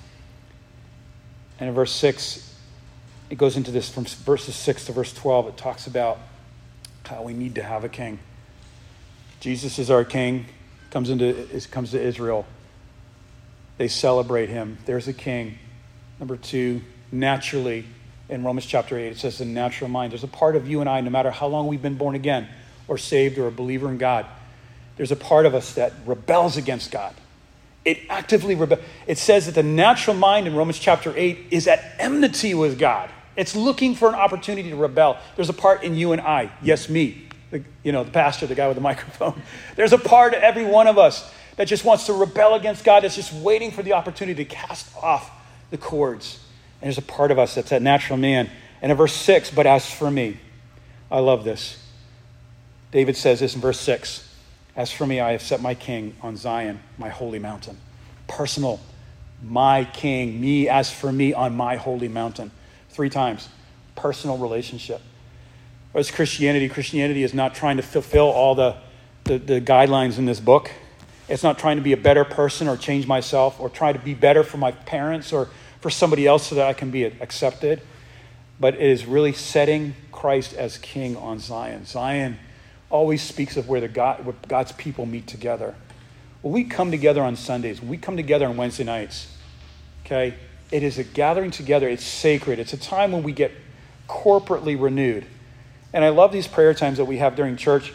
And 1.60 1.68
in 1.68 1.74
verse 1.74 1.92
6, 1.94 2.56
it 3.32 3.40
goes 3.40 3.58
into 3.58 3.72
this 3.72 3.90
from 3.90 4.06
verses 4.06 4.56
6 4.56 4.86
to 4.86 4.92
verse 4.92 5.12
12. 5.16 5.48
It 5.48 5.58
talks 5.58 5.88
about 5.88 6.20
how 7.06 7.24
we 7.24 7.34
need 7.34 7.56
to 7.56 7.64
have 7.64 7.84
a 7.84 7.90
king. 7.90 8.20
Jesus 9.40 9.80
is 9.80 9.90
our 9.90 10.06
king, 10.06 10.46
comes, 10.92 11.10
into, 11.10 11.60
comes 11.72 11.90
to 11.90 12.00
Israel. 12.00 12.46
They 13.80 13.88
celebrate 13.88 14.50
him. 14.50 14.78
There's 14.86 15.08
a 15.08 15.14
king. 15.14 15.58
Number 16.20 16.38
two, 16.38 16.82
naturally, 17.12 17.86
in 18.30 18.44
Romans 18.44 18.66
chapter 18.66 18.98
8, 18.98 19.12
it 19.12 19.18
says 19.18 19.38
the 19.38 19.46
natural 19.46 19.90
mind. 19.90 20.12
There's 20.12 20.24
a 20.24 20.28
part 20.28 20.56
of 20.56 20.68
you 20.68 20.82
and 20.82 20.90
I, 20.90 21.02
no 21.02 21.10
matter 21.10 21.32
how 21.32 21.48
long 21.48 21.68
we've 21.68 21.82
been 21.82 21.98
born 21.98 22.16
again 22.16 22.48
or 22.88 22.98
saved 22.98 23.38
or 23.38 23.48
a 23.48 23.52
believer 23.52 23.90
in 23.90 23.98
God, 23.98 24.26
there's 24.98 25.12
a 25.12 25.16
part 25.16 25.46
of 25.46 25.54
us 25.54 25.74
that 25.74 25.94
rebels 26.06 26.58
against 26.58 26.92
God. 26.92 27.14
It 27.84 28.00
actively 28.10 28.56
rebels. 28.56 28.82
It 29.06 29.18
says 29.18 29.46
that 29.46 29.54
the 29.54 29.64
natural 29.64 30.16
mind 30.16 30.48
in 30.48 30.56
Romans 30.56 30.80
chapter 30.80 31.14
8 31.16 31.48
is 31.52 31.68
at 31.68 31.96
enmity 32.00 32.54
with 32.56 32.80
God. 32.80 33.12
It's 33.36 33.56
looking 33.56 33.96
for 33.96 34.08
an 34.10 34.16
opportunity 34.16 34.70
to 34.70 34.76
rebel. 34.76 35.18
There's 35.36 35.50
a 35.50 35.54
part 35.54 35.84
in 35.84 35.96
you 35.96 36.12
and 36.14 36.22
I, 36.22 36.52
yes, 36.64 36.90
me, 36.90 37.28
the, 37.52 37.64
you 37.84 37.92
know, 37.92 38.04
the 38.04 38.12
pastor, 38.12 38.48
the 38.48 38.56
guy 38.56 38.68
with 38.68 38.76
the 38.76 38.82
microphone. 38.94 39.40
There's 39.76 39.94
a 39.94 39.98
part 39.98 40.34
of 40.34 40.42
every 40.42 40.66
one 40.66 40.88
of 40.88 40.98
us 40.98 41.32
that 41.58 41.66
just 41.66 41.86
wants 41.86 42.08
to 42.08 42.14
rebel 42.14 42.56
against 42.56 42.84
God, 42.84 43.04
that's 43.04 43.16
just 43.16 43.34
waiting 43.34 43.72
for 43.72 43.84
the 43.84 43.94
opportunity 43.94 44.44
to 44.44 44.50
cast 44.50 44.96
off 44.98 45.30
the 45.70 45.78
cords. 45.78 46.40
And 46.82 46.88
there's 46.88 46.98
a 46.98 47.02
part 47.02 47.32
of 47.32 47.40
us 47.40 47.56
that's 47.56 47.70
that 47.70 47.82
natural 47.82 48.18
man. 48.18 48.50
And 48.82 48.92
in 48.92 48.98
verse 48.98 49.14
6, 49.14 49.52
but 49.52 49.66
as 49.66 49.90
for 49.90 50.12
me, 50.12 50.38
I 51.12 51.20
love 51.20 51.44
this. 51.44 51.82
David 52.92 53.18
says 53.18 53.40
this 53.40 53.56
in 53.56 53.62
verse 53.62 53.80
6 53.80 54.28
As 54.76 54.92
for 54.92 55.06
me, 55.06 55.20
I 55.20 55.32
have 55.32 55.42
set 55.42 55.62
my 55.62 55.76
king 55.76 56.16
on 56.22 56.38
Zion, 56.38 56.80
my 56.98 57.10
holy 57.10 57.40
mountain. 57.40 57.78
Personal, 58.28 58.80
my 59.44 59.86
king, 59.86 60.40
me, 60.40 60.70
as 60.70 60.92
for 60.92 61.12
me, 61.12 61.34
on 61.34 61.56
my 61.56 61.76
holy 61.76 62.08
mountain 62.08 62.52
three 62.90 63.10
times 63.10 63.50
personal 63.96 64.38
relationship. 64.38 65.02
What's 65.92 66.12
Christianity? 66.12 66.68
Christianity 66.68 67.24
is 67.24 67.34
not 67.34 67.56
trying 67.56 67.78
to 67.78 67.84
fulfill 67.84 68.26
all 68.26 68.56
the, 68.56 68.76
the, 69.24 69.38
the, 69.38 69.62
guidelines 69.62 70.18
in 70.18 70.26
this 70.26 70.40
book. 70.40 70.70
It's 71.30 71.44
not 71.44 71.58
trying 71.58 71.78
to 71.78 71.82
be 71.82 71.94
a 71.94 71.98
better 71.98 72.26
person 72.26 72.68
or 72.68 72.76
change 72.76 73.08
myself 73.08 73.60
or 73.60 73.70
try 73.70 73.94
to 73.94 74.00
be 74.00 74.14
better 74.14 74.44
for 74.44 74.58
my 74.58 74.72
parents 74.72 75.32
or 75.32 75.48
for 75.86 75.92
somebody 75.92 76.26
else 76.26 76.48
so 76.48 76.56
that 76.56 76.66
I 76.66 76.74
can 76.74 76.90
be 76.90 77.04
accepted. 77.04 77.80
But 78.60 78.74
it 78.74 78.82
is 78.82 79.06
really 79.06 79.34
setting 79.34 79.94
Christ 80.12 80.56
as 80.56 80.80
king 80.80 81.16
on 81.16 81.38
Zion. 81.38 81.86
Zion, 81.86 82.40
always 82.90 83.22
speaks 83.22 83.56
of 83.56 83.70
where, 83.70 83.80
the 83.80 83.88
God, 83.88 84.26
where 84.26 84.34
God's 84.48 84.72
people 84.72 85.06
meet 85.06 85.28
together. 85.28 85.76
When 86.42 86.56
we 86.56 86.64
come 86.64 86.90
together 86.90 87.22
on 87.22 87.36
Sundays, 87.36 87.84
we 87.84 87.98
come 87.98 88.18
together 88.18 88.48
on 88.48 88.58
Wednesday 88.58 88.84
nights, 88.84 89.28
okay, 90.04 90.34
it 90.72 90.82
is 90.82 90.98
a 90.98 91.04
gathering 91.04 91.52
together. 91.52 91.88
It's 91.88 92.04
sacred. 92.04 92.58
It's 92.58 92.74
a 92.74 92.78
time 92.78 93.12
when 93.12 93.22
we 93.22 93.32
get 93.32 93.52
corporately 94.10 94.82
renewed. 94.82 95.24
And 95.94 96.04
I 96.04 96.10
love 96.10 96.32
these 96.32 96.48
prayer 96.48 96.74
times 96.74 96.98
that 96.98 97.06
we 97.06 97.18
have 97.18 97.36
during 97.36 97.58
church. 97.58 97.94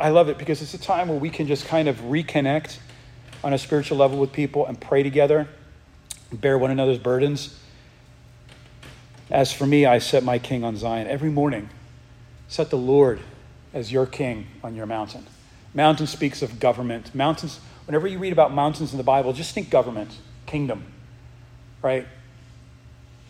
I 0.00 0.08
love 0.08 0.28
it 0.28 0.36
because 0.36 0.62
it's 0.62 0.74
a 0.74 0.78
time 0.78 1.06
where 1.06 1.18
we 1.20 1.30
can 1.30 1.46
just 1.46 1.66
kind 1.66 1.86
of 1.86 1.98
reconnect 1.98 2.78
on 3.44 3.52
a 3.52 3.58
spiritual 3.58 3.98
level 3.98 4.18
with 4.18 4.32
people 4.32 4.66
and 4.66 4.80
pray 4.80 5.04
together, 5.04 5.46
bear 6.32 6.58
one 6.58 6.70
another's 6.70 6.98
burdens. 6.98 7.58
As 9.30 9.52
for 9.52 9.66
me, 9.66 9.86
I 9.86 9.98
set 9.98 10.22
my 10.22 10.38
king 10.38 10.64
on 10.64 10.76
Zion 10.76 11.06
every 11.06 11.30
morning. 11.30 11.68
Set 12.48 12.70
the 12.70 12.78
Lord 12.78 13.20
as 13.74 13.92
your 13.92 14.06
king 14.06 14.46
on 14.62 14.74
your 14.74 14.86
mountain. 14.86 15.26
Mountain 15.74 16.06
speaks 16.06 16.42
of 16.42 16.60
government. 16.60 17.14
Mountains, 17.14 17.60
whenever 17.86 18.06
you 18.06 18.18
read 18.18 18.32
about 18.32 18.52
mountains 18.52 18.92
in 18.92 18.98
the 18.98 19.04
Bible, 19.04 19.32
just 19.32 19.54
think 19.54 19.68
government, 19.68 20.16
kingdom, 20.46 20.84
right? 21.82 22.06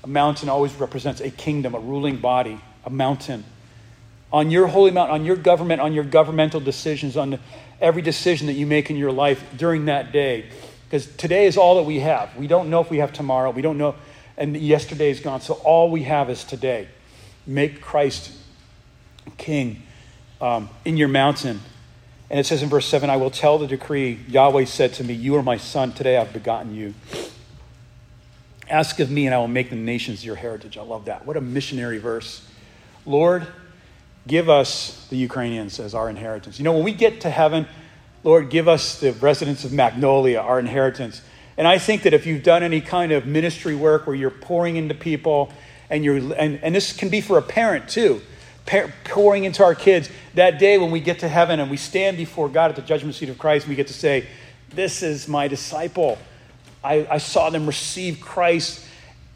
A 0.04 0.06
mountain 0.06 0.48
always 0.48 0.74
represents 0.74 1.20
a 1.20 1.30
kingdom, 1.30 1.74
a 1.74 1.80
ruling 1.80 2.18
body, 2.18 2.61
a 2.85 2.90
mountain. 2.90 3.44
On 4.32 4.50
your 4.50 4.66
holy 4.66 4.90
mountain, 4.90 5.14
on 5.14 5.24
your 5.24 5.37
government, 5.37 5.80
on 5.80 5.92
your 5.92 6.04
governmental 6.04 6.61
decisions, 6.61 7.16
on 7.16 7.38
every 7.80 8.02
decision 8.02 8.46
that 8.46 8.52
you 8.52 8.66
make 8.66 8.90
in 8.90 8.96
your 8.96 9.12
life 9.12 9.42
during 9.56 9.87
that 9.87 10.12
day. 10.12 10.50
Because 10.88 11.07
today 11.16 11.46
is 11.46 11.57
all 11.57 11.77
that 11.77 11.83
we 11.83 12.01
have. 12.01 12.35
We 12.37 12.46
don't 12.46 12.70
know 12.70 12.81
if 12.81 12.90
we 12.90 12.99
have 12.99 13.12
tomorrow. 13.12 13.51
We 13.51 13.62
don't 13.62 13.79
know 13.79 13.94
and 14.37 14.57
yesterday 14.57 15.11
is 15.11 15.20
gone. 15.20 15.40
So 15.40 15.55
all 15.55 15.90
we 15.90 16.03
have 16.03 16.29
is 16.31 16.44
today. 16.44 16.88
Make 17.46 17.81
Christ 17.81 18.33
king 19.38 19.83
um, 20.40 20.68
in 20.85 20.96
your 20.96 21.09
mountain. 21.09 21.61
And 22.29 22.40
it 22.40 22.44
says 22.44 22.62
in 22.62 22.68
verse 22.68 22.87
7 22.87 23.09
I 23.09 23.16
will 23.16 23.31
tell 23.31 23.59
the 23.59 23.66
decree. 23.66 24.20
Yahweh 24.29 24.64
said 24.64 24.92
to 24.94 25.05
me, 25.05 25.14
You 25.14 25.37
are 25.37 25.42
my 25.42 25.57
son. 25.57 25.92
Today 25.92 26.16
I've 26.16 26.33
begotten 26.33 26.75
you. 26.75 26.94
Ask 28.68 28.99
of 28.99 29.11
me, 29.11 29.27
and 29.27 29.35
I 29.35 29.38
will 29.38 29.46
make 29.46 29.70
the 29.70 29.77
nations 29.77 30.25
your 30.25 30.35
heritage. 30.35 30.77
I 30.77 30.83
love 30.83 31.05
that. 31.05 31.25
What 31.25 31.37
a 31.37 31.40
missionary 31.40 31.99
verse. 31.99 32.46
Lord, 33.07 33.46
give 34.27 34.49
us 34.49 35.07
the 35.09 35.16
Ukrainians 35.16 35.79
as 35.79 35.94
our 35.94 36.11
inheritance. 36.11 36.59
You 36.59 36.64
know, 36.64 36.72
when 36.72 36.83
we 36.83 36.92
get 36.92 37.20
to 37.20 37.31
heaven, 37.31 37.68
Lord, 38.26 38.50
give 38.50 38.66
us 38.66 38.98
the 38.98 39.12
residents 39.12 39.64
of 39.64 39.72
Magnolia, 39.72 40.40
our 40.40 40.58
inheritance. 40.58 41.22
And 41.56 41.68
I 41.68 41.78
think 41.78 42.02
that 42.02 42.12
if 42.12 42.26
you've 42.26 42.42
done 42.42 42.64
any 42.64 42.80
kind 42.80 43.12
of 43.12 43.24
ministry 43.24 43.76
work 43.76 44.04
where 44.04 44.16
you're 44.16 44.30
pouring 44.30 44.74
into 44.74 44.96
people, 44.96 45.52
and 45.88 46.04
you're 46.04 46.16
and, 46.34 46.58
and 46.60 46.74
this 46.74 46.92
can 46.92 47.08
be 47.08 47.20
for 47.20 47.38
a 47.38 47.42
parent 47.42 47.88
too, 47.88 48.20
pouring 49.04 49.44
into 49.44 49.62
our 49.62 49.76
kids, 49.76 50.10
that 50.34 50.58
day 50.58 50.76
when 50.76 50.90
we 50.90 50.98
get 50.98 51.20
to 51.20 51.28
heaven 51.28 51.60
and 51.60 51.70
we 51.70 51.76
stand 51.76 52.16
before 52.16 52.48
God 52.48 52.70
at 52.70 52.74
the 52.74 52.82
judgment 52.82 53.14
seat 53.14 53.28
of 53.28 53.38
Christ, 53.38 53.68
we 53.68 53.76
get 53.76 53.86
to 53.86 53.94
say, 53.94 54.26
This 54.70 55.04
is 55.04 55.28
my 55.28 55.46
disciple. 55.46 56.18
I, 56.82 57.06
I 57.08 57.18
saw 57.18 57.50
them 57.50 57.64
receive 57.64 58.20
Christ. 58.20 58.84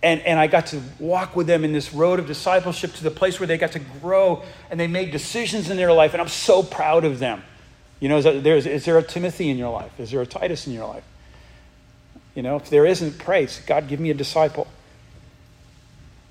And, 0.02 0.20
and 0.22 0.40
I 0.40 0.48
got 0.48 0.66
to 0.68 0.82
walk 0.98 1.36
with 1.36 1.46
them 1.46 1.62
in 1.62 1.72
this 1.72 1.92
road 1.92 2.18
of 2.18 2.26
discipleship 2.26 2.94
to 2.94 3.04
the 3.04 3.10
place 3.10 3.38
where 3.38 3.46
they 3.46 3.58
got 3.58 3.72
to 3.72 3.82
grow 4.00 4.42
and 4.70 4.80
they 4.80 4.86
made 4.88 5.12
decisions 5.12 5.70
in 5.70 5.76
their 5.76 5.92
life. 5.92 6.12
And 6.12 6.20
I'm 6.20 6.28
so 6.28 6.62
proud 6.62 7.04
of 7.04 7.18
them. 7.18 7.42
You 8.00 8.08
know, 8.08 8.16
is 8.16 8.24
there, 8.24 8.56
is 8.56 8.84
there 8.84 8.98
a 8.98 9.02
Timothy 9.02 9.50
in 9.50 9.58
your 9.58 9.70
life? 9.70 10.00
Is 10.00 10.10
there 10.10 10.22
a 10.22 10.26
Titus 10.26 10.66
in 10.66 10.72
your 10.72 10.86
life? 10.86 11.04
You 12.34 12.42
know, 12.42 12.56
if 12.56 12.70
there 12.70 12.86
isn't, 12.86 13.18
pray. 13.18 13.46
God, 13.66 13.88
give 13.88 14.00
me 14.00 14.10
a 14.10 14.14
disciple. 14.14 14.66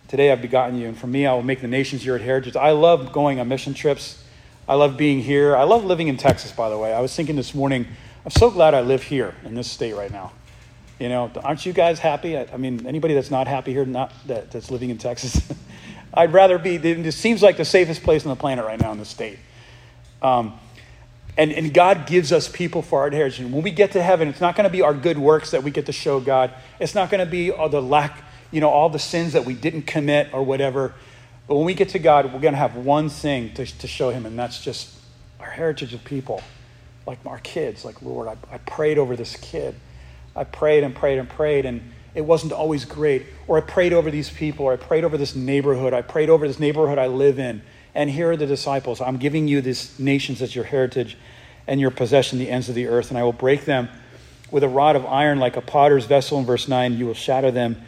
Today 0.07 0.31
I've 0.31 0.41
begotten 0.41 0.79
you, 0.79 0.87
and 0.87 0.97
for 0.97 1.05
me, 1.05 1.27
I 1.27 1.33
will 1.33 1.43
make 1.43 1.61
the 1.61 1.67
nations 1.67 2.03
your 2.03 2.17
heritage. 2.17 2.55
I 2.55 2.71
love 2.71 3.13
going 3.13 3.39
on 3.39 3.47
mission 3.47 3.75
trips. 3.75 4.23
I 4.67 4.73
love 4.73 4.97
being 4.97 5.21
here. 5.21 5.55
I 5.55 5.63
love 5.63 5.85
living 5.85 6.07
in 6.07 6.17
Texas, 6.17 6.51
by 6.51 6.69
the 6.69 6.77
way. 6.77 6.93
I 6.93 6.99
was 6.99 7.15
thinking 7.15 7.35
this 7.35 7.53
morning, 7.53 7.85
I'm 8.25 8.31
so 8.31 8.49
glad 8.49 8.73
I 8.73 8.81
live 8.81 9.03
here 9.03 9.35
in 9.43 9.53
this 9.53 9.69
state 9.69 9.93
right 9.93 10.11
now. 10.11 10.31
You 10.99 11.09
know, 11.09 11.31
aren't 11.43 11.65
you 11.65 11.73
guys 11.73 11.99
happy? 11.99 12.35
I, 12.35 12.47
I 12.51 12.57
mean, 12.57 12.87
anybody 12.87 13.13
that's 13.13 13.29
not 13.29 13.47
happy 13.47 13.71
here, 13.71 13.85
not 13.85 14.11
that, 14.25 14.51
that's 14.51 14.71
living 14.71 14.89
in 14.89 14.97
Texas, 14.97 15.41
I'd 16.13 16.33
rather 16.33 16.57
be. 16.57 16.75
It 16.75 17.11
seems 17.13 17.43
like 17.43 17.57
the 17.57 17.65
safest 17.65 18.01
place 18.01 18.25
on 18.25 18.29
the 18.29 18.35
planet 18.35 18.65
right 18.65 18.79
now 18.79 18.91
in 18.91 18.97
the 18.97 19.05
state. 19.05 19.37
Um, 20.21 20.59
and, 21.37 21.51
and 21.51 21.73
God 21.73 22.05
gives 22.05 22.31
us 22.31 22.47
people 22.47 22.81
for 22.81 23.01
our 23.01 23.07
inheritance. 23.07 23.39
And 23.39 23.53
when 23.53 23.63
we 23.63 23.71
get 23.71 23.91
to 23.93 24.03
heaven, 24.03 24.27
it's 24.27 24.41
not 24.41 24.55
going 24.55 24.65
to 24.65 24.69
be 24.69 24.81
our 24.81 24.93
good 24.93 25.17
works 25.17 25.51
that 25.51 25.63
we 25.63 25.71
get 25.71 25.85
to 25.85 25.91
show 25.91 26.19
God. 26.19 26.53
It's 26.79 26.95
not 26.95 27.09
going 27.09 27.23
to 27.25 27.29
be 27.29 27.51
all 27.51 27.69
the 27.69 27.81
lack, 27.81 28.23
you 28.51 28.59
know, 28.59 28.69
all 28.69 28.89
the 28.89 28.99
sins 28.99 29.33
that 29.33 29.45
we 29.45 29.53
didn't 29.53 29.83
commit 29.83 30.33
or 30.33 30.43
whatever. 30.43 30.93
But 31.47 31.55
when 31.55 31.65
we 31.65 31.73
get 31.73 31.89
to 31.89 31.99
God, 31.99 32.25
we're 32.25 32.39
going 32.39 32.53
to 32.53 32.59
have 32.59 32.75
one 32.75 33.09
thing 33.09 33.53
to, 33.55 33.65
to 33.65 33.87
show 33.87 34.09
Him, 34.11 34.25
and 34.25 34.37
that's 34.37 34.61
just 34.61 34.93
our 35.39 35.49
heritage 35.49 35.93
of 35.93 36.03
people, 36.03 36.43
like 37.07 37.19
our 37.25 37.39
kids. 37.39 37.83
Like, 37.83 38.01
Lord, 38.01 38.27
I, 38.27 38.35
I 38.53 38.57
prayed 38.59 38.97
over 38.97 39.15
this 39.15 39.35
kid. 39.35 39.75
I 40.35 40.43
prayed 40.43 40.83
and 40.83 40.93
prayed 40.93 41.17
and 41.17 41.27
prayed, 41.27 41.65
and 41.65 41.91
it 42.13 42.21
wasn't 42.21 42.51
always 42.51 42.85
great. 42.85 43.25
Or 43.47 43.57
I 43.57 43.61
prayed 43.61 43.93
over 43.93 44.11
these 44.11 44.29
people, 44.29 44.65
or 44.65 44.73
I 44.73 44.75
prayed 44.75 45.03
over 45.03 45.17
this 45.17 45.35
neighborhood. 45.35 45.93
I 45.93 46.01
prayed 46.01 46.29
over 46.29 46.47
this 46.47 46.59
neighborhood 46.59 46.97
I 46.97 47.07
live 47.07 47.39
in. 47.39 47.61
And 47.95 48.09
here 48.09 48.31
are 48.31 48.37
the 48.37 48.45
disciples. 48.45 49.01
I'm 49.01 49.17
giving 49.17 49.47
you 49.47 49.61
these 49.61 49.97
nations 49.99 50.41
as 50.41 50.55
your 50.55 50.65
heritage 50.65 51.17
and 51.67 51.79
your 51.79 51.91
possession, 51.91 52.39
the 52.39 52.49
ends 52.49 52.69
of 52.69 52.75
the 52.75 52.87
earth, 52.87 53.09
and 53.09 53.17
I 53.17 53.23
will 53.23 53.33
break 53.33 53.65
them 53.65 53.89
with 54.51 54.63
a 54.63 54.67
rod 54.67 54.95
of 54.95 55.05
iron 55.05 55.39
like 55.39 55.55
a 55.55 55.61
potter's 55.61 56.05
vessel. 56.05 56.39
In 56.39 56.45
verse 56.45 56.67
9, 56.67 56.97
you 56.97 57.05
will 57.05 57.13
shatter 57.13 57.51
them. 57.51 57.81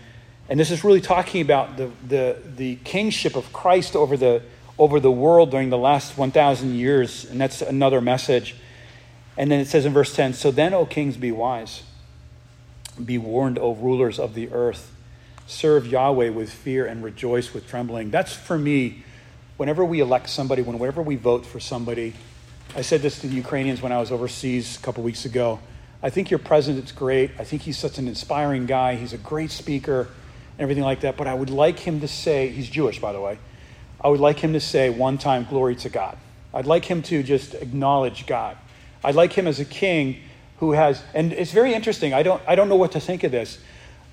And 0.49 0.59
this 0.59 0.69
is 0.69 0.83
really 0.83 1.01
talking 1.01 1.41
about 1.41 1.77
the, 1.77 1.89
the, 2.07 2.37
the 2.57 2.75
kingship 2.83 3.35
of 3.35 3.51
Christ 3.53 3.95
over 3.95 4.17
the, 4.17 4.41
over 4.77 4.99
the 4.99 5.11
world 5.11 5.51
during 5.51 5.69
the 5.69 5.77
last 5.77 6.17
1,000 6.17 6.75
years. 6.75 7.25
And 7.25 7.39
that's 7.39 7.61
another 7.61 8.01
message. 8.01 8.55
And 9.37 9.49
then 9.49 9.59
it 9.59 9.67
says 9.67 9.85
in 9.85 9.93
verse 9.93 10.13
10 10.15 10.33
So 10.33 10.51
then, 10.51 10.73
O 10.73 10.85
kings, 10.85 11.17
be 11.17 11.31
wise. 11.31 11.83
Be 13.03 13.17
warned, 13.17 13.57
O 13.57 13.73
rulers 13.73 14.19
of 14.19 14.33
the 14.33 14.51
earth. 14.51 14.91
Serve 15.47 15.87
Yahweh 15.87 16.29
with 16.29 16.51
fear 16.51 16.85
and 16.85 17.03
rejoice 17.03 17.53
with 17.53 17.67
trembling. 17.67 18.11
That's 18.11 18.33
for 18.33 18.57
me, 18.57 19.03
whenever 19.61 19.85
we 19.85 19.99
elect 19.99 20.27
somebody, 20.27 20.63
whenever 20.63 21.03
we 21.03 21.15
vote 21.15 21.45
for 21.45 21.59
somebody, 21.59 22.15
I 22.75 22.81
said 22.81 23.03
this 23.03 23.19
to 23.19 23.27
the 23.27 23.35
Ukrainians 23.35 23.79
when 23.79 23.91
I 23.91 23.99
was 23.99 24.11
overseas 24.11 24.75
a 24.75 24.79
couple 24.79 25.03
weeks 25.03 25.23
ago. 25.25 25.59
I 26.01 26.09
think 26.09 26.31
your 26.31 26.39
president's 26.39 26.91
great. 26.91 27.29
I 27.37 27.43
think 27.43 27.61
he's 27.61 27.77
such 27.77 27.99
an 27.99 28.07
inspiring 28.07 28.65
guy. 28.65 28.95
He's 28.95 29.13
a 29.13 29.19
great 29.19 29.51
speaker 29.51 29.99
and 30.53 30.61
everything 30.61 30.83
like 30.83 31.01
that. 31.01 31.15
But 31.15 31.27
I 31.27 31.35
would 31.35 31.51
like 31.51 31.77
him 31.77 31.99
to 31.99 32.07
say, 32.07 32.47
he's 32.47 32.71
Jewish, 32.71 32.97
by 32.99 33.13
the 33.13 33.21
way. 33.21 33.37
I 34.03 34.07
would 34.07 34.19
like 34.19 34.39
him 34.39 34.53
to 34.53 34.59
say 34.59 34.89
one 34.89 35.19
time, 35.19 35.45
glory 35.47 35.75
to 35.75 35.89
God. 35.89 36.17
I'd 36.55 36.65
like 36.65 36.85
him 36.85 37.03
to 37.03 37.21
just 37.21 37.53
acknowledge 37.53 38.25
God. 38.25 38.57
I'd 39.03 39.13
like 39.13 39.33
him 39.33 39.45
as 39.45 39.59
a 39.59 39.65
king 39.65 40.23
who 40.57 40.71
has, 40.71 41.03
and 41.13 41.31
it's 41.33 41.51
very 41.51 41.75
interesting. 41.75 42.15
I 42.15 42.23
don't, 42.23 42.41
I 42.47 42.55
don't 42.55 42.67
know 42.67 42.77
what 42.77 42.93
to 42.93 42.99
think 42.99 43.23
of 43.23 43.31
this, 43.31 43.59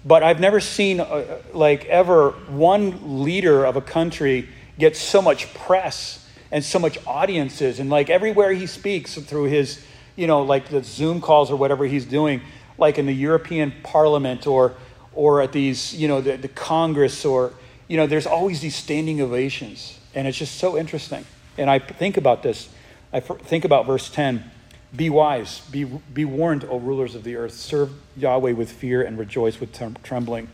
but 0.05 0.23
I've 0.23 0.41
never 0.41 0.61
seen, 0.61 1.01
uh, 1.01 1.39
like, 1.55 1.87
ever 1.87 2.33
one 2.51 3.25
leader 3.25 3.65
of 3.65 3.77
a 3.77 3.81
country 3.81 4.47
get 4.79 4.97
so 4.97 5.21
much 5.21 5.53
press 5.55 6.27
and 6.51 6.65
so 6.65 6.79
much 6.79 6.99
audiences 7.07 7.81
and 7.81 7.91
like 7.91 8.09
everywhere 8.09 8.53
he 8.53 8.67
speaks 8.67 9.15
through 9.15 9.45
his 9.45 9.85
you 10.17 10.27
know 10.27 10.43
like 10.43 10.69
the 10.69 10.83
zoom 10.83 11.21
calls 11.21 11.51
or 11.51 11.57
whatever 11.57 11.85
he's 11.85 12.07
doing 12.07 12.41
like 12.79 12.99
in 12.99 13.07
the 13.07 13.15
european 13.15 13.73
parliament 13.83 14.47
or 14.47 14.75
or 15.13 15.43
at 15.43 15.53
these 15.53 15.95
you 15.95 16.09
know 16.09 16.21
the, 16.21 16.37
the 16.37 16.49
congress 16.49 17.25
or 17.25 17.53
you 17.89 17.97
know 17.97 18.07
there's 18.07 18.27
always 18.27 18.61
these 18.61 18.77
standing 18.77 19.21
ovations 19.21 19.99
and 20.15 20.27
it's 20.27 20.39
just 20.39 20.57
so 20.57 20.77
interesting. 20.77 21.25
And 21.57 21.69
i 21.71 21.79
think 21.79 22.17
about 22.17 22.43
this. 22.43 22.69
I 23.13 23.21
think 23.21 23.65
about 23.65 23.87
verse 23.87 24.11
10 24.11 24.51
be 24.95 25.11
wise 25.11 25.61
be, 25.71 25.85
be 25.85 26.25
warned 26.25 26.65
o 26.65 26.79
rulers 26.79 27.15
of 27.15 27.25
the 27.25 27.37
earth. 27.37 27.55
Serve 27.55 27.93
yahweh 28.17 28.53
with 28.53 28.71
fear 28.71 29.03
and 29.03 29.19
rejoice 29.19 29.61
with 29.61 29.73
trembling. 30.03 30.49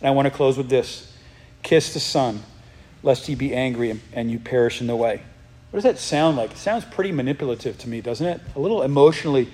And 0.00 0.08
i 0.08 0.10
want 0.10 0.26
to 0.26 0.30
close 0.30 0.56
with 0.56 0.68
this. 0.68 1.16
Kiss 1.62 1.92
the 1.94 2.00
son 2.00 2.42
lest 3.02 3.26
he 3.26 3.34
be 3.34 3.54
angry 3.54 4.00
and 4.12 4.30
you 4.30 4.38
perish 4.38 4.80
in 4.80 4.86
the 4.86 4.96
way 4.96 5.22
what 5.70 5.78
does 5.78 5.84
that 5.84 5.98
sound 5.98 6.36
like? 6.36 6.52
It 6.52 6.56
sounds 6.56 6.84
pretty 6.86 7.12
manipulative 7.12 7.76
to 7.78 7.88
me, 7.88 8.00
doesn't 8.00 8.26
it? 8.26 8.40
A 8.56 8.58
little 8.58 8.82
emotionally, 8.82 9.48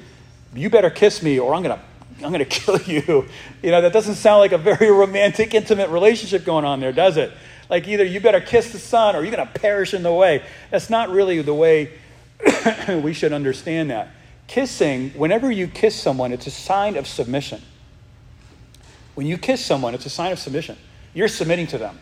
you 0.55 0.70
better 0.70 0.90
kiss 0.90 1.22
me 1.22 1.40
or 1.40 1.55
I'm 1.55 1.62
going 1.62 1.76
to 1.76 1.84
I'm 2.24 2.32
going 2.32 2.45
to 2.45 2.45
kill 2.45 2.80
you. 2.82 3.26
You 3.62 3.70
know, 3.72 3.80
that 3.80 3.92
doesn't 3.92 4.14
sound 4.14 4.38
like 4.38 4.53
a 4.53 4.59
very 4.59 4.90
romantic, 4.90 5.53
intimate 5.53 5.90
relationship 5.90 6.45
going 6.45 6.64
on 6.64 6.78
there, 6.78 6.92
does 6.92 7.16
it? 7.16 7.32
Like 7.68 7.88
either 7.88 8.05
you 8.05 8.20
better 8.20 8.40
kiss 8.40 8.70
the 8.70 8.78
son 8.78 9.16
or 9.16 9.22
you're 9.22 9.34
going 9.34 9.47
to 9.47 9.59
perish 9.59 9.95
in 9.95 10.05
the 10.05 10.12
way. 10.12 10.45
That's 10.70 10.88
not 10.88 11.11
really 11.11 11.42
the 11.42 11.55
way 11.55 11.99
we 13.03 13.12
should 13.12 13.32
understand 13.32 13.90
that. 13.90 14.11
Kissing, 14.47 15.11
whenever 15.11 15.51
you 15.51 15.66
kiss 15.66 16.01
someone, 16.01 16.30
it's 16.30 16.47
a 16.47 16.53
sign 16.53 16.97
of 16.97 17.09
submission. 17.09 17.62
When 19.14 19.26
you 19.26 19.38
kiss 19.38 19.64
someone, 19.64 19.95
it's 19.95 20.07
a 20.07 20.11
sign 20.11 20.30
of 20.30 20.38
submission. 20.38 20.76
You're 21.14 21.28
submitting 21.28 21.66
to 21.68 21.78
them. 21.78 21.99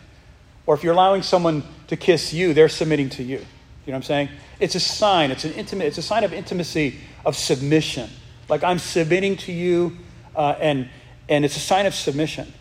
Or 0.66 0.74
if 0.74 0.84
you're 0.84 0.92
allowing 0.92 1.22
someone 1.22 1.62
to 1.88 1.96
kiss 1.96 2.32
you, 2.32 2.54
they're 2.54 2.68
submitting 2.68 3.10
to 3.10 3.22
you. 3.22 3.38
You 3.38 3.92
know 3.92 3.92
what 3.92 3.94
I'm 3.96 4.02
saying? 4.02 4.28
It's 4.60 4.74
a 4.74 4.80
sign. 4.80 5.30
It's 5.30 5.44
an 5.44 5.52
intimate. 5.52 5.86
It's 5.86 5.98
a 5.98 6.02
sign 6.02 6.22
of 6.24 6.32
intimacy, 6.32 6.98
of 7.24 7.36
submission. 7.36 8.08
Like 8.48 8.62
I'm 8.62 8.78
submitting 8.78 9.36
to 9.38 9.52
you, 9.52 9.96
uh, 10.36 10.54
and 10.60 10.88
and 11.28 11.44
it's 11.44 11.56
a 11.56 11.60
sign 11.60 11.86
of 11.86 11.94
submission. 11.94 12.52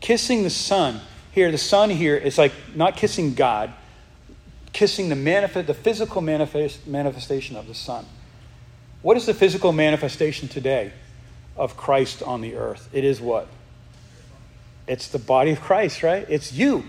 Kissing 0.00 0.44
the 0.44 0.50
Son 0.50 1.00
here, 1.32 1.50
the 1.50 1.58
Son 1.58 1.90
here 1.90 2.16
is 2.16 2.38
like 2.38 2.52
not 2.74 2.96
kissing 2.96 3.34
God. 3.34 3.72
kissing 4.72 5.08
the, 5.08 5.16
manifest, 5.16 5.66
the 5.66 5.74
physical 5.74 6.20
manifest, 6.20 6.86
manifestation 6.86 7.56
of 7.56 7.66
the 7.66 7.74
Son. 7.74 8.04
What 9.02 9.16
is 9.16 9.26
the 9.26 9.34
physical 9.34 9.72
manifestation 9.72 10.48
today 10.48 10.92
of 11.56 11.76
Christ 11.76 12.22
on 12.22 12.40
the 12.40 12.56
earth? 12.56 12.88
It 12.92 13.04
is 13.04 13.20
what? 13.20 13.48
It's 14.86 15.08
the 15.08 15.18
body 15.18 15.52
of 15.52 15.60
Christ, 15.60 16.02
right? 16.02 16.24
It's 16.28 16.52
you. 16.52 16.84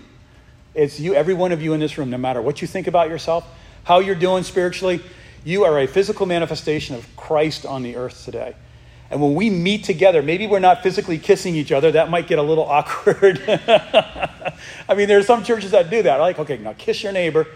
It's 0.74 1.00
you, 1.00 1.14
every 1.14 1.34
one 1.34 1.52
of 1.52 1.62
you 1.62 1.72
in 1.72 1.80
this 1.80 1.98
room, 1.98 2.10
no 2.10 2.18
matter 2.18 2.40
what 2.40 2.62
you 2.62 2.68
think 2.68 2.86
about 2.86 3.08
yourself, 3.08 3.46
how 3.84 3.98
you're 3.98 4.14
doing 4.14 4.44
spiritually, 4.44 5.00
you 5.44 5.64
are 5.64 5.78
a 5.80 5.86
physical 5.86 6.26
manifestation 6.26 6.94
of 6.94 7.16
Christ 7.16 7.66
on 7.66 7.82
the 7.82 7.96
earth 7.96 8.24
today. 8.24 8.54
And 9.10 9.20
when 9.20 9.34
we 9.34 9.50
meet 9.50 9.84
together, 9.84 10.22
maybe 10.22 10.46
we're 10.46 10.60
not 10.60 10.82
physically 10.82 11.18
kissing 11.18 11.56
each 11.56 11.72
other. 11.72 11.90
That 11.90 12.10
might 12.10 12.28
get 12.28 12.38
a 12.38 12.42
little 12.42 12.64
awkward. 12.68 13.42
I 13.48 14.94
mean, 14.94 15.08
there 15.08 15.18
are 15.18 15.24
some 15.24 15.42
churches 15.42 15.72
that 15.72 15.90
do 15.90 16.02
that. 16.02 16.18
Like, 16.18 16.38
okay, 16.38 16.58
now 16.58 16.74
kiss 16.74 17.02
your 17.02 17.12
neighbor. 17.12 17.48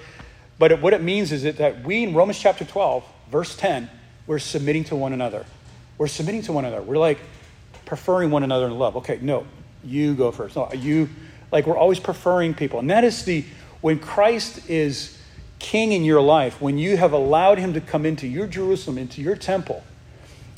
But 0.58 0.72
it, 0.72 0.82
what 0.82 0.92
it 0.92 1.02
means 1.02 1.30
is 1.30 1.42
that 1.42 1.84
we, 1.84 2.02
in 2.04 2.14
Romans 2.14 2.38
chapter 2.38 2.64
12, 2.64 3.04
verse 3.30 3.56
10, 3.56 3.88
we're 4.26 4.38
submitting 4.38 4.84
to 4.84 4.96
one 4.96 5.12
another. 5.12 5.44
We're 5.98 6.08
submitting 6.08 6.42
to 6.42 6.52
one 6.52 6.64
another. 6.64 6.82
We're 6.82 6.98
like 6.98 7.18
preferring 7.84 8.30
one 8.30 8.42
another 8.42 8.66
in 8.66 8.76
love. 8.78 8.96
Okay, 8.96 9.18
no, 9.20 9.46
you 9.84 10.14
go 10.14 10.32
first. 10.32 10.56
No, 10.56 10.72
you, 10.72 11.08
like, 11.54 11.68
we're 11.68 11.78
always 11.78 12.00
preferring 12.00 12.52
people. 12.52 12.80
And 12.80 12.90
that 12.90 13.04
is 13.04 13.24
the, 13.24 13.44
when 13.80 14.00
Christ 14.00 14.68
is 14.68 15.16
king 15.60 15.92
in 15.92 16.02
your 16.02 16.20
life, 16.20 16.60
when 16.60 16.78
you 16.78 16.96
have 16.96 17.12
allowed 17.12 17.58
him 17.58 17.74
to 17.74 17.80
come 17.80 18.04
into 18.04 18.26
your 18.26 18.48
Jerusalem, 18.48 18.98
into 18.98 19.22
your 19.22 19.36
temple, 19.36 19.84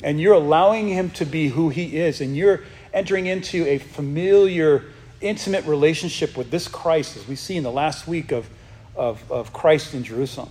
and 0.03 0.19
you're 0.19 0.33
allowing 0.33 0.87
him 0.87 1.11
to 1.11 1.23
be 1.23 1.49
who 1.49 1.69
he 1.69 1.97
is, 1.97 2.19
and 2.19 2.35
you're 2.35 2.61
entering 2.93 3.27
into 3.27 3.63
a 3.67 3.77
familiar, 3.77 4.85
intimate 5.21 5.65
relationship 5.65 6.35
with 6.35 6.49
this 6.49 6.67
Christ, 6.67 7.15
as 7.15 7.27
we 7.27 7.35
see 7.35 7.55
in 7.55 7.63
the 7.63 7.71
last 7.71 8.07
week 8.07 8.31
of, 8.31 8.49
of, 8.95 9.31
of 9.31 9.53
Christ 9.53 9.93
in 9.93 10.03
Jerusalem, 10.03 10.49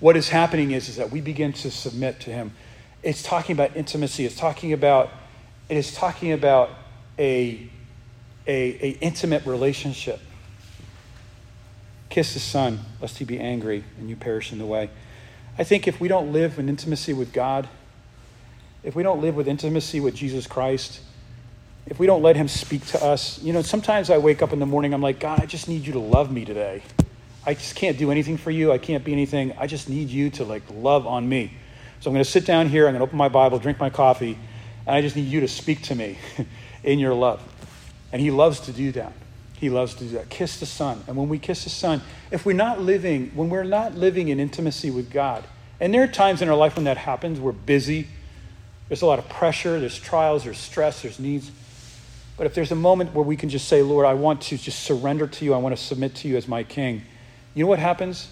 what 0.00 0.16
is 0.16 0.30
happening 0.30 0.70
is, 0.70 0.88
is 0.88 0.96
that 0.96 1.10
we 1.10 1.20
begin 1.20 1.52
to 1.52 1.70
submit 1.70 2.18
to 2.20 2.30
him. 2.30 2.52
It's 3.02 3.22
talking 3.22 3.52
about 3.52 3.76
intimacy. 3.76 4.24
It's 4.24 4.36
talking 4.36 4.72
about, 4.72 5.10
it 5.68 5.76
is 5.76 5.94
talking 5.94 6.32
about 6.32 6.70
a, 7.18 7.68
a, 8.46 8.52
a 8.52 8.98
intimate 9.00 9.46
relationship. 9.46 10.20
Kiss 12.08 12.34
the 12.34 12.40
Son, 12.40 12.80
lest 13.00 13.18
he 13.18 13.24
be 13.24 13.38
angry 13.38 13.84
and 13.98 14.08
you 14.08 14.16
perish 14.16 14.52
in 14.52 14.58
the 14.58 14.66
way. 14.66 14.90
I 15.58 15.64
think 15.64 15.86
if 15.86 16.00
we 16.00 16.08
don't 16.08 16.32
live 16.32 16.58
in 16.58 16.68
intimacy 16.68 17.12
with 17.12 17.32
God, 17.32 17.68
if 18.82 18.94
we 18.94 19.02
don't 19.02 19.20
live 19.20 19.36
with 19.36 19.48
intimacy 19.48 20.00
with 20.00 20.14
Jesus 20.14 20.46
Christ, 20.46 21.00
if 21.86 21.98
we 21.98 22.06
don't 22.06 22.22
let 22.22 22.36
him 22.36 22.48
speak 22.48 22.86
to 22.86 23.04
us, 23.04 23.42
you 23.42 23.52
know, 23.52 23.62
sometimes 23.62 24.10
I 24.10 24.18
wake 24.18 24.42
up 24.42 24.52
in 24.52 24.58
the 24.58 24.66
morning, 24.66 24.94
I'm 24.94 25.02
like, 25.02 25.20
God, 25.20 25.40
I 25.40 25.46
just 25.46 25.68
need 25.68 25.86
you 25.86 25.92
to 25.94 25.98
love 25.98 26.32
me 26.32 26.44
today. 26.44 26.82
I 27.44 27.54
just 27.54 27.74
can't 27.74 27.98
do 27.98 28.10
anything 28.10 28.36
for 28.36 28.50
you. 28.50 28.72
I 28.72 28.78
can't 28.78 29.04
be 29.04 29.12
anything. 29.12 29.52
I 29.58 29.66
just 29.66 29.88
need 29.88 30.08
you 30.08 30.30
to 30.30 30.44
like 30.44 30.62
love 30.70 31.06
on 31.06 31.28
me. 31.28 31.52
So 32.00 32.10
I'm 32.10 32.14
going 32.14 32.24
to 32.24 32.30
sit 32.30 32.46
down 32.46 32.68
here, 32.68 32.86
I'm 32.86 32.92
going 32.92 33.00
to 33.00 33.04
open 33.04 33.18
my 33.18 33.28
Bible, 33.28 33.58
drink 33.58 33.78
my 33.78 33.90
coffee, 33.90 34.38
and 34.86 34.96
I 34.96 35.00
just 35.00 35.16
need 35.16 35.28
you 35.28 35.40
to 35.40 35.48
speak 35.48 35.82
to 35.82 35.94
me 35.94 36.18
in 36.84 36.98
your 36.98 37.14
love. 37.14 37.40
And 38.12 38.20
he 38.20 38.30
loves 38.30 38.60
to 38.60 38.72
do 38.72 38.92
that. 38.92 39.12
He 39.54 39.70
loves 39.70 39.94
to 39.94 40.04
do 40.04 40.10
that. 40.10 40.28
Kiss 40.28 40.60
the 40.60 40.66
Son. 40.66 41.02
And 41.06 41.16
when 41.16 41.28
we 41.28 41.38
kiss 41.38 41.64
the 41.64 41.70
Son, 41.70 42.02
if 42.30 42.44
we're 42.44 42.52
not 42.52 42.80
living, 42.80 43.30
when 43.34 43.48
we're 43.48 43.62
not 43.62 43.94
living 43.94 44.28
in 44.28 44.40
intimacy 44.40 44.90
with 44.90 45.10
God, 45.10 45.44
and 45.80 45.94
there 45.94 46.02
are 46.02 46.08
times 46.08 46.42
in 46.42 46.48
our 46.48 46.56
life 46.56 46.76
when 46.76 46.84
that 46.84 46.96
happens, 46.96 47.40
we're 47.40 47.52
busy, 47.52 48.08
there's 48.88 49.02
a 49.02 49.06
lot 49.06 49.18
of 49.18 49.28
pressure, 49.28 49.80
there's 49.80 49.98
trials, 49.98 50.44
there's 50.44 50.58
stress, 50.58 51.02
there's 51.02 51.18
needs. 51.18 51.50
But 52.36 52.46
if 52.46 52.54
there's 52.54 52.72
a 52.72 52.76
moment 52.76 53.14
where 53.14 53.24
we 53.24 53.36
can 53.36 53.48
just 53.48 53.68
say, 53.68 53.82
Lord, 53.82 54.04
I 54.04 54.14
want 54.14 54.42
to 54.42 54.58
just 54.58 54.80
surrender 54.80 55.26
to 55.26 55.44
you, 55.44 55.54
I 55.54 55.58
want 55.58 55.76
to 55.76 55.82
submit 55.82 56.14
to 56.16 56.28
you 56.28 56.36
as 56.36 56.48
my 56.48 56.62
king, 56.62 57.02
you 57.54 57.64
know 57.64 57.68
what 57.68 57.78
happens? 57.78 58.28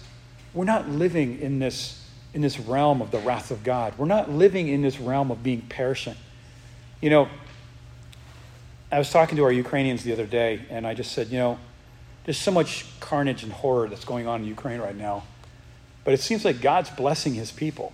We're 0.53 0.65
not 0.65 0.89
living 0.89 1.39
in 1.39 1.59
this, 1.59 2.05
in 2.33 2.41
this 2.41 2.59
realm 2.59 3.01
of 3.01 3.11
the 3.11 3.19
wrath 3.19 3.51
of 3.51 3.63
God. 3.63 3.93
We're 3.97 4.05
not 4.05 4.29
living 4.29 4.67
in 4.67 4.81
this 4.81 4.99
realm 4.99 5.31
of 5.31 5.43
being 5.43 5.61
perishing. 5.61 6.15
You 6.99 7.09
know, 7.09 7.29
I 8.91 8.97
was 8.97 9.09
talking 9.09 9.37
to 9.37 9.43
our 9.43 9.51
Ukrainians 9.51 10.03
the 10.03 10.11
other 10.11 10.25
day, 10.25 10.61
and 10.69 10.85
I 10.85 10.93
just 10.93 11.13
said, 11.13 11.29
you 11.29 11.37
know, 11.37 11.57
there's 12.25 12.37
so 12.37 12.51
much 12.51 12.85
carnage 12.99 13.43
and 13.43 13.51
horror 13.51 13.87
that's 13.87 14.03
going 14.03 14.27
on 14.27 14.41
in 14.41 14.47
Ukraine 14.47 14.81
right 14.81 14.95
now. 14.95 15.23
But 16.03 16.13
it 16.13 16.19
seems 16.19 16.43
like 16.43 16.61
God's 16.61 16.89
blessing 16.89 17.33
his 17.33 17.51
people. 17.51 17.93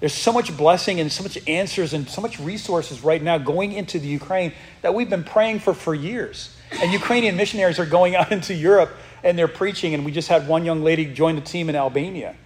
There's 0.00 0.14
so 0.14 0.32
much 0.32 0.56
blessing 0.56 1.00
and 1.00 1.10
so 1.10 1.24
much 1.24 1.36
answers 1.48 1.92
and 1.92 2.08
so 2.08 2.20
much 2.20 2.38
resources 2.38 3.02
right 3.02 3.20
now 3.20 3.38
going 3.38 3.72
into 3.72 3.98
the 3.98 4.06
Ukraine 4.06 4.52
that 4.82 4.94
we've 4.94 5.10
been 5.10 5.24
praying 5.24 5.58
for 5.58 5.74
for 5.74 5.94
years. 5.94 6.54
And 6.80 6.92
Ukrainian 6.92 7.36
missionaries 7.36 7.80
are 7.80 7.86
going 7.86 8.14
out 8.20 8.30
into 8.30 8.54
Europe 8.54 8.90
and 9.24 9.36
they're 9.36 9.48
preaching. 9.48 9.94
And 9.94 10.04
we 10.04 10.12
just 10.12 10.28
had 10.28 10.46
one 10.46 10.64
young 10.64 10.84
lady 10.84 11.12
join 11.12 11.34
the 11.34 11.40
team 11.40 11.68
in 11.68 11.74
Albania. 11.74 12.36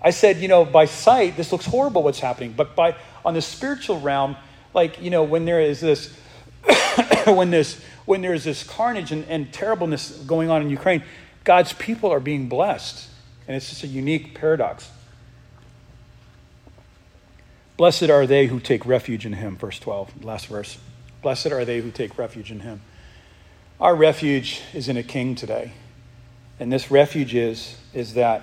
I 0.00 0.10
said, 0.10 0.38
you 0.38 0.48
know, 0.48 0.64
by 0.64 0.86
sight, 0.86 1.36
this 1.36 1.52
looks 1.52 1.66
horrible 1.66 2.02
what's 2.02 2.20
happening. 2.20 2.54
But 2.56 2.74
by 2.74 2.96
on 3.24 3.34
the 3.34 3.42
spiritual 3.42 4.00
realm, 4.00 4.36
like, 4.72 5.02
you 5.02 5.10
know, 5.10 5.24
when 5.24 5.44
there 5.44 5.60
is 5.60 5.80
this 5.80 6.16
when 7.26 7.50
this 7.50 7.80
when 8.04 8.22
there's 8.22 8.44
this 8.44 8.62
carnage 8.62 9.12
and, 9.12 9.24
and 9.28 9.52
terribleness 9.52 10.10
going 10.26 10.48
on 10.48 10.62
in 10.62 10.70
Ukraine, 10.70 11.02
God's 11.44 11.74
people 11.74 12.10
are 12.10 12.20
being 12.20 12.48
blessed. 12.48 13.06
And 13.46 13.56
it's 13.56 13.68
just 13.68 13.84
a 13.84 13.86
unique 13.86 14.34
paradox. 14.34 14.90
Blessed 17.76 18.10
are 18.10 18.26
they 18.26 18.46
who 18.46 18.60
take 18.60 18.84
refuge 18.84 19.24
in 19.24 19.34
him, 19.34 19.56
verse 19.56 19.78
12, 19.78 20.24
last 20.24 20.46
verse. 20.46 20.78
Blessed 21.22 21.46
are 21.48 21.64
they 21.64 21.80
who 21.80 21.90
take 21.90 22.18
refuge 22.18 22.50
in 22.50 22.60
him. 22.60 22.80
Our 23.80 23.94
refuge 23.94 24.62
is 24.74 24.88
in 24.88 24.96
a 24.96 25.02
king 25.02 25.34
today. 25.34 25.72
And 26.58 26.72
this 26.72 26.90
refuge 26.90 27.34
is, 27.34 27.76
is 27.94 28.14
that, 28.14 28.42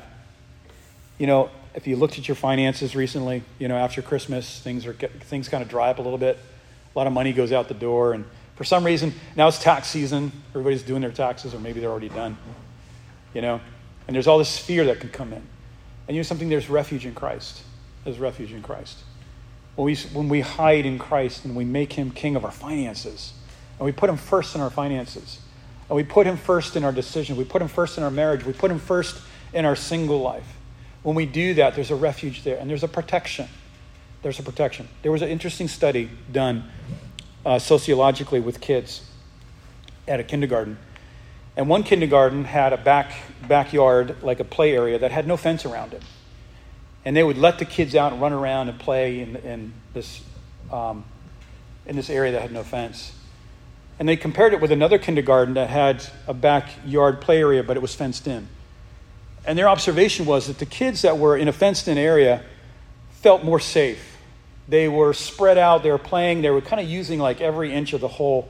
you 1.18 1.28
know, 1.28 1.50
if 1.74 1.86
you 1.86 1.98
looked 1.98 2.18
at 2.18 2.28
your 2.28 2.36
finances 2.36 2.96
recently, 2.96 3.44
you 3.60 3.68
know, 3.68 3.76
after 3.76 4.02
Christmas, 4.02 4.62
things 4.62 4.86
are 4.86 4.94
things 4.94 5.50
kind 5.50 5.62
of 5.62 5.70
dry 5.70 5.90
up 5.90 6.00
a 6.00 6.02
little 6.02 6.18
bit. 6.18 6.38
A 6.96 6.98
lot 6.98 7.08
of 7.08 7.14
money 7.14 7.34
goes 7.34 7.52
out 7.52 7.68
the 7.68 7.74
door, 7.74 8.14
and 8.14 8.24
for 8.56 8.64
some 8.64 8.84
reason, 8.84 9.14
now 9.36 9.48
it's 9.48 9.60
tax 9.60 9.88
season. 9.88 10.32
Everybody's 10.52 10.84
doing 10.84 11.02
their 11.02 11.12
taxes, 11.12 11.54
or 11.54 11.60
maybe 11.60 11.80
they're 11.80 11.92
already 11.92 12.10
done. 12.10 12.38
You 13.34 13.42
know, 13.42 13.62
and 14.08 14.16
there's 14.16 14.28
all 14.28 14.38
this 14.38 14.58
fear 14.58 14.86
that 14.86 15.00
can 15.00 15.10
come 15.10 15.34
in. 15.34 15.42
And 16.08 16.16
you 16.16 16.20
know 16.20 16.24
something? 16.24 16.48
There's 16.50 16.70
refuge 16.70 17.06
in 17.06 17.14
Christ. 17.14 17.64
There's 18.04 18.20
refuge 18.20 18.52
in 18.54 18.62
Christ 18.62 18.98
when 19.76 19.86
we, 19.86 19.96
when 20.14 20.30
we 20.30 20.42
hide 20.42 20.86
in 20.86 20.98
Christ 20.98 21.46
and 21.46 21.56
we 21.56 21.66
make 21.66 21.94
him 21.94 22.12
king 22.12 22.36
of 22.36 22.46
our 22.46 22.52
finances, 22.52 23.34
and 23.78 23.86
we 23.86 23.92
put 23.92 24.10
him 24.10 24.18
first 24.18 24.56
in 24.56 24.62
our 24.62 24.70
finances, 24.70 25.40
and 25.90 25.96
we 25.96 26.04
put 26.04 26.26
him 26.26 26.38
first 26.38 26.76
in 26.76 26.84
our 26.84 26.92
decision, 26.92 27.36
we 27.36 27.44
put 27.44 27.62
him 27.62 27.68
first 27.68 27.98
in 27.98 28.04
our 28.04 28.12
marriage, 28.12 28.46
we 28.46 28.54
put 28.54 28.72
him 28.72 28.80
first 28.80 29.22
in 29.54 29.66
our 29.66 29.76
single 29.76 30.22
life. 30.22 30.48
When 31.04 31.16
we 31.16 31.26
do 31.26 31.54
that, 31.56 31.76
there's 31.76 31.92
a 31.92 31.96
refuge 31.96 32.44
there, 32.44 32.58
and 32.58 32.70
there's 32.70 32.84
a 32.84 32.88
protection. 32.88 33.48
There's 34.22 34.40
a 34.40 34.44
protection. 34.44 34.88
There 35.04 35.12
was 35.12 35.22
an 35.22 35.30
interesting 35.30 35.68
study 35.68 36.10
done 36.32 36.72
uh, 37.46 37.60
sociologically 37.60 38.40
with 38.40 38.60
kids 38.60 39.08
at 40.08 40.20
a 40.20 40.24
kindergarten. 40.24 40.78
And 41.56 41.70
one 41.70 41.84
kindergarten 41.84 42.44
had 42.44 42.74
a 42.74 42.78
back, 42.78 43.14
backyard, 43.48 44.18
like 44.22 44.40
a 44.40 44.44
play 44.44 44.74
area, 44.74 45.00
that 45.00 45.12
had 45.12 45.28
no 45.28 45.38
fence 45.38 45.66
around 45.66 45.94
it 45.94 46.04
and 47.06 47.16
they 47.16 47.24
would 47.24 47.38
let 47.38 47.60
the 47.60 47.66
kids 47.66 47.96
out 47.96 48.12
and 48.12 48.22
run 48.22 48.34
around 48.34 48.68
and 48.68 48.80
play 48.80 49.20
in, 49.20 49.36
in 49.38 49.74
this 49.94 50.22
um, 50.74 51.06
in 51.86 51.96
this 51.96 52.10
area 52.10 52.32
that 52.32 52.42
had 52.42 52.52
no 52.52 52.64
fence. 52.64 53.14
And 54.00 54.10
they 54.10 54.18
compared 54.18 54.54
it 54.54 54.60
with 54.60 54.72
another 54.72 54.98
kindergarten 54.98 55.54
that 55.54 55.70
had 55.70 56.06
a 56.28 56.34
backyard 56.34 57.22
play 57.22 57.40
area, 57.40 57.62
but 57.64 57.78
it 57.78 57.80
was 57.80 57.94
fenced 57.94 58.28
in. 58.28 58.48
And 59.46 59.58
their 59.58 59.70
observation 59.70 60.26
was 60.26 60.48
that 60.48 60.58
the 60.58 60.66
kids 60.66 61.04
that 61.04 61.20
were 61.20 61.38
in 61.38 61.48
a 61.48 61.54
fenced 61.54 61.88
in 61.88 62.00
area 62.00 62.44
felt 63.12 63.44
more 63.44 63.60
safe. 63.60 64.15
They 64.68 64.88
were 64.88 65.14
spread 65.14 65.58
out, 65.58 65.84
they 65.84 65.92
were 65.92 65.98
playing, 65.98 66.42
they 66.42 66.50
were 66.50 66.62
kind 66.62 66.82
of 66.82 66.90
using 66.90 67.20
like 67.20 67.42
every 67.42 67.72
inch 67.72 67.94
of 67.94 68.02
the 68.02 68.08
whole 68.08 68.50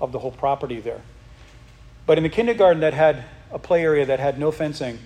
of 0.00 0.12
the 0.12 0.18
whole 0.18 0.32
property 0.32 0.80
there. 0.80 1.00
But 2.06 2.18
in 2.18 2.24
the 2.24 2.30
kindergarten 2.30 2.80
that 2.80 2.94
had 2.94 3.24
a 3.52 3.58
play 3.58 3.82
area 3.82 4.04
that 4.06 4.20
had 4.20 4.38
no 4.38 4.50
fencing, 4.50 4.98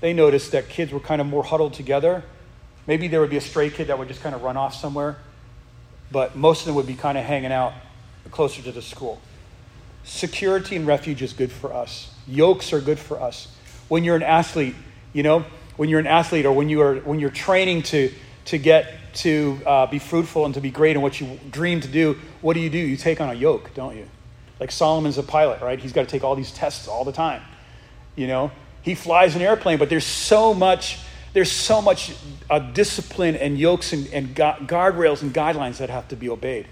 they 0.00 0.12
noticed 0.12 0.52
that 0.52 0.68
kids 0.68 0.92
were 0.92 1.00
kind 1.00 1.20
of 1.20 1.26
more 1.26 1.42
huddled 1.42 1.74
together 1.74 2.22
Maybe 2.86 3.08
there 3.08 3.20
would 3.20 3.30
be 3.30 3.36
a 3.36 3.42
stray 3.42 3.70
kid 3.70 3.88
that 3.88 3.98
would 3.98 4.08
just 4.08 4.22
kind 4.22 4.34
of 4.34 4.42
run 4.42 4.56
off 4.56 4.74
somewhere, 4.74 5.16
but 6.12 6.36
most 6.36 6.60
of 6.60 6.66
them 6.66 6.76
would 6.76 6.86
be 6.86 6.94
kind 6.94 7.18
of 7.18 7.24
hanging 7.24 7.52
out 7.52 7.72
closer 8.30 8.62
to 8.62 8.72
the 8.72 8.82
school. 8.82 9.20
Security 10.04 10.76
and 10.76 10.86
refuge 10.86 11.20
is 11.20 11.32
good 11.32 11.50
for 11.50 11.72
us. 11.72 12.12
Yokes 12.28 12.72
are 12.72 12.80
good 12.80 12.98
for 12.98 13.20
us. 13.20 13.48
When 13.88 14.04
you're 14.04 14.16
an 14.16 14.22
athlete, 14.22 14.76
you 15.12 15.24
know, 15.24 15.44
when 15.76 15.88
you're 15.88 16.00
an 16.00 16.06
athlete 16.06 16.46
or 16.46 16.52
when 16.52 16.68
you 16.68 16.80
are 16.80 16.96
when 16.96 17.18
you're 17.18 17.30
training 17.30 17.82
to 17.82 18.12
to 18.46 18.58
get 18.58 19.05
to 19.16 19.60
uh, 19.66 19.86
be 19.86 19.98
fruitful 19.98 20.44
and 20.44 20.54
to 20.54 20.60
be 20.60 20.70
great 20.70 20.96
in 20.96 21.02
what 21.02 21.20
you 21.20 21.38
dream 21.50 21.80
to 21.80 21.88
do, 21.88 22.18
what 22.40 22.54
do 22.54 22.60
you 22.60 22.70
do? 22.70 22.78
You 22.78 22.96
take 22.96 23.20
on 23.20 23.30
a 23.30 23.34
yoke, 23.34 23.74
don't 23.74 23.96
you? 23.96 24.08
Like 24.60 24.70
Solomon's 24.70 25.18
a 25.18 25.22
pilot, 25.22 25.60
right? 25.60 25.78
He's 25.78 25.92
got 25.92 26.02
to 26.02 26.08
take 26.08 26.24
all 26.24 26.34
these 26.34 26.52
tests 26.52 26.88
all 26.88 27.04
the 27.04 27.12
time. 27.12 27.42
You 28.14 28.26
know, 28.26 28.50
he 28.82 28.94
flies 28.94 29.36
an 29.36 29.42
airplane, 29.42 29.78
but 29.78 29.90
there's 29.90 30.06
so 30.06 30.54
much 30.54 30.98
there's 31.32 31.52
so 31.52 31.82
much 31.82 32.14
uh, 32.48 32.58
discipline 32.58 33.36
and 33.36 33.58
yokes 33.58 33.92
and, 33.92 34.06
and 34.08 34.34
gu- 34.34 34.64
guardrails 34.64 35.20
and 35.20 35.34
guidelines 35.34 35.76
that 35.78 35.90
have 35.90 36.08
to 36.08 36.16
be 36.16 36.30
obeyed. 36.30 36.66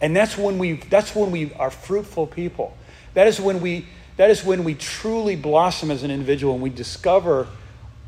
And 0.00 0.14
that's 0.14 0.38
when 0.38 0.58
we 0.58 0.74
that's 0.74 1.16
when 1.16 1.32
we 1.32 1.52
are 1.54 1.70
fruitful 1.70 2.28
people. 2.28 2.76
That 3.14 3.26
is 3.26 3.40
when 3.40 3.60
we 3.60 3.86
that 4.16 4.30
is 4.30 4.44
when 4.44 4.62
we 4.62 4.74
truly 4.74 5.34
blossom 5.34 5.90
as 5.90 6.04
an 6.04 6.12
individual 6.12 6.54
and 6.54 6.62
we 6.62 6.70
discover 6.70 7.48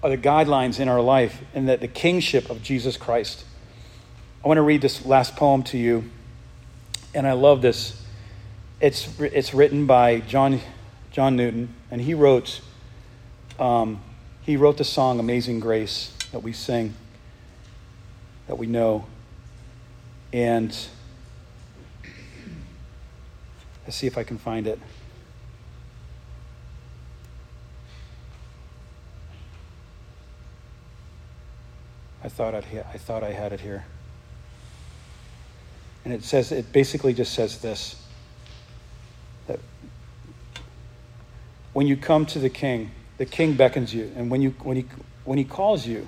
the 0.02 0.16
guidelines 0.16 0.78
in 0.78 0.88
our 0.88 1.00
life 1.00 1.42
and 1.54 1.68
that 1.68 1.80
the 1.80 1.88
kingship 1.88 2.50
of 2.50 2.62
Jesus 2.62 2.96
Christ. 2.96 3.44
I 4.46 4.48
want 4.48 4.58
to 4.58 4.62
read 4.62 4.80
this 4.80 5.04
last 5.04 5.34
poem 5.34 5.64
to 5.64 5.76
you, 5.76 6.08
and 7.16 7.26
I 7.26 7.32
love 7.32 7.62
this. 7.62 8.00
It's, 8.80 9.18
it's 9.18 9.52
written 9.52 9.86
by 9.86 10.20
John, 10.20 10.60
John 11.10 11.34
Newton, 11.34 11.74
and 11.90 12.00
he 12.00 12.14
wrote, 12.14 12.60
um, 13.58 14.00
he 14.42 14.56
wrote 14.56 14.76
the 14.76 14.84
song 14.84 15.18
Amazing 15.18 15.58
Grace 15.58 16.12
that 16.30 16.44
we 16.44 16.52
sing, 16.52 16.94
that 18.46 18.56
we 18.56 18.68
know. 18.68 19.06
And 20.32 20.68
let's 23.84 23.96
see 23.96 24.06
if 24.06 24.16
I 24.16 24.22
can 24.22 24.38
find 24.38 24.68
it. 24.68 24.78
I 32.22 32.28
thought, 32.28 32.54
I'd, 32.54 32.64
I 32.94 32.96
thought 32.96 33.24
I 33.24 33.32
had 33.32 33.52
it 33.52 33.60
here. 33.60 33.86
And 36.06 36.14
it 36.14 36.22
says, 36.22 36.52
it 36.52 36.72
basically 36.72 37.12
just 37.12 37.34
says 37.34 37.58
this 37.58 38.00
that 39.48 39.58
when 41.72 41.88
you 41.88 41.96
come 41.96 42.24
to 42.26 42.38
the 42.38 42.48
king, 42.48 42.92
the 43.18 43.26
king 43.26 43.54
beckons 43.54 43.92
you. 43.92 44.12
And 44.14 44.30
when, 44.30 44.40
you, 44.40 44.50
when, 44.62 44.76
he, 44.76 44.84
when 45.24 45.36
he 45.36 45.42
calls 45.42 45.84
you, 45.84 46.06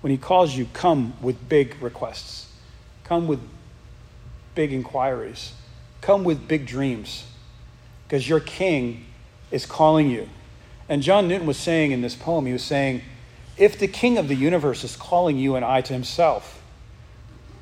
when 0.00 0.10
he 0.10 0.16
calls 0.16 0.56
you, 0.56 0.66
come 0.72 1.12
with 1.20 1.46
big 1.46 1.76
requests, 1.82 2.50
come 3.04 3.26
with 3.26 3.40
big 4.54 4.72
inquiries, 4.72 5.52
come 6.00 6.24
with 6.24 6.48
big 6.48 6.64
dreams, 6.64 7.26
because 8.08 8.26
your 8.26 8.40
king 8.40 9.04
is 9.50 9.66
calling 9.66 10.08
you. 10.08 10.26
And 10.88 11.02
John 11.02 11.28
Newton 11.28 11.46
was 11.46 11.58
saying 11.58 11.90
in 11.90 12.00
this 12.00 12.14
poem, 12.14 12.46
he 12.46 12.52
was 12.54 12.64
saying, 12.64 13.02
if 13.58 13.78
the 13.78 13.88
king 13.88 14.16
of 14.16 14.28
the 14.28 14.34
universe 14.34 14.84
is 14.84 14.96
calling 14.96 15.36
you 15.36 15.54
and 15.54 15.66
I 15.66 15.82
to 15.82 15.92
himself, 15.92 16.53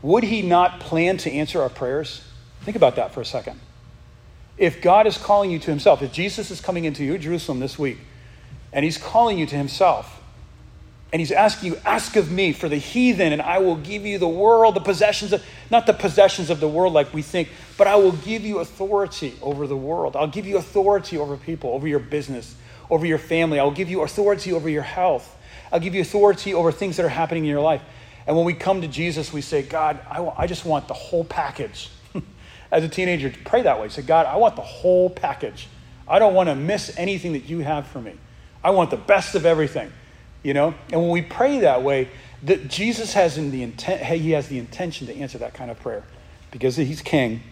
would 0.03 0.25
he 0.25 0.43
not 0.43 0.81
plan 0.81 1.17
to 1.19 1.31
answer 1.31 1.63
our 1.63 1.69
prayers? 1.69 2.23
Think 2.63 2.77
about 2.77 2.97
that 2.97 3.15
for 3.15 3.21
a 3.21 3.25
second. 3.25 3.61
If 4.59 4.83
God 4.83 5.07
is 5.07 5.17
calling 5.17 5.51
you 5.51 5.59
to 5.61 5.71
himself, 5.71 6.03
if 6.03 6.13
Jesus 6.13 6.51
is 6.51 6.61
coming 6.61 6.85
into 6.85 7.05
your 7.05 7.19
Jerusalem 7.19 7.61
this 7.61 7.79
week 7.79 7.99
and 8.73 8.85
he's 8.85 8.99
calling 8.99 9.39
you 9.39 9.47
to 9.47 9.57
himself, 9.57 10.23
and 11.13 11.21
he's 11.21 11.31
asking 11.31 11.73
you, 11.73 11.79
ask 11.85 12.17
of 12.17 12.33
me 12.33 12.53
for 12.53 12.71
the 12.71 12.77
heathen, 12.77 13.35
and 13.35 13.43
I 13.43 13.59
will 13.59 13.77
give 13.77 14.07
you 14.07 14.17
the 14.17 14.29
world, 14.29 14.75
the 14.75 14.81
possessions 14.81 15.35
of, 15.35 15.45
not 15.71 15.85
the 15.85 15.93
possessions 15.93 16.49
of 16.49 16.59
the 16.59 16.69
world 16.69 16.95
like 16.95 17.13
we 17.13 17.21
think, 17.21 17.51
but 17.77 17.87
I 17.87 17.97
will 17.97 18.13
give 18.13 18.47
you 18.47 18.61
authority 18.61 19.35
over 19.43 19.67
the 19.67 19.77
world. 19.77 20.17
I'll 20.17 20.27
give 20.27 20.47
you 20.47 20.57
authority 20.57 21.19
over 21.19 21.37
people, 21.37 21.71
over 21.71 21.87
your 21.87 21.99
business, 21.99 22.55
over 22.89 23.05
your 23.05 23.19
family. 23.19 23.59
I'll 23.59 23.71
give 23.71 23.91
you 23.91 24.01
authority 24.01 24.55
over 24.55 24.71
your 24.71 24.83
health. 24.83 25.37
I'll 25.71 25.81
give 25.81 25.95
you 25.95 26.01
authority 26.01 26.55
over 26.55 26.73
things 26.73 26.97
that 26.97 27.05
are 27.05 27.11
happening 27.11 27.45
in 27.45 27.51
your 27.51 27.61
life. 27.61 27.83
And 28.27 28.37
when 28.37 28.45
we 28.45 28.55
come 28.55 28.83
to 28.83 28.89
Jesus, 28.89 29.33
we 29.33 29.41
say, 29.41 29.63
God, 29.63 29.99
I, 30.09 30.25
I 30.37 30.47
just 30.47 30.65
want 30.65 30.89
the 30.89 30.95
whole 30.95 31.25
package. 31.25 31.91
As 32.73 32.85
a 32.85 32.89
teenager, 32.89 33.33
pray 33.45 33.63
that 33.63 33.81
way. 33.81 33.89
Say, 33.89 34.03
God, 34.03 34.27
I 34.27 34.37
want 34.37 34.57
the 34.57 34.63
whole 34.63 35.11
package. 35.11 35.69
I 36.07 36.19
don't 36.19 36.35
want 36.35 36.49
to 36.49 36.55
miss 36.55 36.97
anything 36.97 37.33
that 37.33 37.49
you 37.49 37.61
have 37.61 37.87
for 37.87 38.01
me. 38.01 38.15
I 38.63 38.71
want 38.71 38.91
the 38.91 38.97
best 38.97 39.35
of 39.35 39.45
everything. 39.45 39.93
You 40.43 40.55
know? 40.55 40.75
And 40.93 41.01
when 41.01 41.11
we 41.11 41.23
pray 41.23 41.61
that 41.61 41.83
way, 41.83 42.09
that 42.45 42.69
Jesus 42.69 43.13
has 43.15 43.39
in 43.39 43.51
the 43.51 43.63
intent, 43.63 44.03
hey, 44.03 44.19
he 44.19 44.33
has 44.33 44.49
the 44.49 44.59
intention 44.59 45.07
to 45.07 45.17
answer 45.17 45.39
that 45.39 45.55
kind 45.55 45.71
of 45.71 45.79
prayer. 45.81 46.05
Because 46.51 46.77
he's 46.77 47.01
king, 47.01 47.43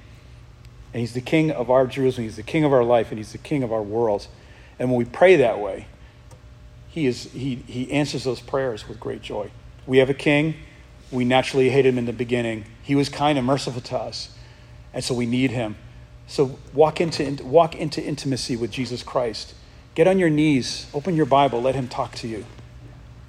and 0.93 1.01
he's 1.01 1.15
the 1.15 1.21
king 1.21 1.51
of 1.51 1.71
our 1.71 1.87
Jerusalem, 1.87 2.25
he's 2.25 2.37
the 2.37 2.43
king 2.43 2.65
of 2.65 2.73
our 2.73 2.85
life, 2.85 3.11
and 3.11 3.19
he's 3.19 3.33
the 3.33 3.39
king 3.39 3.63
of 3.63 3.73
our 3.73 3.83
world. 3.83 4.27
And 4.79 4.91
when 4.91 4.99
we 4.99 5.05
pray 5.05 5.37
that 5.37 5.61
way, 5.61 5.87
he, 6.89 7.07
is, 7.07 7.25
he, 7.33 7.57
he 7.67 7.91
answers 7.93 8.25
those 8.25 8.41
prayers 8.41 8.89
with 8.89 8.99
great 8.99 9.23
joy. 9.23 9.51
We 9.87 9.99
have 9.99 10.11
a 10.11 10.15
king. 10.15 10.55
We 11.11 11.25
naturally 11.25 11.71
hate 11.71 11.87
him 11.87 11.99
in 11.99 12.07
the 12.07 12.13
beginning. 12.13 12.65
He 12.83 12.95
was 12.95 13.09
kind 13.09 13.37
and 13.37 13.47
merciful 13.47 13.81
to 13.83 13.97
us, 13.97 14.31
and 14.95 15.03
so 15.03 15.15
we 15.15 15.27
need 15.27 15.51
him. 15.51 15.77
So 16.27 16.59
walk 16.73 17.01
into, 17.01 17.45
walk 17.45 17.75
into 17.75 18.03
intimacy 18.03 18.57
with 18.57 18.71
Jesus 18.71 19.03
Christ. 19.03 19.55
Get 19.97 20.07
on 20.07 20.19
your 20.19 20.31
knees, 20.31 20.87
open 20.95 21.17
your 21.17 21.27
Bible, 21.27 21.61
let 21.61 21.75
him 21.75 21.89
talk 21.89 22.15
to 22.17 22.29
you. 22.29 22.47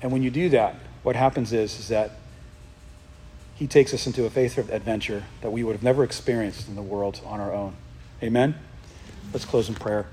And 0.02 0.12
when 0.12 0.22
you 0.22 0.30
do 0.30 0.50
that, 0.50 0.76
what 1.02 1.16
happens 1.16 1.52
is, 1.52 1.80
is 1.80 1.88
that 1.88 2.12
he 3.56 3.68
takes 3.68 3.94
us 3.94 4.06
into 4.06 4.26
a 4.26 4.30
faith 4.30 4.58
adventure 4.58 5.24
that 5.42 5.52
we 5.52 5.64
would 5.64 5.74
have 5.74 5.84
never 5.84 6.04
experienced 6.04 6.68
in 6.68 6.76
the 6.76 6.82
world 6.82 7.22
on 7.26 7.40
our 7.40 7.52
own. 7.52 7.76
Amen? 8.22 8.56
Let's 9.34 9.46
close 9.46 9.70
in 9.70 9.76
prayer. 9.76 10.08